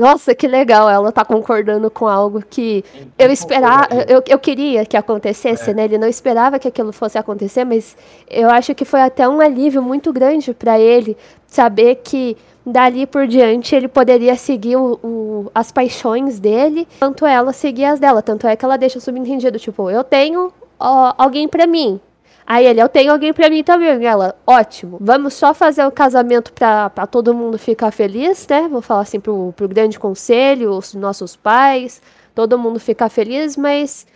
nossa, 0.00 0.34
que 0.34 0.48
legal, 0.48 0.88
ela 0.88 1.12
tá 1.12 1.24
concordando 1.24 1.90
com 1.90 2.08
algo 2.08 2.42
que 2.48 2.84
eu 3.18 3.30
esperava, 3.30 3.88
eu, 4.08 4.22
eu 4.26 4.38
queria 4.38 4.84
que 4.86 4.96
acontecesse, 4.96 5.70
é. 5.70 5.74
né? 5.74 5.84
Ele 5.84 5.98
não 5.98 6.08
esperava 6.08 6.58
que 6.58 6.66
aquilo 6.66 6.92
fosse 6.92 7.18
acontecer, 7.18 7.64
mas 7.64 7.96
eu 8.28 8.48
acho 8.50 8.74
que 8.74 8.84
foi 8.84 9.00
até 9.00 9.28
um 9.28 9.40
alívio 9.40 9.82
muito 9.82 10.12
grande 10.12 10.54
para 10.54 10.78
ele 10.80 11.16
saber 11.46 11.96
que 11.96 12.36
dali 12.64 13.06
por 13.06 13.26
diante 13.26 13.74
ele 13.74 13.88
poderia 13.88 14.36
seguir 14.36 14.76
o, 14.76 14.98
o, 15.02 15.50
as 15.54 15.72
paixões 15.72 16.38
dele, 16.38 16.86
tanto 16.98 17.26
ela 17.26 17.52
seguir 17.52 17.84
as 17.84 18.00
dela. 18.00 18.22
Tanto 18.22 18.46
é 18.46 18.56
que 18.56 18.64
ela 18.64 18.76
deixa 18.76 19.00
subentendido, 19.00 19.58
tipo, 19.58 19.90
eu 19.90 20.04
tenho 20.04 20.52
ó, 20.78 21.14
alguém 21.18 21.48
para 21.48 21.66
mim. 21.66 22.00
Aí 22.46 22.66
ele, 22.66 22.82
eu 22.82 22.88
tenho 22.88 23.12
alguém 23.12 23.32
pra 23.32 23.48
mim 23.48 23.62
também. 23.62 24.04
Ela, 24.04 24.34
ótimo. 24.46 24.98
Vamos 25.00 25.34
só 25.34 25.54
fazer 25.54 25.84
o 25.86 25.90
casamento 25.90 26.52
pra, 26.52 26.90
pra 26.90 27.06
todo 27.06 27.34
mundo 27.34 27.58
ficar 27.58 27.90
feliz, 27.90 28.46
né? 28.48 28.68
Vou 28.68 28.82
falar 28.82 29.02
assim 29.02 29.20
pro, 29.20 29.52
pro 29.56 29.68
grande 29.68 29.98
conselho, 29.98 30.72
os 30.72 30.94
nossos 30.94 31.36
pais, 31.36 32.02
todo 32.34 32.58
mundo 32.58 32.80
ficar 32.80 33.08
feliz, 33.08 33.56
mas 33.56 34.06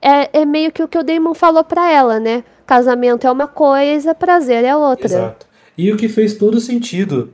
é, 0.00 0.40
é 0.40 0.44
meio 0.44 0.72
que 0.72 0.82
o 0.82 0.88
que 0.88 0.98
o 0.98 1.04
Damon 1.04 1.34
falou 1.34 1.64
pra 1.64 1.90
ela, 1.90 2.18
né? 2.18 2.44
Casamento 2.66 3.26
é 3.26 3.30
uma 3.30 3.46
coisa, 3.46 4.14
prazer 4.14 4.64
é 4.64 4.76
outra. 4.76 5.06
Exato. 5.06 5.46
E 5.78 5.92
o 5.92 5.96
que 5.96 6.08
fez 6.08 6.34
todo 6.34 6.60
sentido 6.60 7.32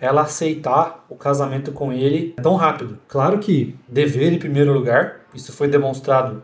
ela 0.00 0.22
aceitar 0.22 1.04
o 1.08 1.14
casamento 1.14 1.72
com 1.72 1.92
ele 1.92 2.34
tão 2.42 2.54
rápido. 2.54 2.98
Claro 3.06 3.38
que 3.38 3.76
dever 3.86 4.32
em 4.32 4.38
primeiro 4.38 4.72
lugar, 4.72 5.20
isso 5.34 5.52
foi 5.52 5.68
demonstrado 5.68 6.42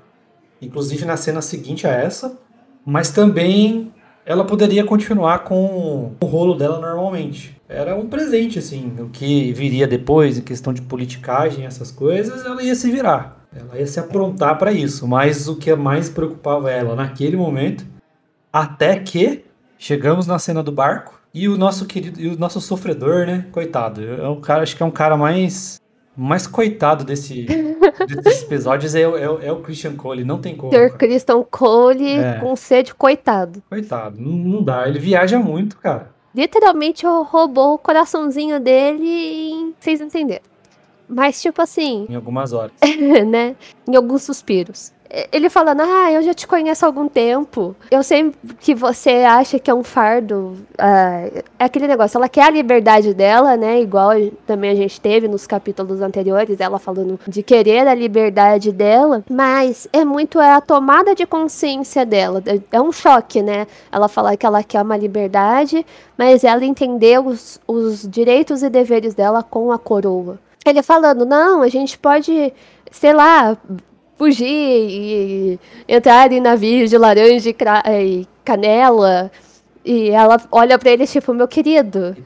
inclusive 0.61 1.05
na 1.05 1.17
cena 1.17 1.41
seguinte 1.43 1.87
a 1.87 1.91
essa, 1.91 2.39
mas 2.87 3.11
também 3.11 3.93
ela 4.25 4.45
poderia 4.45 4.85
continuar 4.85 5.41
com 5.41 6.13
o 6.21 6.27
rolo 6.27 6.55
dela 6.55 6.81
normalmente. 6.81 7.61
Era 7.69 7.97
um 7.97 8.07
presente, 8.07 8.61
assim, 8.61 8.95
o 9.01 9.09
que 9.09 9.53
viria 9.53 9.89
depois, 9.89 10.39
em 10.39 10.43
questão 10.43 10.73
de 10.73 10.83
politicagem, 10.83 11.67
essas 11.67 11.91
coisas, 11.91 12.47
ela 12.47 12.63
ia 12.63 12.75
se 12.77 12.91
virar. 12.91 13.45
Ela 13.55 13.79
ia 13.79 13.87
se 13.87 13.99
aprontar 13.99 14.57
para 14.57 14.73
isso, 14.73 15.07
mas 15.09 15.49
o 15.49 15.57
que 15.57 15.75
mais 15.75 16.09
preocupava 16.09 16.71
ela 16.71 16.95
naquele 16.95 17.37
momento, 17.37 17.85
até 18.53 18.99
que 18.99 19.45
chegamos 19.77 20.27
na 20.27 20.39
cena 20.39 20.63
do 20.63 20.71
barco 20.71 21.21
e 21.35 21.49
o 21.49 21.57
nosso 21.57 21.87
querido, 21.87 22.21
e 22.21 22.29
o 22.29 22.39
nosso 22.39 22.61
sofredor, 22.61 23.27
né, 23.27 23.47
coitado, 23.53 24.03
é 24.03 24.29
um 24.29 24.41
cara, 24.41 24.63
acho 24.63 24.77
que 24.77 24.83
é 24.83 24.87
um 24.87 24.91
cara 24.91 25.17
mais 25.17 25.81
mais 26.17 26.47
coitado 26.47 27.05
desse, 27.05 27.45
desses 28.25 28.43
episódios 28.43 28.95
é, 28.95 29.03
é, 29.03 29.47
é, 29.47 29.53
o 29.53 29.61
Christian 29.61 29.95
Cole, 29.95 30.25
não 30.25 30.41
tem 30.41 30.57
como. 30.57 30.71
Ter 30.71 30.97
Christian 30.97 31.43
Cole 31.43 32.19
é. 32.19 32.41
com 32.41 32.57
sede, 32.57 32.95
coitado. 32.95 33.63
Coitado, 33.69 34.21
não, 34.21 34.33
não, 34.33 34.63
dá, 34.63 34.89
ele 34.89 34.99
viaja 34.99 35.39
muito, 35.39 35.77
cara. 35.77 36.11
Literalmente 36.35 37.07
roubou 37.07 37.75
o 37.75 37.79
coraçãozinho 37.79 38.61
dele 38.61 39.07
em... 39.07 39.75
Vocês 39.79 40.01
entenderam. 40.01 40.45
Mas, 41.09 41.41
tipo 41.41 41.63
assim. 41.63 42.07
Em 42.11 42.15
algumas 42.15 42.53
horas. 42.53 42.73
né? 43.27 43.57
Em 43.89 43.97
alguns 43.97 44.23
suspiros 44.23 44.93
ele 45.33 45.49
falando, 45.49 45.81
ah, 45.83 46.13
eu 46.13 46.23
já 46.23 46.35
te 46.35 46.47
conheço 46.47 46.85
há 46.85 46.89
algum 46.89 47.09
tempo. 47.09 47.75
Eu 47.91 48.03
sei 48.03 48.33
que 48.61 48.75
você 48.75 49.11
acha 49.25 49.59
que 49.59 49.71
é 49.71 49.75
um 49.75 49.83
fardo. 49.83 50.57
Uh, 50.75 51.43
é 51.59 51.65
aquele 51.65 51.87
negócio, 51.87 52.19
ela 52.19 52.29
quer 52.29 52.45
a 52.45 52.51
liberdade 52.51 53.15
dela, 53.15 53.57
né? 53.57 53.81
Igual 53.81 54.11
também 54.47 54.71
a 54.71 54.75
gente 54.75 55.01
teve 55.01 55.29
nos 55.29 55.47
capítulos 55.47 56.01
anteriores, 56.01 56.61
ela 56.61 56.79
falando 56.79 57.19
de 57.27 57.43
querer 57.43 57.87
a 57.87 57.95
liberdade 57.95 58.73
dela. 58.73 59.25
Mas 59.31 59.89
é 59.93 60.05
muito 60.05 60.41
é 60.41 60.53
a 60.53 60.61
tomada 60.61 61.15
de 61.15 61.27
consciência 61.27 62.05
dela. 62.05 62.43
É 62.73 62.81
um 62.81 62.93
choque, 62.93 63.43
né? 63.43 63.67
Ela 63.91 64.09
falar 64.09 64.37
que 64.37 64.47
ela 64.47 64.63
quer 64.63 64.83
uma 64.83 64.97
liberdade, 64.97 65.85
mas 66.17 66.45
ela 66.45 66.65
entender 66.65 67.21
os, 67.21 67.61
os 67.67 68.09
direitos 68.09 68.63
e 68.63 68.69
deveres 68.69 69.15
dela 69.15 69.43
com 69.43 69.73
a 69.73 69.79
coroa. 69.79 70.39
Ele 70.65 70.83
falando, 70.83 71.25
não, 71.25 71.63
a 71.63 71.69
gente 71.69 71.97
pode 71.97 72.53
sei 72.91 73.13
lá, 73.13 73.57
fugir 74.17 74.47
e 74.47 75.61
entrar 75.89 76.31
em 76.33 76.41
navios 76.41 76.91
de 76.91 76.99
laranja 76.99 77.51
e 77.51 78.27
canela. 78.45 79.31
E 79.85 80.11
ela 80.11 80.41
olha 80.51 80.77
para 80.79 80.91
ele, 80.91 81.07
tipo, 81.07 81.33
meu 81.33 81.47
querido. 81.47 82.17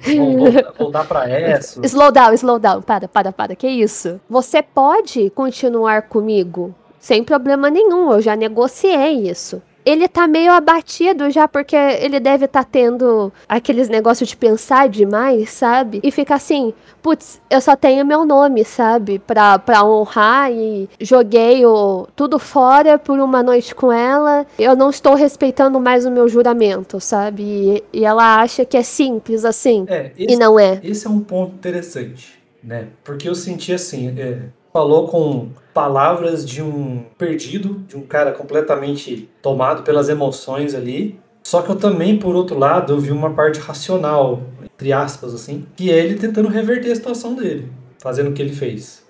Voltar 0.79 1.05
pra 1.05 1.29
essa. 1.29 1.81
Slow 1.85 2.11
down, 2.11 2.33
slow 2.33 2.59
down. 2.59 2.81
Para, 2.81 3.07
para, 3.07 3.33
para. 3.33 3.55
Que 3.55 3.69
isso? 3.69 4.19
Você 4.31 4.63
pode 4.63 5.29
continuar 5.31 6.03
comigo 6.03 6.75
sem 6.99 7.23
problema 7.23 7.69
nenhum. 7.69 8.13
Eu 8.13 8.23
já 8.23 8.35
negociei 8.35 9.29
isso 9.29 9.61
ele 9.85 10.09
tá 10.09 10.27
meio 10.27 10.53
abatido 10.53 11.31
já, 11.31 11.49
porque 11.49 11.77
ele 11.77 12.21
deve 12.21 12.45
estar 12.45 12.65
tá 12.65 12.69
tendo 12.71 13.33
aqueles 13.49 13.89
negócios 13.89 14.29
de 14.29 14.37
pensar 14.37 14.89
demais, 14.89 15.51
sabe? 15.51 16.01
E 16.03 16.11
fica 16.11 16.35
assim, 16.35 16.73
putz, 17.03 17.41
eu 17.51 17.61
só 17.61 17.77
tenho 17.77 18.05
meu 18.05 18.25
nome, 18.25 18.65
sabe? 18.65 19.19
Pra, 19.19 19.59
pra 19.59 19.85
honrar 19.85 20.53
e 20.53 20.89
joguei 21.01 21.65
o, 21.65 22.07
tudo 22.15 22.39
fora 22.39 22.99
por 22.99 23.19
uma 23.19 23.43
noite 23.43 23.75
com 23.75 23.93
ela. 23.93 24.47
Eu 24.59 24.77
não 24.77 24.91
estou 24.91 25.15
respeitando 25.15 25.81
mais 25.81 26.05
o 26.05 26.11
meu 26.11 26.29
juramento, 26.29 27.01
sabe? 27.01 27.43
E, 27.43 28.01
e 28.01 28.05
ela 28.05 28.41
acha 28.41 28.65
que 28.65 28.77
é 28.77 28.83
simples 28.83 29.45
assim. 29.45 29.85
É, 29.89 30.13
esse, 30.17 30.35
e 30.35 30.37
não 30.37 30.59
é. 30.59 30.81
Esse 30.83 31.07
é 31.07 31.11
um 31.11 31.21
ponto 31.21 31.55
interessante, 31.55 32.39
né? 32.63 32.89
Porque 33.03 33.29
eu 33.29 33.35
senti 33.35 33.73
assim, 33.73 34.09
é, 34.19 34.41
falou 34.73 35.09
com 35.09 35.49
palavras 35.75 36.45
de 36.45 36.63
um 36.63 37.05
perdido, 37.19 37.83
de 37.87 37.97
um 37.97 38.03
cara 38.03 38.33
completamente 38.33 39.29
tomado 39.43 39.83
pelas 39.83 40.09
emoções 40.09 40.75
ali. 40.75 41.19
Só 41.43 41.63
que 41.63 41.71
eu 41.71 41.77
também, 41.77 42.19
por 42.19 42.35
outro 42.35 42.59
lado, 42.59 42.93
eu 42.93 43.01
vi 43.01 43.11
uma 43.11 43.31
parte 43.31 43.59
racional, 43.59 44.43
entre 44.63 44.93
aspas, 44.93 45.35
assim, 45.35 45.67
que 45.77 45.91
é 45.91 45.99
ele 45.99 46.17
tentando 46.17 46.49
reverter 46.49 46.93
a 46.93 46.95
situação 46.95 47.35
dele, 47.35 47.71
fazendo 47.99 48.31
o 48.31 48.33
que 48.33 48.43
ele 48.43 48.53
fez. 48.53 49.05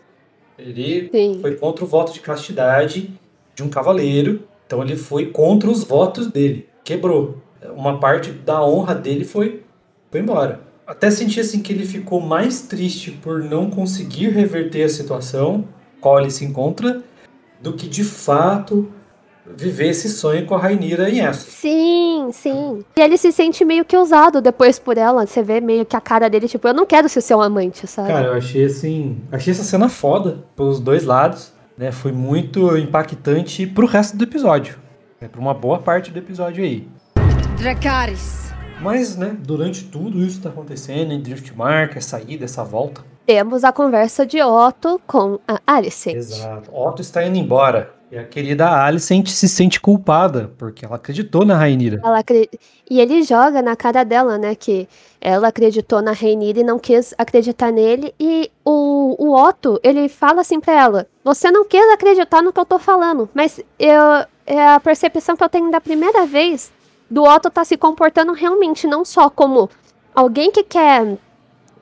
Ele 0.59 1.09
Sim. 1.11 1.39
foi 1.41 1.57
contra 1.57 1.85
o 1.85 1.89
voto 1.89 2.13
de 2.13 2.21
castidade 2.21 3.13
de 3.55 3.63
um 3.63 3.69
cavaleiro, 3.69 4.43
então 4.67 4.83
ele 4.83 4.97
foi 4.97 5.27
contra 5.27 5.71
os 5.71 5.83
votos 5.83 6.29
dele, 6.29 6.69
quebrou. 6.85 7.39
Uma 7.77 7.99
parte 7.99 8.31
da 8.31 8.65
honra 8.65 8.95
dele 8.95 9.25
foi, 9.25 9.63
foi 10.11 10.21
embora. 10.21 10.70
Até 10.91 11.09
senti 11.09 11.39
assim 11.39 11.63
que 11.63 11.73
ele 11.73 11.87
ficou 11.87 12.21
mais 12.21 12.63
triste 12.63 13.13
por 13.13 13.45
não 13.45 13.71
conseguir 13.71 14.31
reverter 14.31 14.83
a 14.83 14.89
situação 14.89 15.65
qual 16.01 16.19
ele 16.19 16.33
se 16.33 16.45
encontra, 16.45 17.05
do 17.61 17.75
que 17.75 17.87
de 17.87 18.03
fato 18.03 18.91
viver 19.57 19.91
esse 19.91 20.09
sonho 20.09 20.45
com 20.47 20.57
a 20.57 20.59
Rainira 20.59 21.09
em 21.09 21.21
essa. 21.21 21.49
Sim, 21.49 22.31
sim. 22.33 22.85
E 22.97 23.01
ele 23.01 23.17
se 23.17 23.31
sente 23.31 23.65
meio 23.65 23.85
que 23.85 23.97
usado 23.97 24.41
depois 24.43 24.81
por 24.81 24.99
ela. 24.99 25.25
Você 25.25 25.45
vê 25.45 25.61
meio 25.61 25.87
que 25.87 25.95
a 25.95 26.01
cara 26.01 26.29
dele, 26.29 26.49
tipo, 26.49 26.67
eu 26.67 26.75
não 26.75 26.85
quero 26.85 27.09
ser 27.09 27.21
seu 27.21 27.41
amante, 27.41 27.87
sabe? 27.87 28.09
Cara, 28.09 28.27
eu 28.27 28.35
achei 28.35 28.65
assim. 28.65 29.21
Achei 29.31 29.53
essa 29.53 29.63
cena 29.63 29.89
foda 29.89 30.45
pelos 30.57 30.81
dois 30.81 31.05
lados. 31.05 31.53
Né? 31.79 31.93
Foi 31.93 32.11
muito 32.11 32.77
impactante 32.77 33.65
pro 33.65 33.87
resto 33.87 34.17
do 34.17 34.25
episódio. 34.25 34.77
Né? 35.21 35.29
Pra 35.29 35.41
uma 35.41 35.55
boa 35.55 35.79
parte 35.79 36.11
do 36.11 36.19
episódio 36.19 36.65
aí. 36.65 36.89
Dracarys. 37.57 38.50
Mas, 38.83 39.15
né, 39.15 39.37
durante 39.39 39.85
tudo 39.85 40.19
isso 40.19 40.39
que 40.39 40.45
tá 40.45 40.49
acontecendo, 40.49 41.13
em 41.13 41.21
Driftmark, 41.21 41.97
essa 41.97 42.21
ida, 42.27 42.47
essa 42.47 42.65
volta, 42.65 43.03
temos 43.27 43.63
a 43.63 43.71
conversa 43.71 44.27
de 44.27 44.43
Otto 44.43 45.01
com 45.07 45.39
a 45.47 45.61
Alicent. 45.65 46.17
Exato. 46.17 46.69
Otto 46.75 47.01
está 47.01 47.25
indo 47.25 47.39
embora. 47.39 47.95
E 48.11 48.19
a 48.19 48.25
querida 48.25 48.69
Alicent 48.69 49.29
se 49.29 49.49
sente 49.49 49.79
culpada, 49.79 50.51
porque 50.59 50.85
ela 50.85 50.97
acreditou 50.97 51.45
na 51.45 51.57
Rainira. 51.57 52.01
Ela 52.03 52.19
acred... 52.19 52.51
E 52.91 53.01
ele 53.01 53.23
joga 53.23 53.63
na 53.63 53.77
cara 53.77 54.03
dela, 54.03 54.37
né, 54.37 54.57
que 54.57 54.89
ela 55.21 55.47
acreditou 55.47 56.03
na 56.03 56.11
Rainira 56.11 56.59
e 56.59 56.65
não 56.65 56.77
quis 56.77 57.15
acreditar 57.17 57.71
nele. 57.71 58.13
E 58.19 58.51
o, 58.65 59.15
o 59.17 59.33
Otto, 59.33 59.79
ele 59.85 60.09
fala 60.09 60.41
assim 60.41 60.59
pra 60.59 60.73
ela, 60.73 61.07
você 61.23 61.53
não 61.53 61.65
quis 61.65 61.89
acreditar 61.93 62.43
no 62.43 62.53
que 62.53 62.59
eu 62.59 62.67
tô 62.67 62.81
falando, 62.81 63.29
mas 63.33 63.61
eu, 63.79 64.27
é 64.45 64.75
a 64.75 64.81
percepção 64.81 65.37
que 65.37 65.45
eu 65.45 65.49
tenho 65.49 65.71
da 65.71 65.81
primeira 65.81 66.27
vez 66.27 66.73
do 67.11 67.25
Otto 67.25 67.51
tá 67.51 67.65
se 67.65 67.77
comportando 67.77 68.33
realmente 68.33 68.87
não 68.87 69.05
só 69.05 69.29
como 69.29 69.69
alguém 70.15 70.51
que 70.51 70.63
quer 70.63 71.19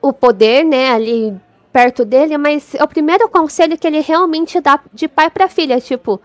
o 0.01 0.11
poder, 0.11 0.63
né, 0.63 0.91
ali 0.91 1.35
perto 1.71 2.03
dele, 2.03 2.37
mas 2.37 2.73
é 2.73 2.83
o 2.83 2.87
primeiro 2.87 3.29
conselho 3.29 3.77
que 3.77 3.85
ele 3.85 3.99
realmente 3.99 4.59
dá 4.59 4.79
de 4.91 5.07
pai 5.07 5.29
para 5.29 5.47
filha, 5.47 5.79
tipo, 5.79 6.19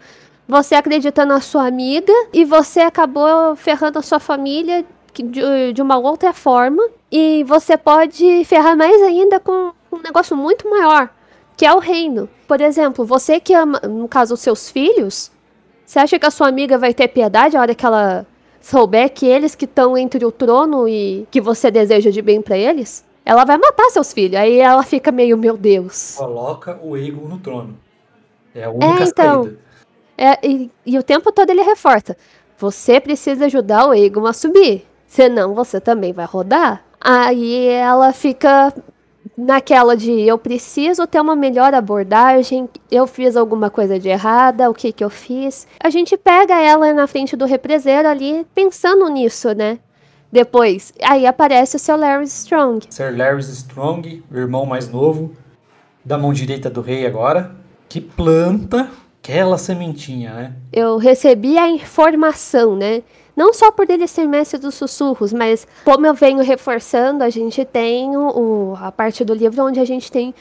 você 0.49 0.75
acredita 0.75 1.27
na 1.27 1.41
sua 1.41 1.67
amiga 1.67 2.13
e 2.33 2.45
você 2.45 2.81
acabou 2.81 3.55
ferrando 3.57 3.99
a 3.99 4.03
sua 4.03 4.19
família 4.19 4.85
de, 5.13 5.73
de 5.73 5.83
uma 5.83 5.99
outra 5.99 6.33
forma 6.33 6.83
e 7.11 7.45
você 7.45 7.77
pode 7.77 8.45
ferrar 8.45 8.77
mais 8.77 9.01
ainda 9.03 9.39
com 9.39 9.73
um 9.93 9.99
negócio 10.03 10.37
muito 10.37 10.69
maior, 10.69 11.11
que 11.57 11.67
é 11.67 11.73
o 11.73 11.79
reino. 11.79 12.29
Por 12.49 12.61
exemplo, 12.61 13.05
você 13.05 13.39
que 13.39 13.55
ama, 13.55 13.81
no 13.81 14.09
caso, 14.09 14.35
os 14.35 14.41
seus 14.41 14.71
filhos, 14.71 15.31
você 15.85 15.99
acha 15.99 16.19
que 16.19 16.27
a 16.27 16.31
sua 16.31 16.49
amiga 16.49 16.79
vai 16.79 16.93
ter 16.93 17.09
piedade 17.09 17.57
a 17.57 17.61
hora 17.61 17.75
que 17.75 17.85
ela 17.85 18.27
souber 18.65 19.13
que 19.13 19.27
eles 19.27 19.55
que 19.55 19.65
estão 19.65 19.97
entre 19.97 20.25
o 20.25 20.33
trono 20.33 20.89
e 20.89 21.27
que 21.31 21.41
você 21.41 21.71
deseja 21.71 22.11
de 22.11 22.23
bem 22.23 22.41
para 22.41 22.57
eles? 22.57 23.05
ela 23.25 23.45
vai 23.45 23.57
matar 23.57 23.89
seus 23.91 24.13
filhos. 24.13 24.39
Aí 24.39 24.59
ela 24.59 24.83
fica 24.83 25.11
meio, 25.11 25.37
meu 25.39 25.57
Deus. 25.57 26.17
Coloca 26.17 26.79
o 26.83 26.95
Aegon 26.95 27.27
no 27.27 27.39
trono. 27.39 27.79
É 28.55 28.65
a 28.65 28.71
única 28.71 29.03
é, 29.03 29.07
então, 29.07 29.45
saída. 29.45 29.59
É, 30.17 30.47
e, 30.47 30.71
e, 30.87 30.99
o 30.99 31.03
tempo 31.03 31.33
todo 31.33 31.51
ele 31.51 31.63
reforça. 31.63 32.17
Você 32.59 33.01
precisa 33.01 33.47
ajudar 33.47 33.87
o 33.87 33.91
Aegon 33.91 34.27
a 34.27 34.33
subir. 34.33 34.87
Senão 35.07 35.55
você 35.55 35.81
também 35.81 36.13
vai 36.13 36.27
rodar. 36.27 36.85
Aí 37.01 37.67
ela 37.67 38.13
fica 38.13 38.73
naquela 39.37 39.97
de 39.97 40.13
eu 40.23 40.39
preciso 40.39 41.07
ter 41.07 41.21
uma 41.21 41.37
melhor 41.37 41.75
abordagem, 41.75 42.69
eu 42.91 43.07
fiz 43.07 43.37
alguma 43.37 43.71
coisa 43.71 43.99
de 43.99 44.09
errada, 44.09 44.71
o 44.71 44.75
que 44.75 44.93
que 44.93 45.05
eu 45.05 45.11
fiz. 45.11 45.67
A 45.81 45.91
gente 45.91 46.17
pega 46.17 46.61
ela 46.61 46.93
na 46.93 47.07
frente 47.07 47.37
do 47.37 47.45
represeiro 47.45 48.09
ali 48.09 48.47
pensando 48.55 49.09
nisso, 49.09 49.53
né? 49.55 49.79
Depois, 50.31 50.93
aí 51.03 51.27
aparece 51.27 51.77
o 51.77 51.79
seu 51.79 51.97
Larry 51.97 52.25
Strong. 52.25 52.87
Sir 52.91 53.17
Larry 53.17 53.41
Strong, 53.41 54.25
o 54.31 54.37
irmão 54.37 54.67
mais 54.67 54.89
novo, 54.89 55.33
da 56.05 56.19
mão 56.19 56.33
direita 56.33 56.69
do 56.69 56.81
rei 56.81 57.07
agora, 57.07 57.55
que 57.89 58.01
planta 58.01 58.91
aquela 59.23 59.57
sementinha, 59.57 60.35
né? 60.35 60.53
Eu 60.73 60.99
recebi 60.99 61.57
a 61.57 61.69
informação, 61.69 62.75
né? 62.75 63.03
Não 63.37 63.53
só 63.53 63.71
por 63.71 63.89
ele 63.91 64.07
ser 64.07 64.27
mestre 64.27 64.59
dos 64.59 64.75
sussurros, 64.75 65.33
mas 65.33 65.67
como 65.85 66.07
eu 66.07 66.15
venho 66.15 66.43
reforçando, 66.43 67.25
a 67.25 67.31
gente 67.31 67.65
tem 67.65 68.17
o, 68.17 68.75
a 68.81 68.93
parte 68.93 69.25
do 69.25 69.35
livro 69.35 69.65
onde 69.65 69.81
a 69.81 69.85
gente 69.85 70.11
tem 70.11 70.35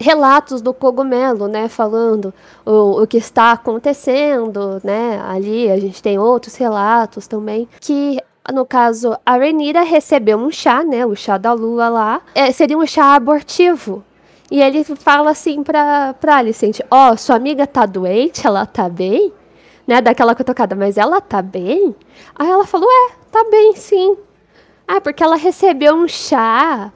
relatos 0.00 0.62
do 0.62 0.72
cogumelo, 0.72 1.48
né? 1.48 1.68
Falando 1.68 2.32
o, 2.64 3.02
o 3.02 3.06
que 3.06 3.18
está 3.18 3.52
acontecendo, 3.52 4.80
né? 4.82 5.20
Ali 5.28 5.70
a 5.70 5.78
gente 5.78 6.02
tem 6.02 6.18
outros 6.18 6.54
relatos 6.56 7.26
também. 7.26 7.68
Que, 7.80 8.18
no 8.52 8.64
caso, 8.64 9.16
a 9.26 9.36
Renira 9.36 9.82
recebeu 9.82 10.38
um 10.38 10.50
chá, 10.50 10.82
né? 10.82 11.04
O 11.04 11.14
chá 11.14 11.36
da 11.36 11.52
lua 11.52 11.88
lá. 11.88 12.22
É, 12.34 12.50
seria 12.52 12.78
um 12.78 12.86
chá 12.86 13.14
abortivo. 13.14 14.04
E 14.50 14.62
ele 14.62 14.82
fala 14.82 15.30
assim 15.30 15.62
pra, 15.62 16.14
pra 16.14 16.36
Alicent, 16.36 16.80
ó, 16.90 17.14
sua 17.16 17.36
amiga 17.36 17.66
tá 17.66 17.84
doente, 17.84 18.46
ela 18.46 18.64
tá 18.64 18.88
bem? 18.88 19.30
Né, 19.88 20.02
daquela 20.02 20.34
cutucada, 20.34 20.76
mas 20.76 20.98
ela 20.98 21.18
tá 21.18 21.40
bem? 21.40 21.96
Aí 22.38 22.46
ela 22.46 22.66
falou, 22.66 22.86
é, 22.86 23.12
tá 23.32 23.42
bem 23.50 23.74
sim. 23.74 24.18
Ah, 24.86 25.00
porque 25.00 25.22
ela 25.24 25.34
recebeu 25.36 25.94
um 25.94 26.06
chá, 26.06 26.92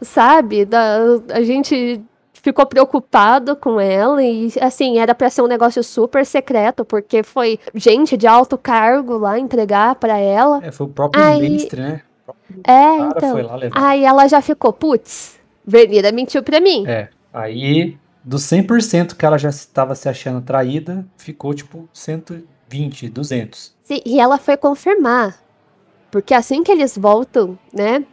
sabe? 0.00 0.64
Da, 0.64 0.98
a 1.32 1.42
gente 1.42 2.00
ficou 2.34 2.64
preocupado 2.64 3.56
com 3.56 3.80
ela 3.80 4.22
e, 4.22 4.52
assim, 4.60 5.00
era 5.00 5.12
pra 5.12 5.28
ser 5.28 5.42
um 5.42 5.48
negócio 5.48 5.82
super 5.82 6.24
secreto, 6.24 6.84
porque 6.84 7.24
foi 7.24 7.58
gente 7.74 8.16
de 8.16 8.28
alto 8.28 8.56
cargo 8.56 9.18
lá 9.18 9.36
entregar 9.40 9.96
pra 9.96 10.16
ela. 10.16 10.60
É, 10.64 10.70
foi 10.70 10.86
o 10.86 10.90
próprio 10.90 11.24
Aí- 11.24 11.50
mestre, 11.50 11.80
né? 11.80 12.02
É, 12.64 12.96
então. 12.98 13.36
Aí 13.74 14.04
ela 14.04 14.28
já 14.28 14.40
ficou, 14.40 14.72
putz, 14.72 15.36
Vernida 15.64 16.12
mentiu 16.12 16.44
pra 16.44 16.60
mim. 16.60 16.84
É. 16.86 17.08
Aí, 17.34 17.96
dos 18.26 18.42
100% 18.42 19.14
que 19.14 19.24
ela 19.24 19.38
já 19.38 19.48
estava 19.48 19.94
se 19.94 20.08
achando 20.08 20.42
traída, 20.42 21.06
ficou 21.16 21.54
tipo 21.54 21.88
120, 21.92 23.08
200. 23.08 23.72
Sim, 23.84 24.00
e 24.04 24.18
ela 24.18 24.36
foi 24.36 24.56
confirmar. 24.56 25.38
Porque 26.10 26.34
assim 26.34 26.64
que 26.64 26.72
eles 26.72 26.98
voltam, 26.98 27.56
né, 27.72 28.04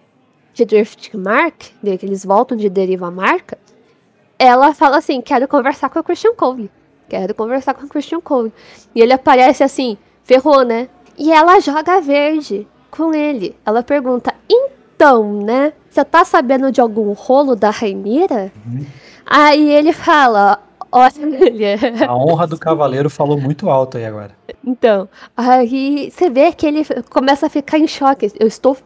de 0.53 0.65
Drift 0.65 1.17
Mark, 1.17 1.63
de 1.81 1.97
que 1.97 2.05
eles 2.05 2.23
voltam 2.23 2.55
de 2.55 2.69
Deriva 2.69 3.09
Marca, 3.09 3.57
ela 4.37 4.71
fala 4.75 4.97
assim, 4.97 5.19
quero 5.19 5.47
conversar 5.47 5.89
com 5.89 5.99
o 5.99 6.03
Christian 6.03 6.35
Cole. 6.35 6.69
Quero 7.09 7.33
conversar 7.33 7.73
com 7.73 7.85
o 7.85 7.89
Christian 7.89 8.21
Cole. 8.21 8.53
E 8.93 9.01
ele 9.01 9.13
aparece 9.13 9.63
assim, 9.63 9.97
ferrou, 10.23 10.63
né? 10.63 10.89
E 11.17 11.31
ela 11.31 11.59
joga 11.59 11.99
verde 11.99 12.67
com 12.91 13.15
ele. 13.15 13.55
Ela 13.65 13.81
pergunta, 13.81 14.31
então, 14.47 15.41
né, 15.41 15.73
você 15.89 16.05
tá 16.05 16.23
sabendo 16.23 16.71
de 16.71 16.79
algum 16.79 17.13
rolo 17.13 17.55
da 17.55 17.71
Rainira? 17.71 18.51
Aí 19.25 19.69
ele 19.69 19.93
fala, 19.93 20.59
olha... 20.91 22.07
A 22.07 22.15
honra 22.15 22.47
do 22.47 22.57
cavaleiro 22.57 23.09
falou 23.09 23.39
muito 23.39 23.69
alto 23.69 23.97
aí 23.97 24.05
agora. 24.05 24.31
Então, 24.65 25.09
aí 25.35 26.11
você 26.11 26.29
vê 26.29 26.53
que 26.53 26.65
ele 26.65 26.85
começa 27.09 27.47
a 27.47 27.49
ficar 27.49 27.77
em 27.77 27.87
choque. 27.87 28.31
Eu 28.39 28.47
estou. 28.47 28.77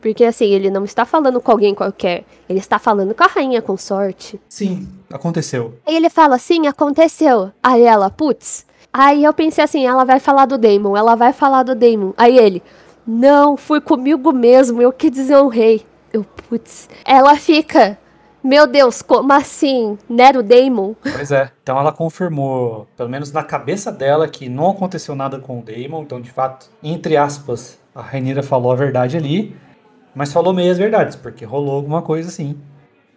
Porque 0.00 0.24
assim, 0.24 0.46
ele 0.46 0.70
não 0.70 0.84
está 0.84 1.04
falando 1.04 1.40
com 1.40 1.50
alguém 1.50 1.74
qualquer. 1.74 2.24
Ele 2.48 2.60
está 2.60 2.78
falando 2.78 3.14
com 3.14 3.24
a 3.24 3.26
rainha 3.26 3.60
consorte. 3.60 4.40
Sim, 4.48 4.88
aconteceu. 5.10 5.74
Aí 5.84 5.96
ele 5.96 6.08
fala 6.08 6.36
assim: 6.36 6.68
aconteceu. 6.68 7.50
Aí 7.60 7.82
ela, 7.82 8.08
putz. 8.08 8.64
Aí 8.92 9.24
eu 9.24 9.34
pensei 9.34 9.64
assim: 9.64 9.84
ela 9.84 10.04
vai 10.04 10.20
falar 10.20 10.46
do 10.46 10.56
Damon, 10.56 10.96
ela 10.96 11.16
vai 11.16 11.32
falar 11.32 11.64
do 11.64 11.74
Damon. 11.74 12.12
Aí 12.16 12.38
ele, 12.38 12.62
não, 13.06 13.56
fui 13.56 13.80
comigo 13.80 14.32
mesmo, 14.32 14.80
eu 14.80 14.92
que 14.92 15.10
desonrei. 15.10 15.84
Eu, 16.12 16.24
putz. 16.24 16.88
Ela 17.04 17.36
fica, 17.36 17.98
meu 18.46 18.66
Deus, 18.66 19.02
como 19.02 19.32
assim? 19.32 19.98
Nero 20.08 20.42
Damon? 20.42 20.94
Pois 21.02 21.30
é. 21.30 21.50
Então 21.62 21.78
ela 21.78 21.92
confirmou, 21.92 22.86
pelo 22.96 23.08
menos 23.08 23.32
na 23.32 23.42
cabeça 23.42 23.90
dela, 23.92 24.28
que 24.28 24.48
não 24.48 24.70
aconteceu 24.70 25.14
nada 25.14 25.38
com 25.38 25.58
o 25.58 25.62
Daemon. 25.62 26.02
Então, 26.02 26.20
de 26.20 26.30
fato, 26.30 26.70
entre 26.82 27.16
aspas, 27.16 27.78
a 27.94 28.00
Rainira 28.00 28.42
falou 28.42 28.72
a 28.72 28.76
verdade 28.76 29.16
ali. 29.16 29.54
Mas 30.14 30.32
falou 30.32 30.54
meias 30.54 30.78
verdades, 30.78 31.14
porque 31.14 31.44
rolou 31.44 31.74
alguma 31.76 32.00
coisa 32.00 32.28
assim. 32.30 32.56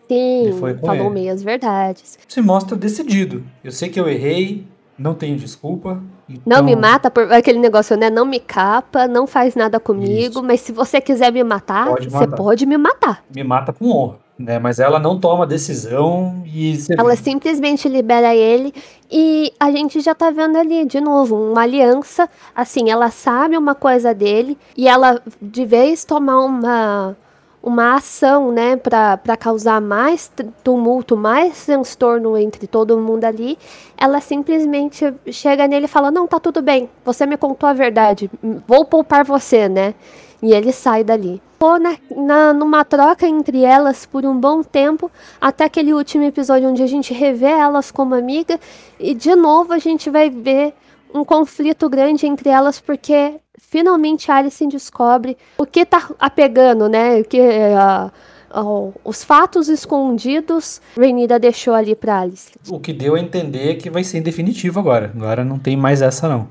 Sim, 0.09 0.51
falou 0.81 1.05
ele. 1.05 1.09
meias 1.11 1.41
verdades. 1.41 2.17
Se 2.27 2.41
mostra 2.41 2.75
decidido. 2.75 3.43
Eu 3.63 3.71
sei 3.71 3.87
que 3.89 3.97
eu 3.99 4.09
errei, 4.09 4.67
não 4.97 5.13
tenho 5.13 5.37
desculpa. 5.37 6.01
Não 6.27 6.37
então- 6.57 6.63
me 6.63 6.75
mata 6.75 7.09
por 7.09 7.31
aquele 7.31 7.57
negócio, 7.59 7.95
né? 7.95 8.09
Não 8.09 8.25
me 8.25 8.39
capa, 8.39 9.07
não 9.07 9.25
faz 9.25 9.55
nada 9.55 9.79
comigo, 9.79 10.31
Isso. 10.39 10.43
mas 10.43 10.59
se 10.61 10.71
você 10.73 10.99
quiser 10.99 11.31
me 11.31 11.43
matar, 11.43 11.87
Pode 11.87 12.09
você 12.09 12.25
matar. 12.25 12.35
pode 12.35 12.65
me 12.65 12.77
matar. 12.77 13.23
Me 13.33 13.43
mata 13.43 13.71
com 13.71 13.89
honra. 13.91 14.17
Né? 14.39 14.57
Mas 14.57 14.79
ela 14.79 14.99
não 14.99 15.19
toma 15.19 15.45
decisão 15.45 16.41
e 16.45 16.77
Ela 16.97 17.13
simplesmente 17.17 17.89
libera 17.89 18.33
ele 18.33 18.73
e 19.11 19.51
a 19.59 19.69
gente 19.69 19.99
já 19.99 20.15
tá 20.15 20.31
vendo 20.31 20.57
ali 20.57 20.85
de 20.85 21.01
novo 21.01 21.35
uma 21.51 21.63
aliança. 21.63 22.29
Assim, 22.55 22.89
ela 22.89 23.11
sabe 23.11 23.57
uma 23.57 23.75
coisa 23.75 24.13
dele 24.13 24.57
e 24.77 24.87
ela 24.87 25.21
de 25.41 25.65
vez 25.65 26.05
tomar 26.05 26.39
uma 26.39 27.17
uma 27.61 27.95
ação, 27.95 28.51
né, 28.53 28.77
pra 28.77 29.35
causar 29.37 29.81
mais 29.81 30.31
tumulto, 30.63 31.17
mais 31.17 31.65
transtorno 31.65 32.37
entre 32.37 32.65
todo 32.67 32.97
mundo 32.97 33.25
ali, 33.25 33.57
ela 33.97 34.21
simplesmente 34.21 35.13
chega 35.29 35.67
nele 35.67 35.85
e 35.85 35.89
fala: 35.89 36.09
Não, 36.09 36.25
tá 36.25 36.39
tudo 36.39 36.61
bem, 36.61 36.89
você 37.03 37.25
me 37.25 37.37
contou 37.37 37.67
a 37.67 37.73
verdade, 37.73 38.31
vou 38.65 38.85
poupar 38.85 39.25
você, 39.25 39.67
né? 39.67 39.93
E 40.41 40.53
ele 40.53 40.71
sai 40.71 41.03
dali. 41.03 41.41
Ficou 41.53 41.79
na, 41.79 41.97
na, 42.15 42.53
numa 42.53 42.85
troca 42.85 43.27
entre 43.27 43.63
elas 43.63 44.05
por 44.05 44.25
um 44.25 44.39
bom 44.39 44.63
tempo, 44.63 45.11
até 45.41 45.65
aquele 45.65 45.93
último 45.93 46.23
episódio 46.23 46.69
onde 46.69 46.81
a 46.81 46.87
gente 46.87 47.13
revê 47.13 47.47
elas 47.47 47.91
como 47.91 48.15
amiga, 48.15 48.59
e 48.97 49.13
de 49.13 49.35
novo 49.35 49.73
a 49.73 49.77
gente 49.77 50.09
vai 50.09 50.29
ver 50.29 50.73
um 51.13 51.25
conflito 51.25 51.89
grande 51.89 52.25
entre 52.25 52.49
elas, 52.49 52.79
porque 52.79 53.35
finalmente 53.57 54.31
Alice 54.31 54.65
descobre 54.67 55.37
o 55.57 55.65
que 55.65 55.85
tá 55.85 56.11
apegando, 56.19 56.87
né? 56.87 57.19
O 57.19 57.25
que, 57.25 57.41
ah, 57.77 58.11
ah, 58.51 58.91
os 59.03 59.23
fatos 59.23 59.67
escondidos 59.67 60.81
Renida 60.97 61.37
deixou 61.37 61.73
ali 61.73 61.95
pra 61.95 62.21
Alice. 62.21 62.51
O 62.69 62.79
que 62.79 62.93
deu 62.93 63.15
a 63.15 63.19
entender 63.19 63.71
é 63.71 63.75
que 63.75 63.89
vai 63.89 64.03
ser 64.03 64.21
definitivo 64.21 64.79
agora. 64.79 65.11
Agora 65.15 65.43
não 65.43 65.59
tem 65.59 65.75
mais 65.75 66.01
essa, 66.01 66.27
não. 66.29 66.47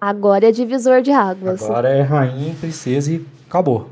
Agora 0.00 0.48
é 0.48 0.50
divisor 0.50 1.02
de 1.02 1.10
águas. 1.10 1.62
Agora 1.62 1.90
é 1.90 2.00
rainha, 2.00 2.54
princesa 2.58 3.12
e 3.12 3.26
acabou. 3.46 3.90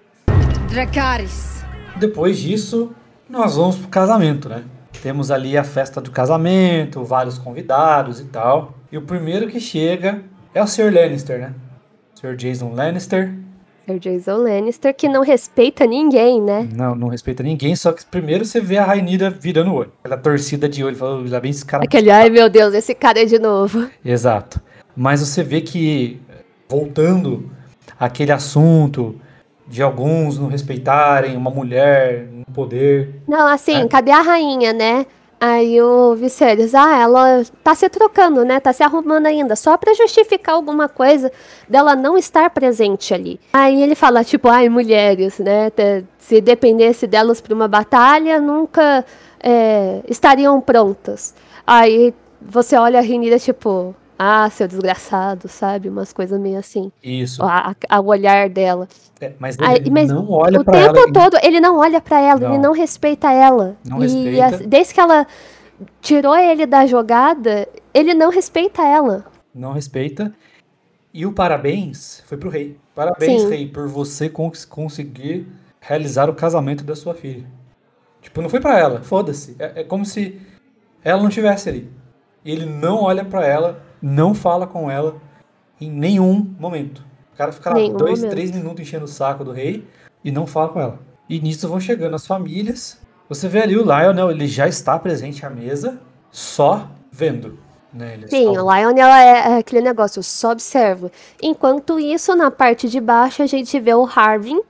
Dracarys. 0.70 1.62
Depois 1.96 2.38
disso, 2.38 2.92
nós 3.28 3.56
vamos 3.56 3.76
pro 3.76 3.88
casamento, 3.88 4.48
né? 4.48 4.64
Temos 5.02 5.30
ali 5.30 5.58
a 5.58 5.62
festa 5.62 6.00
do 6.00 6.10
casamento, 6.10 7.04
vários 7.04 7.36
convidados 7.36 8.20
e 8.20 8.24
tal. 8.24 8.72
E 8.90 8.96
o 8.96 9.02
primeiro 9.02 9.48
que 9.48 9.60
chega 9.60 10.22
é 10.54 10.62
o 10.62 10.66
Sr. 10.66 10.90
Lannister, 10.92 11.40
né? 11.40 11.54
Sr. 12.14 12.34
Jason 12.36 12.72
Lannister. 12.72 13.34
Sir 13.88 13.98
Jason 13.98 14.36
Lannister, 14.36 14.94
que 14.94 15.08
não 15.08 15.22
respeita 15.22 15.86
ninguém, 15.86 16.42
né? 16.42 16.68
Não, 16.74 16.94
não 16.94 17.08
respeita 17.08 17.42
ninguém, 17.42 17.74
só 17.74 17.90
que 17.90 18.04
primeiro 18.04 18.44
você 18.44 18.60
vê 18.60 18.76
a 18.76 18.84
Rainira 18.84 19.30
virando 19.30 19.70
o 19.70 19.74
olho. 19.74 19.92
Aquela 20.04 20.20
torcida 20.20 20.68
de 20.68 20.84
olho, 20.84 20.94
falou, 20.94 21.26
já 21.26 21.38
vem 21.38 21.50
esse 21.50 21.64
cara. 21.64 21.84
Aquele, 21.84 22.10
ai 22.10 22.28
meu 22.28 22.50
Deus, 22.50 22.74
esse 22.74 22.94
cara 22.94 23.22
é 23.22 23.24
de 23.24 23.38
novo. 23.38 23.88
Exato. 24.04 24.60
Mas 25.00 25.20
você 25.20 25.44
vê 25.44 25.60
que, 25.60 26.20
voltando 26.68 27.48
àquele 28.00 28.32
assunto 28.32 29.14
de 29.64 29.80
alguns 29.80 30.36
não 30.40 30.48
respeitarem 30.48 31.36
uma 31.36 31.50
mulher 31.50 32.26
no 32.32 32.44
poder. 32.52 33.14
Não, 33.28 33.46
assim, 33.46 33.82
É. 33.82 33.86
cadê 33.86 34.10
a 34.10 34.20
rainha, 34.22 34.72
né? 34.72 35.06
Aí 35.40 35.80
o 35.80 36.16
Viserys, 36.16 36.74
ah, 36.74 36.98
ela 37.00 37.44
tá 37.62 37.76
se 37.76 37.88
trocando, 37.88 38.44
né? 38.44 38.58
Tá 38.58 38.72
se 38.72 38.82
arrumando 38.82 39.26
ainda, 39.26 39.54
só 39.54 39.76
pra 39.76 39.94
justificar 39.94 40.56
alguma 40.56 40.88
coisa 40.88 41.30
dela 41.68 41.94
não 41.94 42.18
estar 42.18 42.50
presente 42.50 43.14
ali. 43.14 43.38
Aí 43.52 43.80
ele 43.80 43.94
fala, 43.94 44.24
tipo, 44.24 44.48
ai, 44.48 44.68
mulheres, 44.68 45.38
né? 45.38 45.70
Se 46.18 46.40
dependesse 46.40 47.06
delas 47.06 47.40
pra 47.40 47.54
uma 47.54 47.68
batalha, 47.68 48.40
nunca 48.40 49.04
é, 49.40 50.00
estariam 50.08 50.60
prontas. 50.60 51.36
Aí 51.64 52.12
você 52.42 52.76
olha 52.76 52.98
a 52.98 53.02
Renira, 53.02 53.38
tipo, 53.38 53.94
ah, 54.18 54.48
seu 54.50 54.66
desgraçado, 54.66 55.46
sabe? 55.48 55.88
Umas 55.88 56.12
coisas 56.12 56.40
meio 56.40 56.58
assim. 56.58 56.90
Isso. 57.02 57.42
A, 57.42 57.74
a- 57.88 58.00
o 58.00 58.06
olhar 58.06 58.48
dela. 58.48 58.88
É, 59.20 59.32
mas 59.38 59.56
ele 59.58 59.66
Aí, 59.66 59.90
mas 59.90 60.08
não 60.10 60.28
olha 60.30 60.60
o 60.60 60.64
pra 60.64 60.74
tempo 60.74 60.98
ela. 60.98 61.12
todo 61.12 61.38
ele 61.42 61.60
não 61.60 61.76
olha 61.78 62.00
pra 62.00 62.20
ela, 62.20 62.40
ele 62.44 62.54
Não. 62.56 62.62
não 62.62 62.72
respeita 62.72 63.32
ela. 63.32 63.76
Não 63.84 63.98
e 63.98 64.02
respeita. 64.02 64.46
as- 64.46 64.66
desde 64.66 64.94
que 64.94 65.00
ela 65.00 65.26
tirou 66.00 66.36
ele 66.36 66.66
da 66.66 66.86
jogada, 66.86 67.68
ele 67.94 68.14
não 68.14 68.30
respeita 68.30 68.82
ela. 68.82 69.24
Não 69.54 69.72
respeita. 69.72 70.32
E 71.12 71.24
o 71.26 71.32
parabéns 71.32 72.22
foi 72.26 72.36
pro 72.36 72.50
rei. 72.50 72.76
Parabéns, 72.94 73.42
Sim. 73.42 73.48
rei, 73.48 73.66
por 73.68 73.88
você 73.88 74.28
cons- 74.28 74.64
conseguir 74.64 75.46
realizar 75.80 76.28
o 76.28 76.34
casamento 76.34 76.84
da 76.84 76.94
sua 76.94 77.14
filha. 77.14 77.46
Tipo, 78.20 78.42
não 78.42 78.48
foi 78.48 78.60
pra 78.60 78.78
ela, 78.78 79.00
foda-se. 79.02 79.56
É, 79.58 79.80
é 79.80 79.84
como 79.84 80.04
se 80.04 80.40
ela 81.02 81.20
não 81.20 81.28
estivesse 81.28 81.68
ali. 81.68 81.90
Ele 82.44 82.66
não 82.66 83.02
olha 83.02 83.24
pra 83.24 83.44
ela, 83.46 83.80
não 84.00 84.34
fala 84.34 84.66
com 84.66 84.90
ela 84.90 85.16
em 85.80 85.90
nenhum 85.90 86.54
momento. 86.58 87.04
O 87.32 87.36
cara 87.36 87.52
fica 87.52 87.70
lá 87.70 87.76
Nenhum 87.76 87.96
dois, 87.96 88.18
momento. 88.18 88.32
três 88.32 88.50
minutos 88.50 88.80
enchendo 88.80 89.04
o 89.04 89.08
saco 89.08 89.44
do 89.44 89.52
rei 89.52 89.86
e 90.24 90.30
não 90.30 90.46
fala 90.46 90.68
com 90.68 90.80
ela. 90.80 90.98
E 91.28 91.40
nisso 91.40 91.68
vão 91.68 91.78
chegando 91.78 92.14
as 92.16 92.26
famílias. 92.26 92.98
Você 93.28 93.46
vê 93.48 93.62
ali 93.62 93.76
o 93.76 93.82
Lionel, 93.82 94.30
ele 94.30 94.46
já 94.46 94.66
está 94.66 94.98
presente 94.98 95.44
à 95.44 95.50
mesa, 95.50 96.00
só 96.30 96.88
vendo. 97.12 97.58
Né? 97.92 98.20
Sim, 98.28 98.48
o 98.48 98.74
Lionel 98.74 99.08
é, 99.08 99.52
é 99.52 99.58
aquele 99.58 99.82
negócio, 99.82 100.22
só 100.22 100.52
observa. 100.52 101.10
Enquanto 101.42 101.98
isso, 101.98 102.34
na 102.34 102.50
parte 102.50 102.88
de 102.88 103.00
baixo, 103.00 103.42
a 103.42 103.46
gente 103.46 103.78
vê 103.78 103.94
o 103.94 104.04
Harvin 104.06 104.60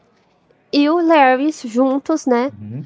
e 0.72 0.88
o 0.90 1.00
Larry 1.00 1.50
juntos, 1.64 2.26
né? 2.26 2.52
Uhum. 2.60 2.84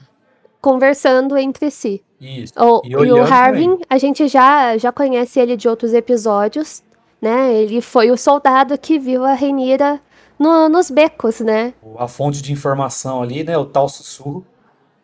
Conversando 0.62 1.36
entre 1.36 1.70
si. 1.70 2.02
Isso. 2.20 2.54
O, 2.56 2.80
E 2.84 2.92
e 2.92 3.12
o 3.12 3.20
Harvin, 3.22 3.78
a 3.90 3.98
gente 3.98 4.28
já, 4.28 4.78
já 4.78 4.92
conhece 4.92 5.40
ele 5.40 5.56
de 5.56 5.68
outros 5.68 5.92
episódios, 5.92 6.82
né? 7.20 7.52
Ele 7.52 7.80
foi 7.80 8.12
o 8.12 8.16
soldado 8.16 8.78
que 8.78 8.96
viu 8.96 9.24
a 9.24 9.34
Renira 9.34 10.00
no- 10.38 10.68
nos 10.68 10.88
becos, 10.88 11.40
né? 11.40 11.74
A 11.98 12.06
fonte 12.06 12.40
de 12.40 12.52
informação 12.52 13.20
ali, 13.22 13.42
né? 13.42 13.58
O 13.58 13.64
tal 13.64 13.88
sussurro 13.88 14.46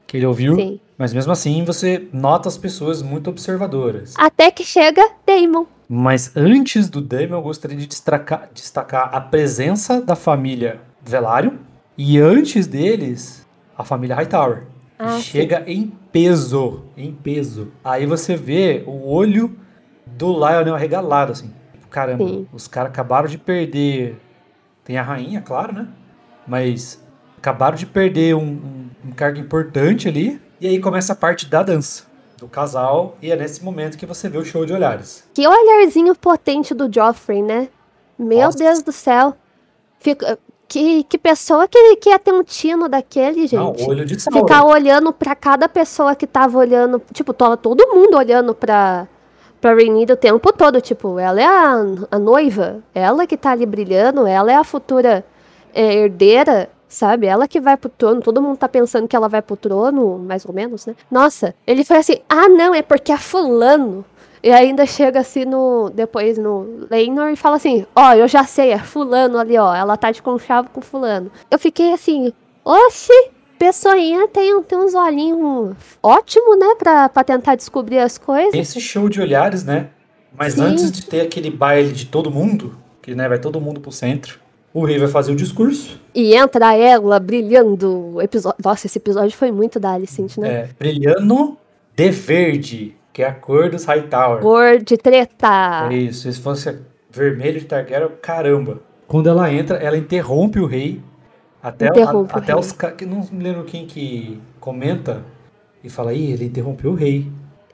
que 0.07 0.17
ele 0.17 0.27
ouviu. 0.27 0.55
Sim. 0.55 0.81
Mas 0.97 1.13
mesmo 1.13 1.33
assim, 1.33 1.65
você 1.65 2.09
nota 2.13 2.49
as 2.49 2.57
pessoas 2.57 3.03
muito 3.03 3.29
observadoras. 3.29 4.15
Até 4.17 4.51
que 4.53 4.65
chega 4.65 5.05
Damon. 5.27 5.67
Mas 5.89 6.37
antes 6.37 6.89
do 6.89 7.01
Damon, 7.01 7.35
eu 7.37 7.43
gostaria 7.43 7.77
de 7.77 7.87
destacar, 7.87 8.49
destacar 8.55 9.11
a 9.13 9.21
presença 9.21 10.01
da 10.01 10.15
família 10.15 10.81
Velaryon. 11.03 11.55
E 11.97 12.19
antes 12.21 12.67
deles, 12.69 13.45
a 13.77 13.83
família 13.85 14.15
Hightower. 14.15 14.65
Ah, 14.99 15.17
sim. 15.17 15.23
chega 15.23 15.63
em 15.67 15.93
peso. 16.13 16.85
Em 16.97 17.13
peso. 17.13 17.71
Aí 17.85 18.05
você 18.05 18.35
vê 18.37 18.83
o 18.87 19.09
olho 19.09 19.57
do 20.07 20.33
Lionel 20.33 20.75
arregalado, 20.75 21.33
assim. 21.33 21.53
Caramba, 21.91 22.27
Sim. 22.27 22.47
os 22.53 22.69
caras 22.69 22.91
acabaram 22.91 23.29
de 23.29 23.39
perder. 23.39 24.21
Tem 24.85 24.99
a 24.99 25.03
rainha, 25.03 25.41
claro, 25.41 25.73
né? 25.73 25.89
Mas 26.47 27.03
acabaram 27.37 27.77
de 27.77 27.87
perder 27.87 28.35
um, 28.35 28.43
um, 28.43 28.91
um 29.07 29.11
cargo 29.13 29.39
importante 29.39 30.09
ali. 30.09 30.41
E 30.61 30.67
aí 30.67 30.81
começa 30.81 31.13
a 31.13 31.17
parte 31.17 31.47
da 31.47 31.63
dança 31.63 32.05
do 32.37 32.49
casal. 32.49 33.17
E 33.23 33.31
é 33.31 33.37
nesse 33.37 33.65
momento 33.65 33.97
que 33.97 34.07
você 34.07 34.29
vê 34.29 34.39
o 34.39 34.45
show 34.45 34.67
de 34.67 34.73
olhares. 34.73 35.25
Que 35.35 35.47
olharzinho 35.47 36.15
potente 36.15 36.75
do 36.75 36.93
Joffrey, 36.93 37.43
né? 37.43 37.69
Meu 38.19 38.47
Nossa. 38.47 38.59
Deus 38.59 38.83
do 38.83 38.93
céu. 38.93 39.37
Fica, 40.01 40.39
que, 40.69 41.03
que 41.05 41.17
pessoa 41.17 41.67
que, 41.67 41.97
que 41.97 42.11
ia 42.11 42.19
ter 42.19 42.33
um 42.33 42.45
tino 42.45 42.89
daquele, 42.89 43.47
gente? 43.47 43.57
Não, 43.57 43.75
olho 43.89 44.05
de 44.05 44.21
Sauron. 44.21 44.41
Ficar 44.41 44.65
olhando 44.65 45.13
pra 45.13 45.35
cada 45.35 45.69
pessoa 45.69 46.15
que 46.15 46.27
tava 46.27 46.59
olhando. 46.59 47.01
Tipo, 47.13 47.33
tava 47.33 47.57
todo 47.57 47.89
mundo 47.89 48.17
olhando 48.17 48.55
pra, 48.55 49.09
pra 49.61 49.73
Rhaenyra 49.73 50.13
o 50.13 50.17
tempo 50.17 50.53
todo. 50.53 50.81
Tipo, 50.81 51.19
ela 51.19 51.41
é 51.41 51.47
a, 51.47 51.87
a 52.11 52.19
noiva. 52.19 52.83
Ela 52.95 53.27
que 53.27 53.37
tá 53.37 53.53
ali 53.53 53.65
brilhando. 53.65 54.27
Ela 54.27 54.53
é 54.53 54.57
a 54.57 54.65
futura 54.65 55.25
é, 55.75 55.95
herdeira. 55.95 56.69
Sabe? 56.87 57.27
Ela 57.27 57.49
que 57.49 57.61
vai 57.61 57.77
pro 57.77 57.89
trono. 57.89 58.21
Todo 58.21 58.43
mundo 58.43 58.59
tá 58.59 58.69
pensando 58.69 59.09
que 59.09 59.17
ela 59.17 59.29
vai 59.29 59.43
pro 59.43 59.57
trono, 59.57 60.19
mais 60.19 60.45
ou 60.47 60.55
menos, 60.55 60.87
né? 60.87 60.95
Nossa, 61.11 61.55
ele 61.67 61.85
foi 61.85 61.99
assim: 61.99 62.17
ah, 62.29 62.49
não, 62.49 62.75
é 62.75 62.81
porque 62.81 63.13
é 63.13 63.19
Fulano. 63.19 64.05
E 64.43 64.51
ainda 64.51 64.87
chega 64.87 65.21
assim 65.21 65.45
no. 65.45 65.91
Depois 65.91 66.39
no 66.39 66.87
Leinor 66.91 67.31
e 67.31 67.37
fala 67.37 67.57
assim: 67.57 67.87
Ó, 67.95 68.15
eu 68.15 68.29
já 68.29 68.45
sei, 68.45 68.71
é 68.71 68.79
Fulano 68.79 69.39
ali, 69.39 69.57
ó. 69.57 69.75
Ela 69.75 69.97
tá 69.97 70.11
de 70.11 70.23
conchavo 70.23 70.71
com 70.71 70.81
Fulano. 70.81 71.31
Eu 71.51 71.59
fiquei 71.59 71.93
assim: 71.93 72.33
Oxi, 72.65 73.13
pessoinha 73.59 74.29
tem, 74.29 74.63
tem 74.63 74.79
uns 74.79 74.95
olhinhos 74.95 75.77
ótimo, 76.03 76.57
né? 76.57 76.75
Pra, 76.79 77.09
pra 77.09 77.25
tentar 77.25 77.57
descobrir 77.57 77.99
as 77.99 78.17
coisas. 78.17 78.55
Esse 78.55 78.81
show 78.81 79.09
de 79.09 79.21
olhares, 79.21 79.65
né? 79.65 79.89
Mas 80.37 80.55
Sim. 80.55 80.63
antes 80.63 80.93
de 80.93 81.05
ter 81.05 81.23
aquele 81.23 81.51
baile 81.51 81.93
de 81.93 82.07
todo 82.07 82.31
mundo, 82.31 82.79
que 83.03 83.15
né, 83.15 83.29
vai 83.29 83.39
todo 83.39 83.61
mundo 83.61 83.81
pro 83.81 83.91
centro, 83.91 84.39
o 84.73 84.85
rei 84.85 84.99
vai 84.99 85.09
fazer 85.09 85.33
o 85.33 85.37
discurso. 85.37 85.99
E 86.15 86.35
entra 86.35 86.77
ela 86.77 87.19
brilhando. 87.19 88.15
o 88.15 88.23
Episódio... 88.23 88.59
Nossa, 88.63 88.87
esse 88.87 88.99
episódio 88.99 89.37
foi 89.37 89.51
muito 89.51 89.81
da 89.81 89.93
Alicent, 89.93 90.37
né? 90.37 90.49
É, 90.49 90.69
brilhando 90.79 91.59
de 91.97 92.11
verde, 92.11 92.95
que 93.19 93.23
é 93.25 93.27
a 93.27 93.33
cor 93.33 93.69
dos 93.69 93.85
Hightower. 93.85 94.41
Cor 94.41 94.79
de 94.79 94.97
treta. 94.97 95.89
É 95.91 95.97
isso, 95.97 96.31
se 96.33 96.41
fosse 96.41 96.79
vermelho 97.11 97.59
de 97.59 97.67
Targaryen, 97.67 98.11
caramba. 98.23 98.79
Quando 99.09 99.29
ela 99.29 99.53
entra, 99.53 99.77
ela 99.79 99.97
interrompe 99.99 100.61
o 100.61 100.67
rei. 100.67 101.03
Até, 101.61 101.89
Interrompe 101.89 102.31
a- 102.33 102.37
o 102.37 102.39
até 102.39 102.53
rei. 102.53 102.61
os 102.61 102.71
caras. 102.71 102.97
Não 103.09 103.27
me 103.33 103.43
lembro 103.43 103.65
quem 103.65 103.87
que 103.89 104.41
comenta 104.61 105.25
e 105.83 105.91
fala: 105.91 106.15
Ih, 106.15 106.31
ele 106.31 106.45
interrompeu 106.45 106.93
o 106.93 106.95
rei. 106.95 107.29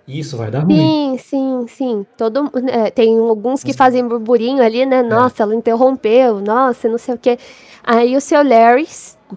Isso 0.09 0.39
vai 0.39 0.51
dar 0.51 0.61
ruim. 0.61 1.19
Sim, 1.19 1.19
sim, 1.19 1.67
sim. 1.69 2.07
Todo, 2.17 2.51
é, 2.71 2.91
tem 2.91 3.19
alguns 3.19 3.63
que 3.63 3.75
fazem 3.75 4.09
burburinho 4.09 4.63
ali, 4.63 4.81
É. 4.81 4.87
né? 4.87 5.03
Nossa, 5.03 5.43
ela 5.43 5.55
interrompeu, 5.55 6.41
nossa, 6.41 6.89
não 6.89 6.97
sei 6.97 7.15
o 7.17 7.19
quê. 7.19 7.39
Aí 7.83 8.17
o 8.17 8.21
seu 8.23 8.43
Larry 8.43 8.89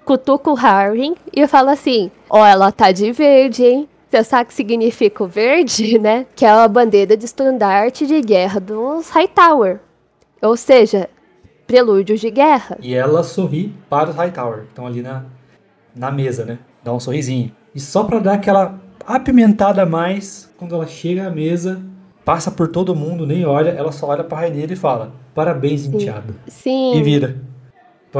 cutuca 0.06 0.50
o 0.50 0.54
Harry 0.54 1.13
e 1.36 1.46
fala 1.48 1.74
assim: 1.74 2.10
Ó, 2.30 2.46
ela 2.46 2.72
tá 2.72 2.93
de 2.93 3.12
verde, 3.12 3.65
hein? 3.65 3.89
Você 4.10 4.24
sabe 4.24 4.43
o 4.43 4.48
que 4.48 4.54
significa 4.54 5.24
o 5.24 5.28
verde, 5.28 5.98
né? 6.00 6.26
Que 6.36 6.46
é 6.46 6.50
a 6.50 6.67
bandeira 6.67 7.17
de 7.17 7.26
estandarte 7.26 8.08
de 8.08 8.22
guerra 8.22 8.60
dos 8.60 9.10
Hightower. 9.10 9.80
Ou 10.41 10.56
seja, 10.56 11.10
prelúdios 11.65 12.20
de 12.22 12.30
guerra. 12.32 12.78
E 12.82 12.93
ela 12.93 13.24
sorri 13.24 13.74
para 13.89 14.10
os 14.10 14.15
Hightower, 14.15 14.62
que 14.62 14.70
estão 14.70 14.88
ali 14.88 15.02
na, 15.02 15.26
na 15.96 16.12
mesa, 16.12 16.46
né? 16.46 16.60
Dá 16.84 16.93
um 16.93 17.00
sorrisinho. 17.00 17.52
E 17.76 17.80
só 17.80 18.04
pra 18.04 18.20
dar 18.20 18.34
aquela 18.34 18.80
apimentada 19.06 19.82
a 19.82 19.86
mais, 19.86 20.50
quando 20.58 20.76
ela 20.76 20.88
chega 20.88 21.28
à 21.28 21.30
mesa, 21.30 21.82
passa 22.24 22.50
por 22.52 22.67
todo 22.70 22.96
mundo, 22.96 23.26
nem 23.26 23.46
olha, 23.46 23.70
ela 23.72 23.91
só 23.91 24.08
olha 24.08 24.24
pra 24.24 24.39
Rainha 24.39 24.65
e 24.70 24.76
fala: 24.76 25.12
Parabéns, 25.36 25.86
enteado. 25.86 26.36
Sim. 26.48 26.96
E 26.98 27.02
vira. 27.04 27.36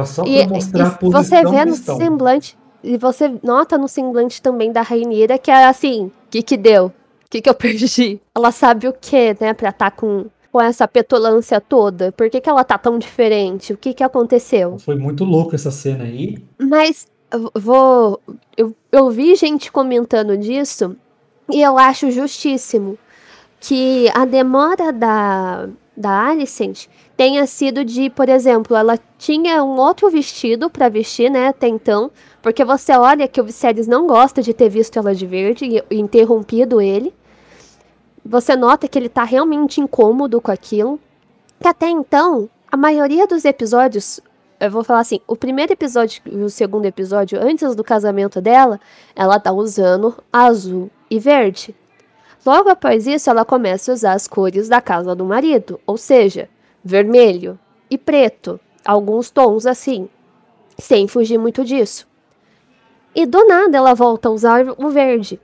Só 0.06 0.24
pra 0.24 0.32
E, 0.32 0.48
mostrar 0.48 0.84
a 0.84 0.88
e 0.90 0.98
posição 1.00 1.24
você 1.24 1.50
vê 1.50 1.66
no 1.66 1.74
estão. 1.74 1.98
semblante, 1.98 2.58
e 2.84 2.98
você 2.98 3.32
nota 3.44 3.78
no 3.78 3.88
semblante 3.88 4.42
também 4.42 4.72
da 4.72 4.82
Rainira 4.82 5.38
que 5.38 5.52
é 5.52 5.66
assim, 5.66 6.06
o 6.06 6.12
que 6.30 6.42
que 6.42 6.58
deu? 6.58 6.88
O 6.88 7.30
que 7.30 7.42
que 7.42 7.50
eu 7.50 7.54
perdi? 7.56 8.22
Ela 8.36 8.52
sabe 8.52 8.88
o 8.88 8.94
que, 8.94 9.36
né, 9.40 9.54
pra 9.54 9.70
estar 9.70 9.92
com, 9.92 10.26
com 10.52 10.62
essa 10.62 10.88
petulância 10.88 11.60
toda? 11.60 12.12
Por 12.12 12.30
que 12.30 12.42
que 12.42 12.50
ela 12.50 12.64
tá 12.64 12.78
tão 12.78 12.98
diferente? 12.98 13.74
O 13.74 13.78
que 13.78 13.94
que 13.94 14.04
aconteceu? 14.04 14.78
Foi 14.80 14.96
muito 14.96 15.24
louco 15.24 15.56
essa 15.56 15.72
cena 15.72 16.04
aí. 16.06 16.38
Mas 16.58 17.08
eu 17.32 17.52
vou. 17.56 18.22
Eu, 18.56 18.76
eu 18.92 19.10
vi 19.10 19.36
gente 19.36 19.72
comentando 19.72 20.38
disso 20.38 20.96
e 21.50 21.62
eu 21.62 21.78
acho 21.78 22.12
justíssimo 22.12 22.98
que 23.60 24.10
a 24.14 24.26
demora 24.26 24.94
da, 24.94 25.68
da 25.96 26.28
Alicent 26.28 26.88
tenha 27.16 27.46
sido 27.48 27.84
de, 27.84 28.10
por 28.10 28.30
exemplo, 28.30 28.78
ela 28.78 29.00
tinha 29.18 29.64
um 29.64 29.78
outro 29.78 30.10
vestido 30.10 30.70
pra 30.70 30.88
vestir, 30.88 31.32
né, 31.32 31.48
até 31.48 31.68
então, 31.68 32.12
porque 32.48 32.64
você 32.64 32.94
olha 32.94 33.28
que 33.28 33.42
o 33.42 33.44
Viserys 33.44 33.88
não 33.88 34.08
gosta 34.08 34.42
de 34.42 34.54
ter 34.54 34.70
visto 34.70 34.98
ela 34.98 35.14
de 35.14 35.28
verde 35.28 35.84
e, 35.92 36.00
interrompido 36.00 36.80
ele. 36.80 37.14
Você 38.26 38.56
nota 38.56 38.88
que 38.88 38.98
ele 38.98 39.10
tá 39.10 39.26
realmente 39.26 39.82
incômodo 39.82 40.40
com 40.40 40.50
aquilo. 40.50 40.98
Que 41.60 41.68
até 41.68 41.90
então, 41.90 42.50
a 42.72 42.78
maioria 42.78 43.28
dos 43.28 43.44
episódios 43.44 44.22
eu 44.62 44.72
vou 44.72 44.82
falar 44.82 45.02
assim, 45.02 45.20
o 45.28 45.36
primeiro 45.36 45.74
episódio 45.74 46.22
e 46.26 46.38
o 46.38 46.50
segundo 46.50 46.86
episódio, 46.86 47.38
antes 47.38 47.76
do 47.76 47.84
casamento 47.84 48.40
dela, 48.40 48.80
ela 49.14 49.42
tá 49.42 49.52
usando 49.52 50.16
azul 50.32 50.90
e 51.12 51.20
verde. 51.20 51.76
Logo 52.46 52.70
após 52.70 53.08
isso, 53.08 53.30
ela 53.30 53.44
começa 53.44 53.92
a 53.92 53.94
usar 53.94 54.14
as 54.14 54.26
cores 54.26 54.70
da 54.70 54.80
casa 54.80 55.14
do 55.14 55.26
marido, 55.26 55.82
ou 55.86 55.98
seja, 55.98 56.48
vermelho 56.82 57.60
e 57.92 57.98
preto, 57.98 58.58
alguns 58.86 59.30
tons 59.30 59.66
assim, 59.66 60.08
sem 60.78 61.10
fugir 61.10 61.38
muito 61.38 61.66
disso. 61.66 62.08
E 63.18 63.26
do 63.26 63.48
nada 63.48 63.76
ela 63.76 63.96
volta 63.96 64.30
a 64.30 64.32
usar 64.32 64.64
o 64.78 64.90
verde. 64.90 65.40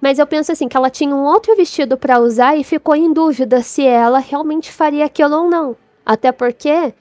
Mas 0.00 0.20
eu 0.20 0.26
penso 0.28 0.52
assim, 0.52 0.68
que 0.68 0.76
ela 0.76 0.88
tinha 0.88 1.12
um 1.12 1.24
outro 1.24 1.56
vestido 1.56 1.96
para 1.96 2.20
usar 2.20 2.56
e 2.56 2.62
ficou 2.62 2.94
em 2.94 3.12
dúvida 3.12 3.60
se 3.60 3.84
ela 3.84 4.20
realmente 4.20 4.70
faria 4.70 5.04
aquilo 5.04 5.34
ou 5.34 5.50
não. 5.50 5.74
Até 6.06 6.30
porque 6.30 6.94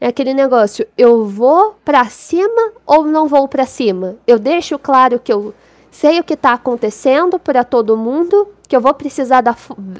é 0.00 0.06
aquele 0.06 0.32
negócio, 0.32 0.86
eu 0.96 1.26
vou 1.26 1.74
pra 1.84 2.04
cima 2.04 2.70
ou 2.86 3.04
não 3.04 3.26
vou 3.26 3.48
pra 3.48 3.66
cima? 3.66 4.14
Eu 4.28 4.38
deixo 4.38 4.78
claro 4.78 5.18
que 5.18 5.32
eu 5.32 5.52
sei 5.90 6.20
o 6.20 6.24
que 6.24 6.36
tá 6.36 6.52
acontecendo 6.52 7.36
para 7.36 7.64
todo 7.64 7.96
mundo, 7.96 8.46
que 8.68 8.76
eu 8.76 8.80
vou 8.80 8.94
precisar 8.94 9.40
da, 9.40 9.56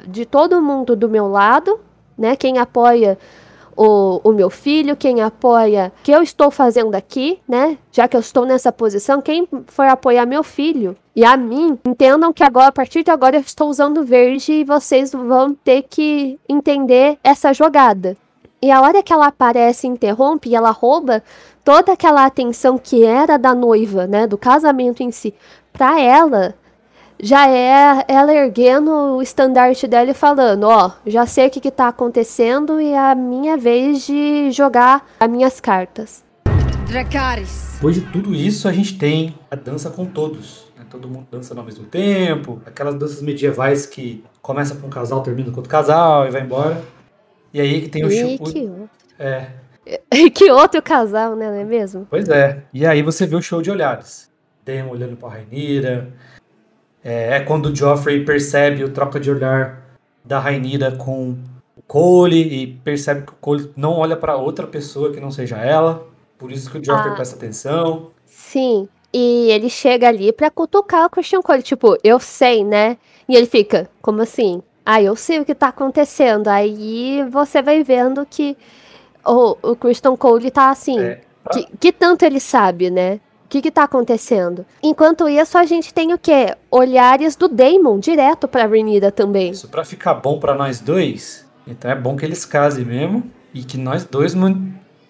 de 0.07 0.25
todo 0.25 0.63
mundo 0.63 0.95
do 0.95 1.09
meu 1.09 1.27
lado, 1.27 1.81
né? 2.17 2.37
Quem 2.37 2.59
apoia 2.59 3.19
o, 3.77 4.21
o 4.23 4.33
meu 4.33 4.51
filho, 4.51 4.97
quem 4.97 5.21
apoia 5.21 5.93
o 6.01 6.03
que 6.03 6.13
eu 6.13 6.23
estou 6.23 6.51
fazendo 6.51 6.95
aqui, 6.95 7.41
né? 7.49 7.79
Já 7.93 8.09
que 8.09 8.17
eu 8.17 8.21
estou 8.21 8.45
nessa 8.45 8.73
posição, 8.73 9.21
quem 9.21 9.49
for 9.67 9.87
apoiar 9.87 10.27
meu 10.27 10.43
filho 10.43 10.97
e 11.17 11.25
a 11.25 11.37
mim, 11.37 11.79
entendam 11.85 12.33
que 12.33 12.43
agora, 12.43 12.69
a 12.69 12.73
partir 12.73 13.05
de 13.05 13.11
agora, 13.11 13.37
eu 13.37 13.41
estou 13.41 13.69
usando 13.69 14.05
verde 14.05 14.53
e 14.53 14.65
vocês 14.65 15.13
vão 15.13 15.55
ter 15.55 15.83
que 15.83 16.39
entender 16.49 17.19
essa 17.23 17.53
jogada. 17.53 18.17
E 18.61 18.71
a 18.71 18.81
hora 18.81 19.03
que 19.03 19.13
ela 19.13 19.27
aparece 19.27 19.87
interrompe 19.87 20.49
e 20.49 20.57
ela 20.57 20.71
rouba 20.71 21.23
toda 21.63 21.93
aquela 21.93 22.25
atenção 22.25 22.79
que 22.79 23.05
era 23.05 23.39
da 23.39 23.55
noiva, 23.55 24.07
né, 24.07 24.27
do 24.27 24.37
casamento 24.37 25.03
em 25.03 25.13
si, 25.13 25.35
pra 25.73 26.01
ela, 26.01 26.55
já 27.21 27.49
é 27.49 28.05
ela 28.09 28.35
erguendo 28.35 28.91
o 28.91 29.23
estandarte 29.23 29.87
dela 29.87 30.11
e 30.11 30.15
falando, 30.15 30.65
ó, 30.65 30.93
já 31.07 31.27
sei 31.27 31.47
o 31.47 31.51
que, 31.51 31.61
que 31.61 31.71
tá 31.71 31.89
acontecendo 31.89 32.81
e 32.81 32.93
é 32.93 32.99
a 32.99 33.15
minha 33.15 33.57
vez 33.57 34.07
de 34.07 34.51
jogar 34.51 35.07
as 35.19 35.31
minhas 35.31 35.61
cartas. 35.61 36.25
Dracarys. 36.89 37.75
Depois 37.75 37.97
de 37.97 38.03
tudo 38.03 38.35
isso, 38.35 38.69
a 38.69 38.73
gente 38.73 38.99
tem 38.99 39.35
a 39.51 39.57
dança 39.57 39.91
com 39.91 40.05
todos. 40.05 40.73
né? 40.77 40.85
todo 40.91 41.09
mundo 41.09 41.27
dançando 41.31 41.59
ao 41.59 41.65
mesmo 41.65 41.85
tempo, 41.85 42.61
aquelas 42.67 42.95
danças 42.95 43.23
medievais 43.23 43.87
que 43.87 44.25
começa 44.41 44.75
com 44.77 44.87
um 44.87 44.91
casal, 44.91 45.23
termina 45.23 45.51
com 45.51 45.57
outro 45.57 45.71
casal 45.71 46.27
e 46.27 46.31
vai 46.31 46.43
embora. 46.43 46.83
E 47.53 47.61
aí 47.61 47.83
que 47.83 47.89
tem 47.89 48.05
o, 48.05 48.41
outro. 48.41 48.89
É, 49.19 49.47
que 50.31 50.51
outro 50.51 50.83
casal, 50.83 51.37
né? 51.37 51.49
Não 51.49 51.59
é 51.59 51.65
mesmo? 51.65 52.07
pois 52.09 52.29
é. 52.29 52.63
E 52.73 52.87
aí 52.87 53.03
você 53.03 53.27
vê 53.27 53.37
o 53.37 53.43
show 53.43 53.63
de 53.63 53.71
olhares. 53.71 54.31
Damon 54.65 54.91
olhando 54.91 55.17
pra 55.17 55.29
Rainira. 55.29 56.13
É, 57.05 57.37
é 57.37 57.41
quando 57.41 57.67
o 57.67 57.77
Joffrey 57.77 58.25
percebe 58.25 58.83
o 58.83 58.89
troca 58.89 59.21
de 59.21 59.31
olhar 59.31 59.83
da 60.25 60.39
Rainira 60.39 60.93
com 60.93 61.37
o 61.77 61.83
Cole 61.87 62.41
e 62.41 62.67
percebe 62.67 63.27
que 63.27 63.33
o 63.33 63.37
Cole 63.41 63.71
não 63.77 63.93
olha 63.93 64.17
pra 64.17 64.37
outra 64.37 64.67
pessoa 64.67 65.13
que 65.13 65.21
não 65.21 65.31
seja 65.31 65.59
ela. 65.59 66.07
Por 66.39 66.51
isso 66.51 66.71
que 66.71 66.79
o 66.79 66.85
Joffrey 66.85 67.13
Ah. 67.13 67.15
presta 67.15 67.37
atenção. 67.37 68.11
Sim. 68.25 68.89
E 69.13 69.51
ele 69.51 69.69
chega 69.69 70.09
ali 70.09 70.33
pra 70.33 70.51
cutucar 70.51 71.07
o 71.07 71.11
Christian 71.11 71.41
Cole, 71.43 71.63
tipo, 71.63 71.97
eu 72.03 72.19
sei, 72.19 72.65
né? 72.65 72.97
E 73.29 73.37
ele 73.37 73.47
fica, 73.47 73.89
como 74.03 74.23
assim? 74.23 74.61
Ah, 74.85 75.01
eu 75.01 75.15
sei 75.15 75.39
o 75.41 75.45
que 75.45 75.55
tá 75.55 75.69
acontecendo. 75.69 76.49
Aí 76.49 77.25
você 77.31 77.63
vai 77.63 77.85
vendo 77.85 78.27
que 78.29 78.57
o, 79.25 79.57
o 79.63 79.77
Christian 79.77 80.17
Cole 80.17 80.51
tá 80.51 80.71
assim. 80.71 80.99
É, 81.01 81.21
que, 81.53 81.67
que 81.79 81.93
tanto 81.93 82.25
ele 82.25 82.41
sabe, 82.41 82.91
né? 82.91 83.21
O 83.55 83.57
que 83.57 83.63
que 83.63 83.71
tá 83.71 83.85
acontecendo? 83.85 84.67
Enquanto 84.83 85.29
isso, 85.29 85.57
a 85.57 85.65
gente 85.65 85.95
tem 85.95 86.13
o 86.13 86.19
quê? 86.19 86.57
Olhares 86.69 87.37
do 87.37 87.47
Damon 87.47 88.01
direto 88.01 88.49
pra 88.49 88.67
Renida 88.67 89.13
também. 89.13 89.53
Isso 89.53 89.69
pra 89.69 89.85
ficar 89.85 90.15
bom 90.15 90.41
pra 90.41 90.57
nós 90.57 90.81
dois, 90.81 91.47
então 91.65 91.89
é 91.89 91.95
bom 91.95 92.17
que 92.17 92.25
eles 92.25 92.45
casem 92.45 92.85
mesmo 92.85 93.23
e 93.55 93.63
que 93.63 93.79
nós 93.79 94.03
dois 94.05 94.35
man, 94.35 94.57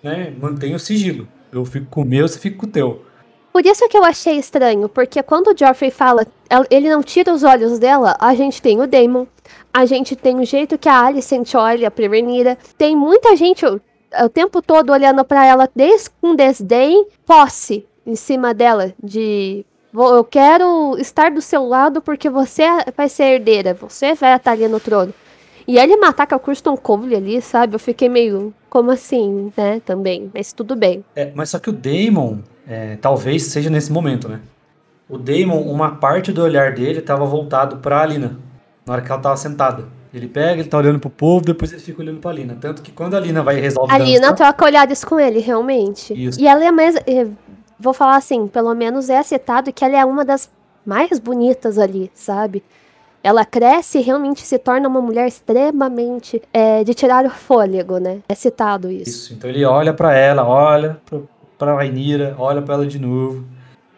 né, 0.02 0.30
mantenham 0.38 0.76
o 0.76 0.78
sigilo. 0.78 1.26
Eu 1.50 1.64
fico 1.64 1.86
com 1.86 2.02
o 2.02 2.04
meu, 2.04 2.28
você 2.28 2.38
fica 2.38 2.58
com 2.58 2.66
o 2.66 2.68
teu. 2.68 3.02
Por 3.50 3.64
isso 3.64 3.88
que 3.88 3.96
eu 3.96 4.04
achei 4.04 4.36
estranho, 4.36 4.90
porque 4.90 5.22
quando 5.22 5.46
o 5.46 5.56
Joffrey 5.58 5.90
fala, 5.90 6.26
el- 6.50 6.66
ele 6.70 6.90
não 6.90 7.02
tira 7.02 7.32
os 7.32 7.42
olhos 7.42 7.78
dela, 7.78 8.14
a 8.20 8.34
gente 8.34 8.60
tem 8.60 8.78
o 8.78 8.86
Damon, 8.86 9.26
a 9.72 9.86
gente 9.86 10.14
tem 10.14 10.38
o 10.38 10.44
jeito 10.44 10.76
que 10.76 10.86
a 10.90 11.00
Alicent 11.06 11.54
olha 11.54 11.90
pra 11.90 12.06
Renira, 12.06 12.58
tem 12.76 12.94
muita 12.94 13.34
gente 13.36 13.64
o, 13.64 13.80
o 14.22 14.28
tempo 14.28 14.60
todo 14.60 14.92
olhando 14.92 15.24
pra 15.24 15.46
ela 15.46 15.66
des, 15.74 16.08
com 16.20 16.36
desdém, 16.36 17.06
posse 17.24 17.86
em 18.06 18.16
cima 18.16 18.52
dela, 18.54 18.92
de 19.02 19.64
"Vou- 19.92 20.14
eu 20.14 20.24
quero 20.24 20.96
estar 20.98 21.30
do 21.30 21.40
seu 21.40 21.66
lado 21.66 22.00
porque 22.00 22.28
você 22.28 22.64
vai 22.96 23.08
ser 23.08 23.24
herdeira, 23.34 23.74
você 23.74 24.14
vai 24.14 24.36
estar 24.36 24.52
ali 24.52 24.66
no 24.68 24.80
trono. 24.80 25.12
E 25.66 25.78
ele 25.78 25.96
matar 25.96 26.26
com 26.26 26.34
a 26.34 26.38
Kirsten 26.38 26.76
Cole 26.76 27.14
ali, 27.16 27.40
sabe? 27.40 27.74
Eu 27.74 27.78
fiquei 27.78 28.08
meio, 28.08 28.52
como 28.68 28.90
assim, 28.90 29.50
né, 29.56 29.80
também, 29.86 30.30
mas 30.34 30.52
tudo 30.52 30.76
bem. 30.76 31.02
É, 31.16 31.32
mas 31.34 31.48
só 31.50 31.58
que 31.58 31.70
o 31.70 31.72
Damon, 31.72 32.38
é, 32.68 32.96
talvez 32.96 33.44
seja 33.44 33.70
nesse 33.70 33.90
momento, 33.90 34.28
né? 34.28 34.40
O 35.08 35.16
Damon, 35.16 35.62
uma 35.62 35.92
parte 35.96 36.32
do 36.32 36.42
olhar 36.42 36.72
dele 36.74 36.98
estava 36.98 37.24
voltado 37.24 37.78
pra 37.78 38.02
Alina, 38.02 38.38
na 38.86 38.92
hora 38.92 39.02
que 39.02 39.10
ela 39.10 39.20
tava 39.20 39.36
sentada. 39.36 39.86
Ele 40.12 40.28
pega, 40.28 40.60
ele 40.60 40.68
tá 40.68 40.78
olhando 40.78 40.98
pro 41.00 41.10
povo, 41.10 41.44
depois 41.44 41.72
ele 41.72 41.80
fica 41.80 42.00
olhando 42.00 42.20
pra 42.20 42.30
Alina. 42.30 42.56
Tanto 42.60 42.82
que 42.82 42.92
quando 42.92 43.14
a 43.14 43.16
Alina 43.16 43.42
vai 43.42 43.56
e 43.58 43.60
resolve 43.60 43.92
A 43.92 43.98
Lina 43.98 44.32
troca 44.32 44.64
olhares 44.64 45.04
com 45.04 45.18
ele, 45.18 45.40
realmente. 45.40 46.14
Isso. 46.14 46.40
E 46.40 46.46
ela 46.46 46.64
é 46.64 46.70
mais. 46.70 46.94
Vou 47.84 47.92
falar 47.92 48.16
assim, 48.16 48.48
pelo 48.48 48.74
menos 48.74 49.10
é 49.10 49.22
citado 49.22 49.70
que 49.70 49.84
ela 49.84 49.98
é 49.98 50.04
uma 50.06 50.24
das 50.24 50.50
mais 50.86 51.18
bonitas 51.18 51.78
ali, 51.78 52.10
sabe? 52.14 52.64
Ela 53.22 53.44
cresce 53.44 53.98
e 53.98 54.00
realmente 54.00 54.40
se 54.40 54.58
torna 54.58 54.88
uma 54.88 55.02
mulher 55.02 55.28
extremamente 55.28 56.40
eh, 56.50 56.82
de 56.82 56.94
tirar 56.94 57.26
o 57.26 57.30
fôlego, 57.30 57.98
né? 57.98 58.22
É 58.26 58.34
citado 58.34 58.90
isso. 58.90 59.10
Isso, 59.10 59.34
então 59.34 59.50
ele 59.50 59.62
olha 59.66 59.92
pra 59.92 60.14
ela, 60.14 60.46
olha 60.46 60.98
pro, 61.04 61.28
pra 61.58 61.74
Rainira, 61.74 62.34
olha 62.38 62.62
pra 62.62 62.72
ela 62.72 62.86
de 62.86 62.98
novo. 62.98 63.44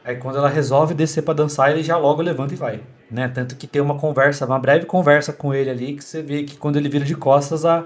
Aí 0.05 0.17
quando 0.17 0.39
ela 0.39 0.49
resolve 0.49 0.93
descer 0.93 1.23
pra 1.23 1.33
dançar, 1.33 1.71
ele 1.71 1.85
já 1.85 1.97
logo 1.97 2.23
levanta 2.23 2.55
e 2.55 2.57
vai. 2.57 2.81
Né? 3.09 3.29
Tanto 3.29 3.55
que 3.55 3.69
tem 3.69 3.81
uma 3.81 3.97
conversa, 3.97 4.47
uma 4.47 4.59
breve 4.59 4.85
conversa 4.87 5.33
com 5.33 5.55
ele 5.55 5.71
ali, 5.71 5.95
que 5.95 6.03
você 6.03 6.23
vê 6.23 6.43
que 6.43 6.57
quando 6.57 6.75
ele 6.75 6.89
vira 6.89 7.05
de 7.05 7.15
costas, 7.15 7.65
a, 7.65 7.85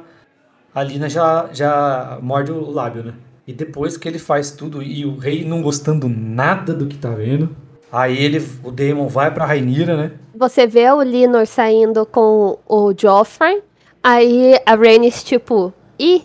a 0.74 0.82
Lina 0.82 1.11
já, 1.11 1.51
já 1.53 2.18
morde 2.22 2.51
o 2.53 2.70
lábio, 2.70 3.05
né? 3.05 3.12
E 3.51 3.53
depois 3.53 3.96
que 3.96 4.09
ele 4.09 4.20
faz 4.20 4.53
tudo 4.53 4.80
e 4.80 5.05
o 5.05 5.16
rei 5.16 5.44
não 5.44 5.61
gostando 5.61 6.09
nada 6.09 6.72
do 6.72 6.86
que 6.86 6.96
tá 6.96 7.11
vendo, 7.11 7.51
aí 7.90 8.16
ele, 8.16 8.40
o 8.62 8.70
Daemon 8.70 9.09
vai 9.09 9.34
pra 9.34 9.44
Rainira, 9.44 9.96
né? 9.96 10.12
Você 10.36 10.68
vê 10.68 10.88
o 10.88 11.03
Linor 11.03 11.44
saindo 11.46 12.07
com 12.07 12.61
o 12.64 12.94
Joffrey, 12.96 13.61
aí 14.01 14.57
a 14.64 14.76
Rhaenys, 14.76 15.24
tipo, 15.24 15.74
ih. 15.98 16.22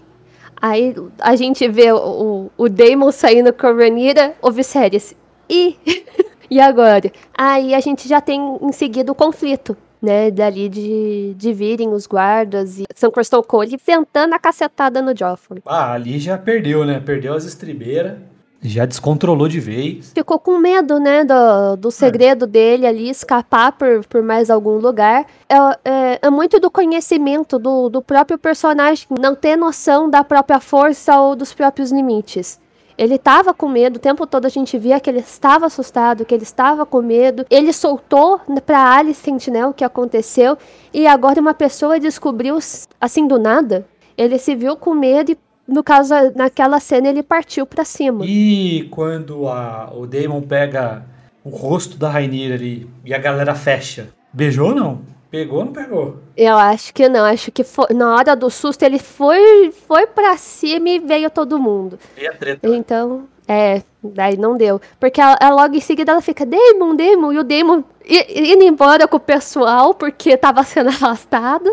Aí 0.61 0.95
a 1.19 1.35
gente 1.35 1.67
vê 1.67 1.91
o, 1.91 2.51
o, 2.55 2.69
Daemon 2.69 3.11
saindo 3.11 3.51
com 3.51 3.65
a 3.65 3.73
Rhaenyra, 3.73 4.35
o 4.39 4.51
Viserys, 4.51 5.15
ih. 5.49 5.75
e 6.47 6.61
agora? 6.61 7.11
Aí 7.35 7.73
a 7.73 7.79
gente 7.79 8.07
já 8.07 8.21
tem 8.21 8.39
em 8.61 8.71
seguida 8.71 9.11
o 9.11 9.15
conflito, 9.15 9.75
né, 10.05 10.31
dali 10.31 10.69
de, 10.69 11.33
de 11.35 11.51
virem 11.51 11.89
os 11.89 12.05
guardas 12.05 12.79
e 12.79 12.85
São 12.95 13.11
Crystal 13.11 13.43
Cole 13.43 13.77
sentando 13.83 14.35
a 14.35 14.39
cacetada 14.39 15.01
no 15.01 15.17
Joffrey. 15.17 15.61
Ah, 15.65 15.93
ali 15.93 16.19
já 16.19 16.37
perdeu, 16.37 16.85
né? 16.85 17.01
Perdeu 17.03 17.33
as 17.33 17.43
estribeiras, 17.43 18.17
já 18.61 18.85
descontrolou 18.85 19.47
de 19.47 19.59
vez. 19.59 20.11
Ficou 20.13 20.39
com 20.39 20.57
medo, 20.57 20.99
né, 20.99 21.23
do, 21.23 21.75
do 21.77 21.91
segredo 21.91 22.47
dele 22.47 22.85
ali, 22.85 23.09
escapar 23.09 23.71
por, 23.71 24.05
por 24.05 24.21
mais 24.21 24.49
algum 24.49 24.77
lugar. 24.77 25.25
É, 25.49 25.55
é, 25.83 26.19
é 26.21 26.29
muito 26.29 26.59
do 26.59 26.69
conhecimento 26.71 27.59
do, 27.59 27.89
do 27.89 28.01
próprio 28.01 28.37
personagem, 28.37 29.07
não 29.19 29.35
ter 29.35 29.55
noção 29.55 30.09
da 30.09 30.23
própria 30.23 30.59
força 30.59 31.19
ou 31.19 31.35
dos 31.35 31.53
próprios 31.53 31.91
limites. 31.91 32.59
Ele 32.97 33.15
estava 33.15 33.53
com 33.53 33.67
medo, 33.67 33.97
o 33.97 33.99
tempo 33.99 34.25
todo 34.25 34.45
a 34.45 34.49
gente 34.49 34.77
via 34.77 34.99
que 34.99 35.09
ele 35.09 35.19
estava 35.19 35.65
assustado, 35.65 36.23
que 36.23 36.33
ele 36.33 36.43
estava 36.43 36.85
com 36.85 37.01
medo. 37.01 37.45
Ele 37.49 37.73
soltou 37.73 38.39
pra 38.65 38.95
Alicent, 38.95 39.49
né, 39.49 39.65
o 39.65 39.73
que 39.73 39.83
aconteceu, 39.83 40.57
e 40.93 41.05
agora 41.05 41.41
uma 41.41 41.53
pessoa 41.53 41.99
descobriu, 41.99 42.57
assim, 42.99 43.27
do 43.27 43.37
nada. 43.37 43.85
Ele 44.17 44.37
se 44.37 44.55
viu 44.55 44.77
com 44.77 44.93
medo 44.93 45.31
e, 45.31 45.37
no 45.67 45.83
caso, 45.83 46.13
naquela 46.35 46.79
cena, 46.79 47.09
ele 47.09 47.21
partiu 47.21 47.65
pra 47.65 47.83
cima. 47.83 48.25
E 48.25 48.87
quando 48.91 49.47
a, 49.49 49.91
o 49.93 50.07
Damon 50.07 50.41
pega 50.41 51.03
o 51.43 51.49
rosto 51.49 51.97
da 51.97 52.09
Rainira 52.09 52.55
ali 52.55 52.89
e 53.03 53.13
a 53.13 53.17
galera 53.17 53.53
fecha, 53.53 54.09
beijou 54.31 54.69
ou 54.69 54.75
não? 54.75 55.14
Pegou 55.35 55.59
ou 55.59 55.65
não 55.65 55.73
pegou? 55.73 56.17
Eu 56.37 56.55
acho 56.55 56.93
que 56.93 57.09
não, 57.09 57.25
acho 57.25 57.51
que 57.51 57.63
foi- 57.63 57.93
na 57.93 58.15
hora 58.15 58.35
do 58.35 58.49
susto 58.49 58.83
ele 58.83 58.97
foi 58.99 59.69
foi 59.87 60.07
para 60.07 60.37
cima 60.37 60.87
e 60.89 60.99
veio 60.99 61.29
todo 61.29 61.59
mundo. 61.59 61.99
E 62.17 62.25
a 62.25 62.31
treta? 62.33 62.65
Então, 62.67 63.23
é, 63.47 63.81
daí 64.01 64.37
não 64.37 64.55
deu. 64.55 64.79
Porque 64.99 65.19
ela, 65.19 65.37
ela 65.41 65.63
logo 65.63 65.75
em 65.75 65.81
seguida 65.81 66.13
ela 66.13 66.21
fica, 66.21 66.45
Damon, 66.45 66.95
Damon, 66.95 67.33
e 67.33 67.39
o 67.39 67.43
Damon 67.43 67.83
i- 68.05 68.53
indo 68.53 68.63
embora 68.63 69.07
com 69.09 69.17
o 69.17 69.19
pessoal 69.19 69.93
porque 69.93 70.37
tava 70.37 70.63
sendo 70.63 70.87
arrastado. 71.03 71.69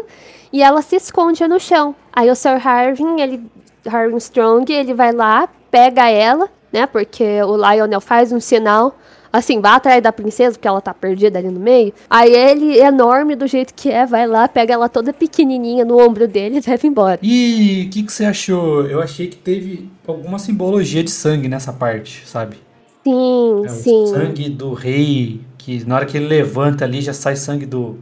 E 0.52 0.60
ela 0.62 0.82
se 0.82 0.96
esconde 0.96 1.46
no 1.46 1.60
chão. 1.60 1.94
Aí 2.12 2.28
o 2.30 2.34
Sir 2.34 2.60
Harvin, 2.66 3.20
ele, 3.20 3.42
Harvin 3.86 4.16
Strong, 4.16 4.70
ele 4.72 4.92
vai 4.92 5.12
lá, 5.12 5.48
pega 5.70 6.10
ela, 6.10 6.48
né? 6.72 6.84
Porque 6.86 7.24
o 7.44 7.56
Lionel 7.56 8.00
faz 8.00 8.32
um 8.32 8.40
sinal. 8.40 8.94
Assim, 9.32 9.60
vá 9.60 9.76
atrás 9.76 10.02
da 10.02 10.12
princesa, 10.12 10.52
porque 10.56 10.68
ela 10.68 10.80
tá 10.80 10.92
perdida 10.92 11.38
ali 11.38 11.48
no 11.48 11.58
meio. 11.58 11.92
Aí 12.10 12.34
ele, 12.34 12.78
enorme 12.78 13.34
do 13.34 13.46
jeito 13.46 13.72
que 13.72 13.90
é, 13.90 14.04
vai 14.04 14.26
lá, 14.26 14.46
pega 14.46 14.74
ela 14.74 14.88
toda 14.88 15.12
pequenininha 15.12 15.84
no 15.84 15.98
ombro 15.98 16.28
dele 16.28 16.58
e 16.58 16.62
leva 16.70 16.86
embora. 16.86 17.18
E 17.22 17.84
o 17.86 17.90
que, 17.90 18.02
que 18.02 18.12
você 18.12 18.26
achou? 18.26 18.86
Eu 18.86 19.00
achei 19.00 19.28
que 19.28 19.36
teve 19.36 19.88
alguma 20.06 20.38
simbologia 20.38 21.02
de 21.02 21.10
sangue 21.10 21.48
nessa 21.48 21.72
parte, 21.72 22.22
sabe? 22.26 22.56
Sim, 23.04 23.62
É, 23.64 23.68
sim. 23.68 24.02
O 24.04 24.06
sangue 24.08 24.48
do 24.50 24.74
rei, 24.74 25.40
que 25.58 25.84
na 25.86 25.96
hora 25.96 26.06
que 26.06 26.16
ele 26.16 26.26
levanta 26.26 26.84
ali 26.84 27.00
já 27.00 27.12
sai 27.12 27.34
sangue 27.34 27.64
do, 27.66 27.98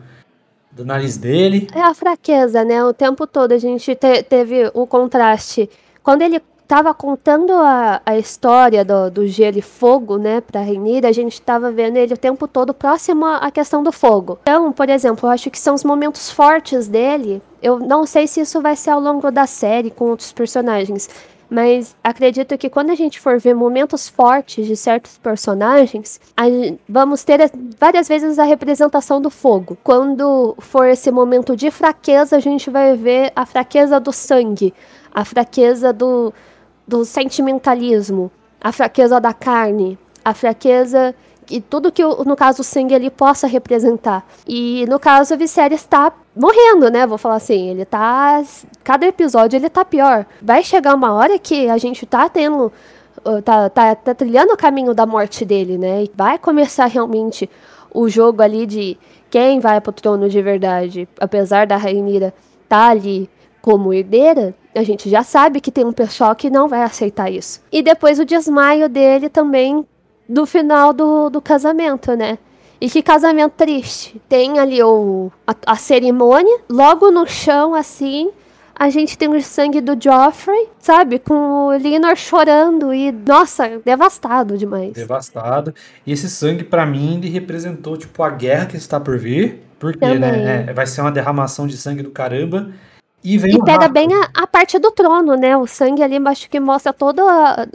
do 0.72 0.84
nariz 0.84 1.16
dele. 1.16 1.68
É 1.74 1.80
a 1.80 1.94
fraqueza, 1.94 2.64
né? 2.64 2.84
O 2.84 2.92
tempo 2.92 3.26
todo 3.26 3.52
a 3.52 3.58
gente 3.58 3.94
te- 3.94 4.22
teve 4.24 4.70
o 4.74 4.86
contraste. 4.86 5.70
Quando 6.02 6.22
ele 6.22 6.40
tava 6.70 6.94
contando 6.94 7.52
a, 7.52 8.00
a 8.06 8.16
história 8.16 8.84
do, 8.84 9.10
do 9.10 9.26
gelo 9.26 9.58
e 9.58 9.62
fogo, 9.62 10.18
né, 10.18 10.40
pra 10.40 10.60
Rainira, 10.60 11.08
a 11.08 11.12
gente 11.12 11.42
tava 11.42 11.72
vendo 11.72 11.96
ele 11.96 12.14
o 12.14 12.16
tempo 12.16 12.46
todo 12.46 12.72
próximo 12.72 13.26
à 13.26 13.50
questão 13.50 13.82
do 13.82 13.90
fogo. 13.90 14.38
Então, 14.42 14.70
por 14.70 14.88
exemplo, 14.88 15.28
eu 15.28 15.32
acho 15.32 15.50
que 15.50 15.58
são 15.58 15.74
os 15.74 15.82
momentos 15.82 16.30
fortes 16.30 16.86
dele. 16.86 17.42
Eu 17.60 17.80
não 17.80 18.06
sei 18.06 18.28
se 18.28 18.40
isso 18.40 18.62
vai 18.62 18.76
ser 18.76 18.90
ao 18.90 19.00
longo 19.00 19.32
da 19.32 19.48
série 19.48 19.90
com 19.90 20.10
outros 20.10 20.30
personagens. 20.30 21.08
Mas 21.50 21.96
acredito 22.04 22.56
que 22.56 22.70
quando 22.70 22.90
a 22.90 22.94
gente 22.94 23.18
for 23.18 23.36
ver 23.40 23.52
momentos 23.52 24.08
fortes 24.08 24.64
de 24.64 24.76
certos 24.76 25.18
personagens, 25.18 26.20
vamos 26.88 27.24
ter 27.24 27.50
várias 27.80 28.06
vezes 28.06 28.38
a 28.38 28.44
representação 28.44 29.20
do 29.20 29.28
fogo. 29.28 29.76
Quando 29.82 30.54
for 30.60 30.86
esse 30.86 31.10
momento 31.10 31.56
de 31.56 31.68
fraqueza, 31.72 32.36
a 32.36 32.40
gente 32.40 32.70
vai 32.70 32.96
ver 32.96 33.32
a 33.34 33.44
fraqueza 33.44 33.98
do 33.98 34.12
sangue, 34.12 34.72
a 35.12 35.24
fraqueza 35.24 35.92
do, 35.92 36.32
do 36.86 37.04
sentimentalismo, 37.04 38.30
a 38.60 38.72
fraqueza 38.72 39.20
da 39.20 39.32
carne, 39.32 39.98
a 40.24 40.34
fraqueza 40.34 41.14
e 41.50 41.60
tudo 41.60 41.90
que 41.90 42.02
no 42.02 42.36
caso 42.36 42.60
o 42.60 42.64
sangue 42.64 42.94
ele 42.94 43.10
possa 43.10 43.46
representar. 43.46 44.24
E 44.46 44.84
no 44.88 44.98
caso 44.98 45.34
o 45.34 45.36
Viserys 45.36 45.80
está 45.80 46.12
morrendo, 46.34 46.90
né? 46.90 47.06
Vou 47.06 47.18
falar 47.18 47.36
assim, 47.36 47.70
ele 47.70 47.84
tá 47.84 48.42
cada 48.84 49.06
episódio 49.06 49.56
ele 49.56 49.68
tá 49.68 49.84
pior. 49.84 50.26
Vai 50.40 50.62
chegar 50.62 50.94
uma 50.94 51.12
hora 51.12 51.38
que 51.38 51.68
a 51.68 51.78
gente 51.78 52.06
tá 52.06 52.28
tendo 52.28 52.72
uh, 53.24 53.42
tá, 53.42 53.68
tá, 53.68 53.94
tá 53.94 54.14
trilhando 54.14 54.52
o 54.52 54.56
caminho 54.56 54.94
da 54.94 55.06
morte 55.06 55.44
dele, 55.44 55.76
né? 55.76 56.04
E 56.04 56.10
vai 56.14 56.38
começar 56.38 56.86
realmente 56.86 57.50
o 57.92 58.08
jogo 58.08 58.42
ali 58.42 58.66
de 58.66 58.96
quem 59.28 59.60
vai 59.60 59.80
pro 59.80 59.92
trono 59.92 60.28
de 60.28 60.40
verdade, 60.40 61.08
apesar 61.18 61.66
da 61.66 61.76
Rainira 61.76 62.32
tá 62.68 62.88
ali 62.88 63.28
como 63.61 63.92
herdeira, 63.92 64.54
a 64.74 64.82
gente 64.82 65.08
já 65.08 65.22
sabe 65.22 65.61
que 65.61 65.70
tem 65.70 65.84
um 65.84 65.92
pessoal 65.92 66.34
que 66.34 66.50
não 66.50 66.68
vai 66.68 66.82
aceitar 66.82 67.30
isso. 67.30 67.61
E 67.70 67.82
depois 67.82 68.18
o 68.18 68.24
desmaio 68.24 68.88
dele 68.88 69.28
também 69.28 69.86
do 70.28 70.46
final 70.46 70.92
do, 70.92 71.28
do 71.28 71.40
casamento, 71.40 72.14
né? 72.14 72.38
E 72.80 72.88
que 72.88 73.02
casamento 73.02 73.52
triste. 73.56 74.20
Tem 74.28 74.58
ali 74.58 74.82
o, 74.82 75.30
a, 75.46 75.54
a 75.66 75.76
cerimônia, 75.76 76.61
logo 76.68 77.11
no 77.11 77.26
chão, 77.26 77.74
assim, 77.74 78.30
a 78.80 78.88
gente 78.88 79.18
tem 79.18 79.28
o 79.28 79.42
sangue 79.42 79.82
do 79.82 79.94
Joffrey, 80.02 80.68
sabe? 80.78 81.18
Com 81.18 81.66
o 81.66 81.76
Linor 81.76 82.16
chorando 82.16 82.94
e, 82.94 83.12
nossa, 83.12 83.78
devastado 83.84 84.56
demais. 84.56 84.94
Devastado. 84.94 85.74
E 86.06 86.12
esse 86.12 86.30
sangue, 86.30 86.64
para 86.64 86.86
mim, 86.86 87.18
ele 87.18 87.28
representou, 87.28 87.98
tipo, 87.98 88.22
a 88.22 88.30
guerra 88.30 88.64
que 88.64 88.78
está 88.78 88.98
por 88.98 89.18
vir. 89.18 89.61
Porque, 89.78 90.06
né? 90.06 90.30
Também. 90.30 90.70
é, 90.70 90.72
vai 90.72 90.86
ser 90.86 91.02
uma 91.02 91.12
derramação 91.12 91.66
de 91.66 91.76
sangue 91.76 92.02
do 92.02 92.11
caramba. 92.11 92.70
E 93.22 93.36
vem 93.36 93.54
E 93.54 93.62
pega 93.62 93.82
rato. 93.82 93.92
bem 93.92 94.08
a, 94.14 94.30
a 94.42 94.46
parte 94.46 94.78
do 94.78 94.90
trono, 94.90 95.34
né? 95.36 95.54
O 95.56 95.66
sangue 95.66 96.02
ali 96.02 96.16
embaixo 96.16 96.48
que 96.48 96.58
mostra 96.58 96.90
todo 96.90 97.20
a- 97.20 97.66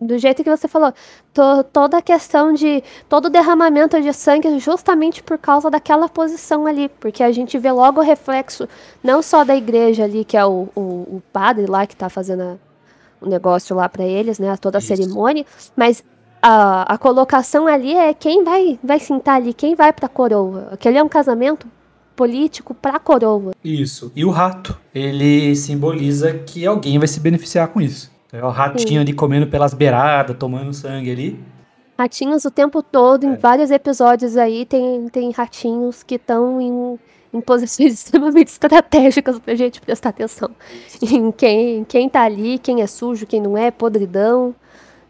do 0.00 0.16
jeito 0.16 0.44
que 0.44 0.50
você 0.56 0.68
falou, 0.68 0.92
to- 1.34 1.64
toda 1.72 1.98
a 1.98 2.02
questão 2.02 2.52
de 2.52 2.84
todo 3.08 3.26
o 3.26 3.30
derramamento 3.30 4.00
de 4.00 4.12
sangue 4.12 4.58
justamente 4.60 5.20
por 5.20 5.38
causa 5.38 5.68
daquela 5.68 6.08
posição 6.08 6.66
ali, 6.66 6.88
porque 7.00 7.22
a 7.24 7.32
gente 7.32 7.58
vê 7.58 7.72
logo 7.72 8.00
o 8.00 8.04
reflexo 8.04 8.68
não 9.02 9.20
só 9.22 9.42
da 9.42 9.56
igreja 9.56 10.04
ali, 10.04 10.24
que 10.24 10.36
é 10.36 10.44
o, 10.46 10.68
o, 10.76 10.80
o 10.80 11.22
padre 11.32 11.66
lá 11.66 11.84
que 11.84 11.96
tá 11.96 12.08
fazendo 12.08 12.42
a- 12.42 12.56
o 13.20 13.26
negócio 13.28 13.74
lá 13.74 13.88
pra 13.88 14.04
eles, 14.04 14.38
né? 14.38 14.56
Toda 14.56 14.78
a 14.78 14.80
Isso. 14.80 14.86
cerimônia, 14.88 15.44
mas 15.76 16.04
a, 16.40 16.94
a 16.94 16.96
colocação 16.98 17.66
ali 17.66 17.92
é 17.96 18.14
quem 18.14 18.44
vai 18.44 18.78
vai 18.82 19.00
sentar 19.00 19.34
ali, 19.36 19.52
quem 19.52 19.74
vai 19.74 19.92
pra 19.92 20.08
coroa. 20.08 20.68
Aquele 20.72 20.98
é 20.98 21.02
um 21.02 21.08
casamento 21.08 21.66
político 22.16 22.74
pra 22.74 22.98
coroa. 22.98 23.52
Isso. 23.64 24.12
E 24.14 24.24
o 24.24 24.30
rato, 24.30 24.78
ele 24.94 25.54
simboliza 25.56 26.32
que 26.34 26.66
alguém 26.66 26.98
vai 26.98 27.08
se 27.08 27.20
beneficiar 27.20 27.68
com 27.68 27.80
isso. 27.80 28.10
É 28.32 28.42
o 28.44 28.48
ratinho 28.50 29.00
ali 29.00 29.12
comendo 29.12 29.46
pelas 29.46 29.74
beiradas, 29.74 30.36
tomando 30.38 30.72
sangue 30.72 31.10
ali. 31.10 31.40
Ratinhos 31.98 32.44
o 32.44 32.50
tempo 32.50 32.82
todo, 32.82 33.24
É. 33.26 33.28
em 33.30 33.36
vários 33.36 33.70
episódios 33.70 34.36
aí, 34.36 34.64
tem, 34.64 35.08
tem 35.10 35.30
ratinhos 35.30 36.02
que 36.02 36.14
estão 36.14 36.60
em, 36.60 36.98
em 37.32 37.40
posições 37.40 37.92
extremamente 37.94 38.48
estratégicas 38.48 39.38
pra 39.38 39.54
gente 39.54 39.80
prestar 39.80 40.08
atenção. 40.08 40.50
Em 41.02 41.30
quem, 41.30 41.84
quem 41.84 42.08
tá 42.08 42.22
ali, 42.22 42.58
quem 42.58 42.80
é 42.80 42.86
sujo, 42.86 43.26
quem 43.26 43.40
não 43.40 43.56
é, 43.56 43.70
podridão, 43.70 44.54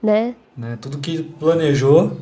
né? 0.03 0.35
Né? 0.57 0.77
Tudo 0.81 0.99
que 0.99 1.23
planejou 1.23 2.13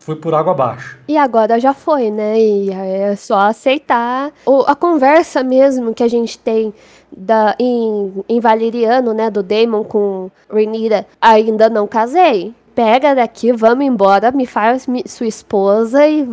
foi 0.00 0.16
por 0.16 0.34
água 0.34 0.52
abaixo. 0.52 0.98
E 1.06 1.16
agora 1.16 1.60
já 1.60 1.72
foi, 1.72 2.10
né? 2.10 2.40
E 2.40 2.70
é 2.72 3.14
só 3.14 3.38
aceitar. 3.40 4.32
O, 4.44 4.62
a 4.66 4.74
conversa 4.74 5.44
mesmo 5.44 5.94
que 5.94 6.02
a 6.02 6.08
gente 6.08 6.38
tem 6.38 6.74
da, 7.14 7.54
em, 7.58 8.12
em 8.28 8.40
Valeriano, 8.40 9.12
né? 9.12 9.30
Do 9.30 9.42
Damon 9.42 9.84
com 9.84 10.30
Renira, 10.52 11.06
ainda 11.20 11.68
não 11.68 11.86
casei. 11.86 12.52
Pega 12.74 13.14
daqui, 13.14 13.52
vamos 13.52 13.84
embora, 13.84 14.30
me 14.32 14.46
faz 14.46 14.86
mi- 14.86 15.04
sua 15.06 15.26
esposa 15.26 16.06
e 16.06 16.26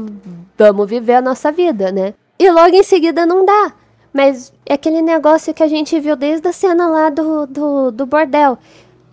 vamos 0.58 0.90
viver 0.90 1.16
a 1.16 1.22
nossa 1.22 1.52
vida, 1.52 1.92
né? 1.92 2.14
E 2.40 2.50
logo 2.50 2.74
em 2.76 2.84
seguida 2.84 3.26
não 3.26 3.44
dá. 3.46 3.74
Mas 4.14 4.54
é 4.66 4.76
aquele 4.76 5.02
negócio 5.02 5.54
que 5.54 5.62
a 5.62 5.68
gente 5.68 6.00
viu 6.00 6.16
desde 6.16 6.48
a 6.48 6.54
cena 6.54 6.88
lá 6.88 7.10
do, 7.10 7.46
do, 7.48 7.92
do 7.92 8.06
bordel. 8.06 8.58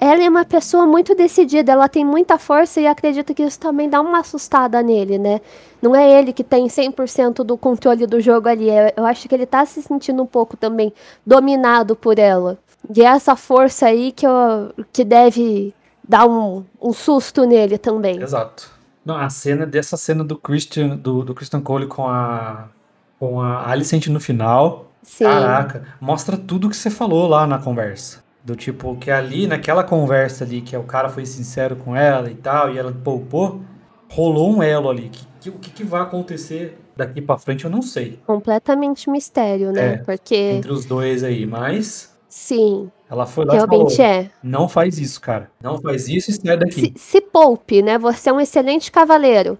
Ela 0.01 0.24
é 0.24 0.28
uma 0.28 0.45
pessoa 0.45 0.86
muito 0.86 1.14
decidida, 1.14 1.72
ela 1.72 1.88
tem 1.88 2.05
muita 2.05 2.38
força 2.38 2.80
e 2.80 2.86
acredito 2.86 3.32
que 3.34 3.42
isso 3.42 3.59
também 3.59 3.88
dá 3.88 4.01
uma 4.01 4.20
assustada 4.20 4.82
nele, 4.82 5.18
né? 5.18 5.40
Não 5.80 5.95
é 5.95 6.18
ele 6.18 6.32
que 6.32 6.45
tem 6.45 6.68
100% 6.68 7.45
do 7.45 7.57
controle 7.57 8.07
do 8.07 8.20
jogo 8.20 8.49
ali, 8.49 8.68
é- 8.68 8.92
eu 8.97 9.07
acho 9.07 9.28
que 9.28 9.34
ele 9.34 9.47
tá 9.47 9.64
se 9.64 9.82
sentindo 9.82 10.22
um 10.22 10.26
pouco 10.26 10.57
também 10.57 10.92
dominado 11.24 11.95
por 11.95 12.18
ela. 12.18 12.59
E 12.95 13.03
é 13.03 13.07
essa 13.07 13.34
força 13.36 13.86
aí 13.86 14.12
que, 14.12 14.26
eu, 14.26 14.72
que 14.92 15.05
deve 15.05 15.72
dar 16.07 16.26
um, 16.26 16.64
um 16.82 16.92
susto 16.92 17.45
nele 17.45 17.78
também. 17.78 18.20
Exato. 18.20 18.70
Não, 19.05 19.16
a 19.16 19.28
cena 19.30 19.64
dessa 19.64 19.97
cena 19.97 20.24
do 20.24 20.36
Christian, 20.36 20.97
do, 20.97 21.22
do 21.22 21.34
Christian 21.34 21.61
Cole 21.61 21.86
com 21.86 22.07
a 22.09 22.68
com 23.18 23.40
a 23.40 23.70
Alicent 23.70 24.09
no 24.09 24.20
final. 24.20 24.86
Sim. 25.03 25.24
Caraca, 25.24 25.84
mostra 26.01 26.36
tudo 26.36 26.68
que 26.68 26.76
você 26.76 26.90
falou 26.90 27.28
lá 27.28 27.47
na 27.47 27.59
conversa. 27.59 28.24
Do 28.45 28.55
tipo, 28.55 28.95
que 28.97 29.11
ali, 29.11 29.47
naquela 29.47 29.82
conversa 29.82 30.45
ali, 30.45 30.61
que 30.61 30.76
o 30.76 30.82
cara 30.82 31.09
foi 31.09 31.24
sincero 31.24 31.76
com 31.76 31.97
ela 31.97 32.30
e 32.30 32.34
tal, 32.34 32.70
e 32.72 32.76
ela 32.78 32.92
poupou, 32.92 33.61
rolou 34.11 34.55
um 34.55 34.62
elo 34.62 34.90
ali. 34.90 35.09
Que, 35.09 35.26
que- 35.40 35.49
o 35.51 35.53
que, 35.55 35.70
que 35.70 35.82
vai 35.84 36.03
acontecer 36.03 36.78
daqui 36.95 37.22
pra 37.22 37.38
frente, 37.38 37.64
eu 37.64 37.70
não 37.70 37.80
sei. 37.80 38.18
Completamente 38.26 39.09
mistério, 39.09 39.72
né? 39.72 39.95
É, 39.95 39.97
Porque, 39.99 40.34
Entre 40.36 40.70
os 40.70 40.84
dois 40.84 41.24
aí, 41.24 41.47
mas 41.47 42.14
sim, 42.28 42.90
ela 43.11 43.24
foi 43.26 43.47
lá 43.47 43.57
e 43.57 43.61
falou, 43.61 43.76
realmente 43.78 44.03
é. 44.03 44.30
não 44.42 44.68
faz 44.68 44.99
isso, 44.99 45.20
cara. 45.22 45.51
Não 45.62 45.80
faz 45.80 46.07
isso 46.09 46.30
e 46.30 46.34
sai 46.34 46.57
daqui. 46.59 46.72
Se, 46.80 46.92
se 46.97 47.20
poupe, 47.22 47.80
né? 47.80 47.97
Você 47.99 48.28
é 48.28 48.32
um 48.32 48.40
excelente 48.40 48.92
cavaleiro. 48.92 49.57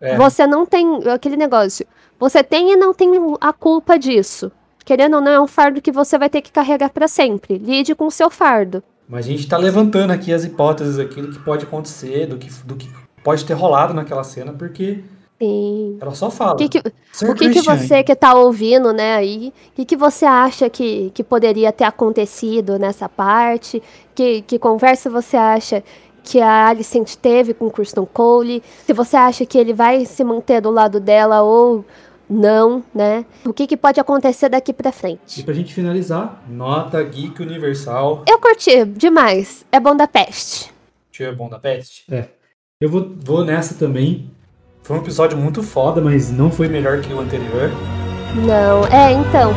É. 0.00 0.16
Você 0.16 0.46
não 0.46 0.64
tem 0.64 0.86
aquele 1.12 1.36
negócio. 1.36 1.84
Você 2.20 2.42
tem 2.44 2.72
e 2.72 2.76
não 2.76 2.94
tem 2.94 3.10
a 3.40 3.52
culpa 3.52 3.98
disso. 3.98 4.50
Querendo 4.88 5.16
ou 5.16 5.20
não, 5.20 5.32
é 5.32 5.38
um 5.38 5.46
fardo 5.46 5.82
que 5.82 5.92
você 5.92 6.16
vai 6.16 6.30
ter 6.30 6.40
que 6.40 6.50
carregar 6.50 6.88
pra 6.88 7.06
sempre. 7.06 7.58
Lide 7.58 7.94
com 7.94 8.06
o 8.06 8.10
seu 8.10 8.30
fardo. 8.30 8.82
Mas 9.06 9.26
a 9.26 9.28
gente 9.28 9.46
tá 9.46 9.58
levantando 9.58 10.14
aqui 10.14 10.32
as 10.32 10.44
hipóteses 10.44 10.98
aqui 10.98 11.20
do 11.20 11.28
que 11.28 11.38
pode 11.40 11.66
acontecer, 11.66 12.24
do 12.24 12.38
que, 12.38 12.48
do 12.64 12.74
que 12.74 12.88
pode 13.22 13.44
ter 13.44 13.52
rolado 13.52 13.92
naquela 13.92 14.24
cena, 14.24 14.50
porque 14.50 15.04
Sim. 15.38 15.98
ela 16.00 16.14
só 16.14 16.30
fala. 16.30 16.54
O 16.54 16.56
que, 16.56 16.70
que, 16.70 16.82
"Sir 17.12 17.28
o 17.28 17.34
que, 17.34 17.50
que 17.50 17.60
Christian", 17.60 17.76
você 17.76 18.02
que 18.02 18.16
tá 18.16 18.32
ouvindo, 18.32 18.90
né, 18.94 19.16
aí, 19.16 19.52
o 19.72 19.76
que, 19.76 19.84
que 19.84 19.94
você 19.94 20.24
acha 20.24 20.70
que, 20.70 21.10
que 21.12 21.22
poderia 21.22 21.70
ter 21.70 21.84
acontecido 21.84 22.78
nessa 22.78 23.10
parte? 23.10 23.82
Que, 24.14 24.40
que 24.40 24.58
conversa 24.58 25.10
você 25.10 25.36
acha 25.36 25.84
que 26.24 26.40
a 26.40 26.68
Alicent 26.68 27.14
teve 27.16 27.52
com 27.52 27.66
o 27.66 27.70
Kristen 27.70 28.08
Cole? 28.10 28.62
Se 28.86 28.94
você 28.94 29.18
acha 29.18 29.44
que 29.44 29.58
ele 29.58 29.74
vai 29.74 30.06
se 30.06 30.24
manter 30.24 30.62
do 30.62 30.70
lado 30.70 30.98
dela 30.98 31.42
ou 31.42 31.84
não, 32.28 32.82
né? 32.94 33.24
O 33.44 33.52
que, 33.52 33.66
que 33.66 33.76
pode 33.76 33.98
acontecer 34.00 34.48
daqui 34.48 34.72
pra 34.72 34.90
E 34.90 34.92
frente? 34.92 35.42
pra 35.42 35.54
gente 35.54 35.72
finalizar, 35.74 36.42
nota 36.48 37.02
Geek 37.02 37.40
Universal. 37.42 38.24
Eu 38.28 38.38
curti 38.38 38.84
demais. 38.84 39.64
É 39.72 39.78
bom 39.80 39.96
da 39.96 40.06
peste. 40.06 40.70
Tio 41.10 41.26
é 41.26 41.32
bom 41.32 41.48
da 41.48 41.58
peste? 41.58 42.04
É. 42.12 42.28
Eu 42.80 42.88
vou, 42.90 43.12
vou 43.24 43.44
nessa 43.44 43.74
também. 43.74 44.30
Foi 44.82 44.96
um 44.96 45.00
episódio 45.00 45.36
muito 45.36 45.62
foda, 45.62 46.00
mas 46.00 46.30
não 46.30 46.50
foi 46.50 46.68
melhor 46.68 47.00
que 47.00 47.12
o 47.12 47.20
anterior. 47.20 47.70
Não, 48.46 48.84
é, 48.86 49.12
então. 49.12 49.52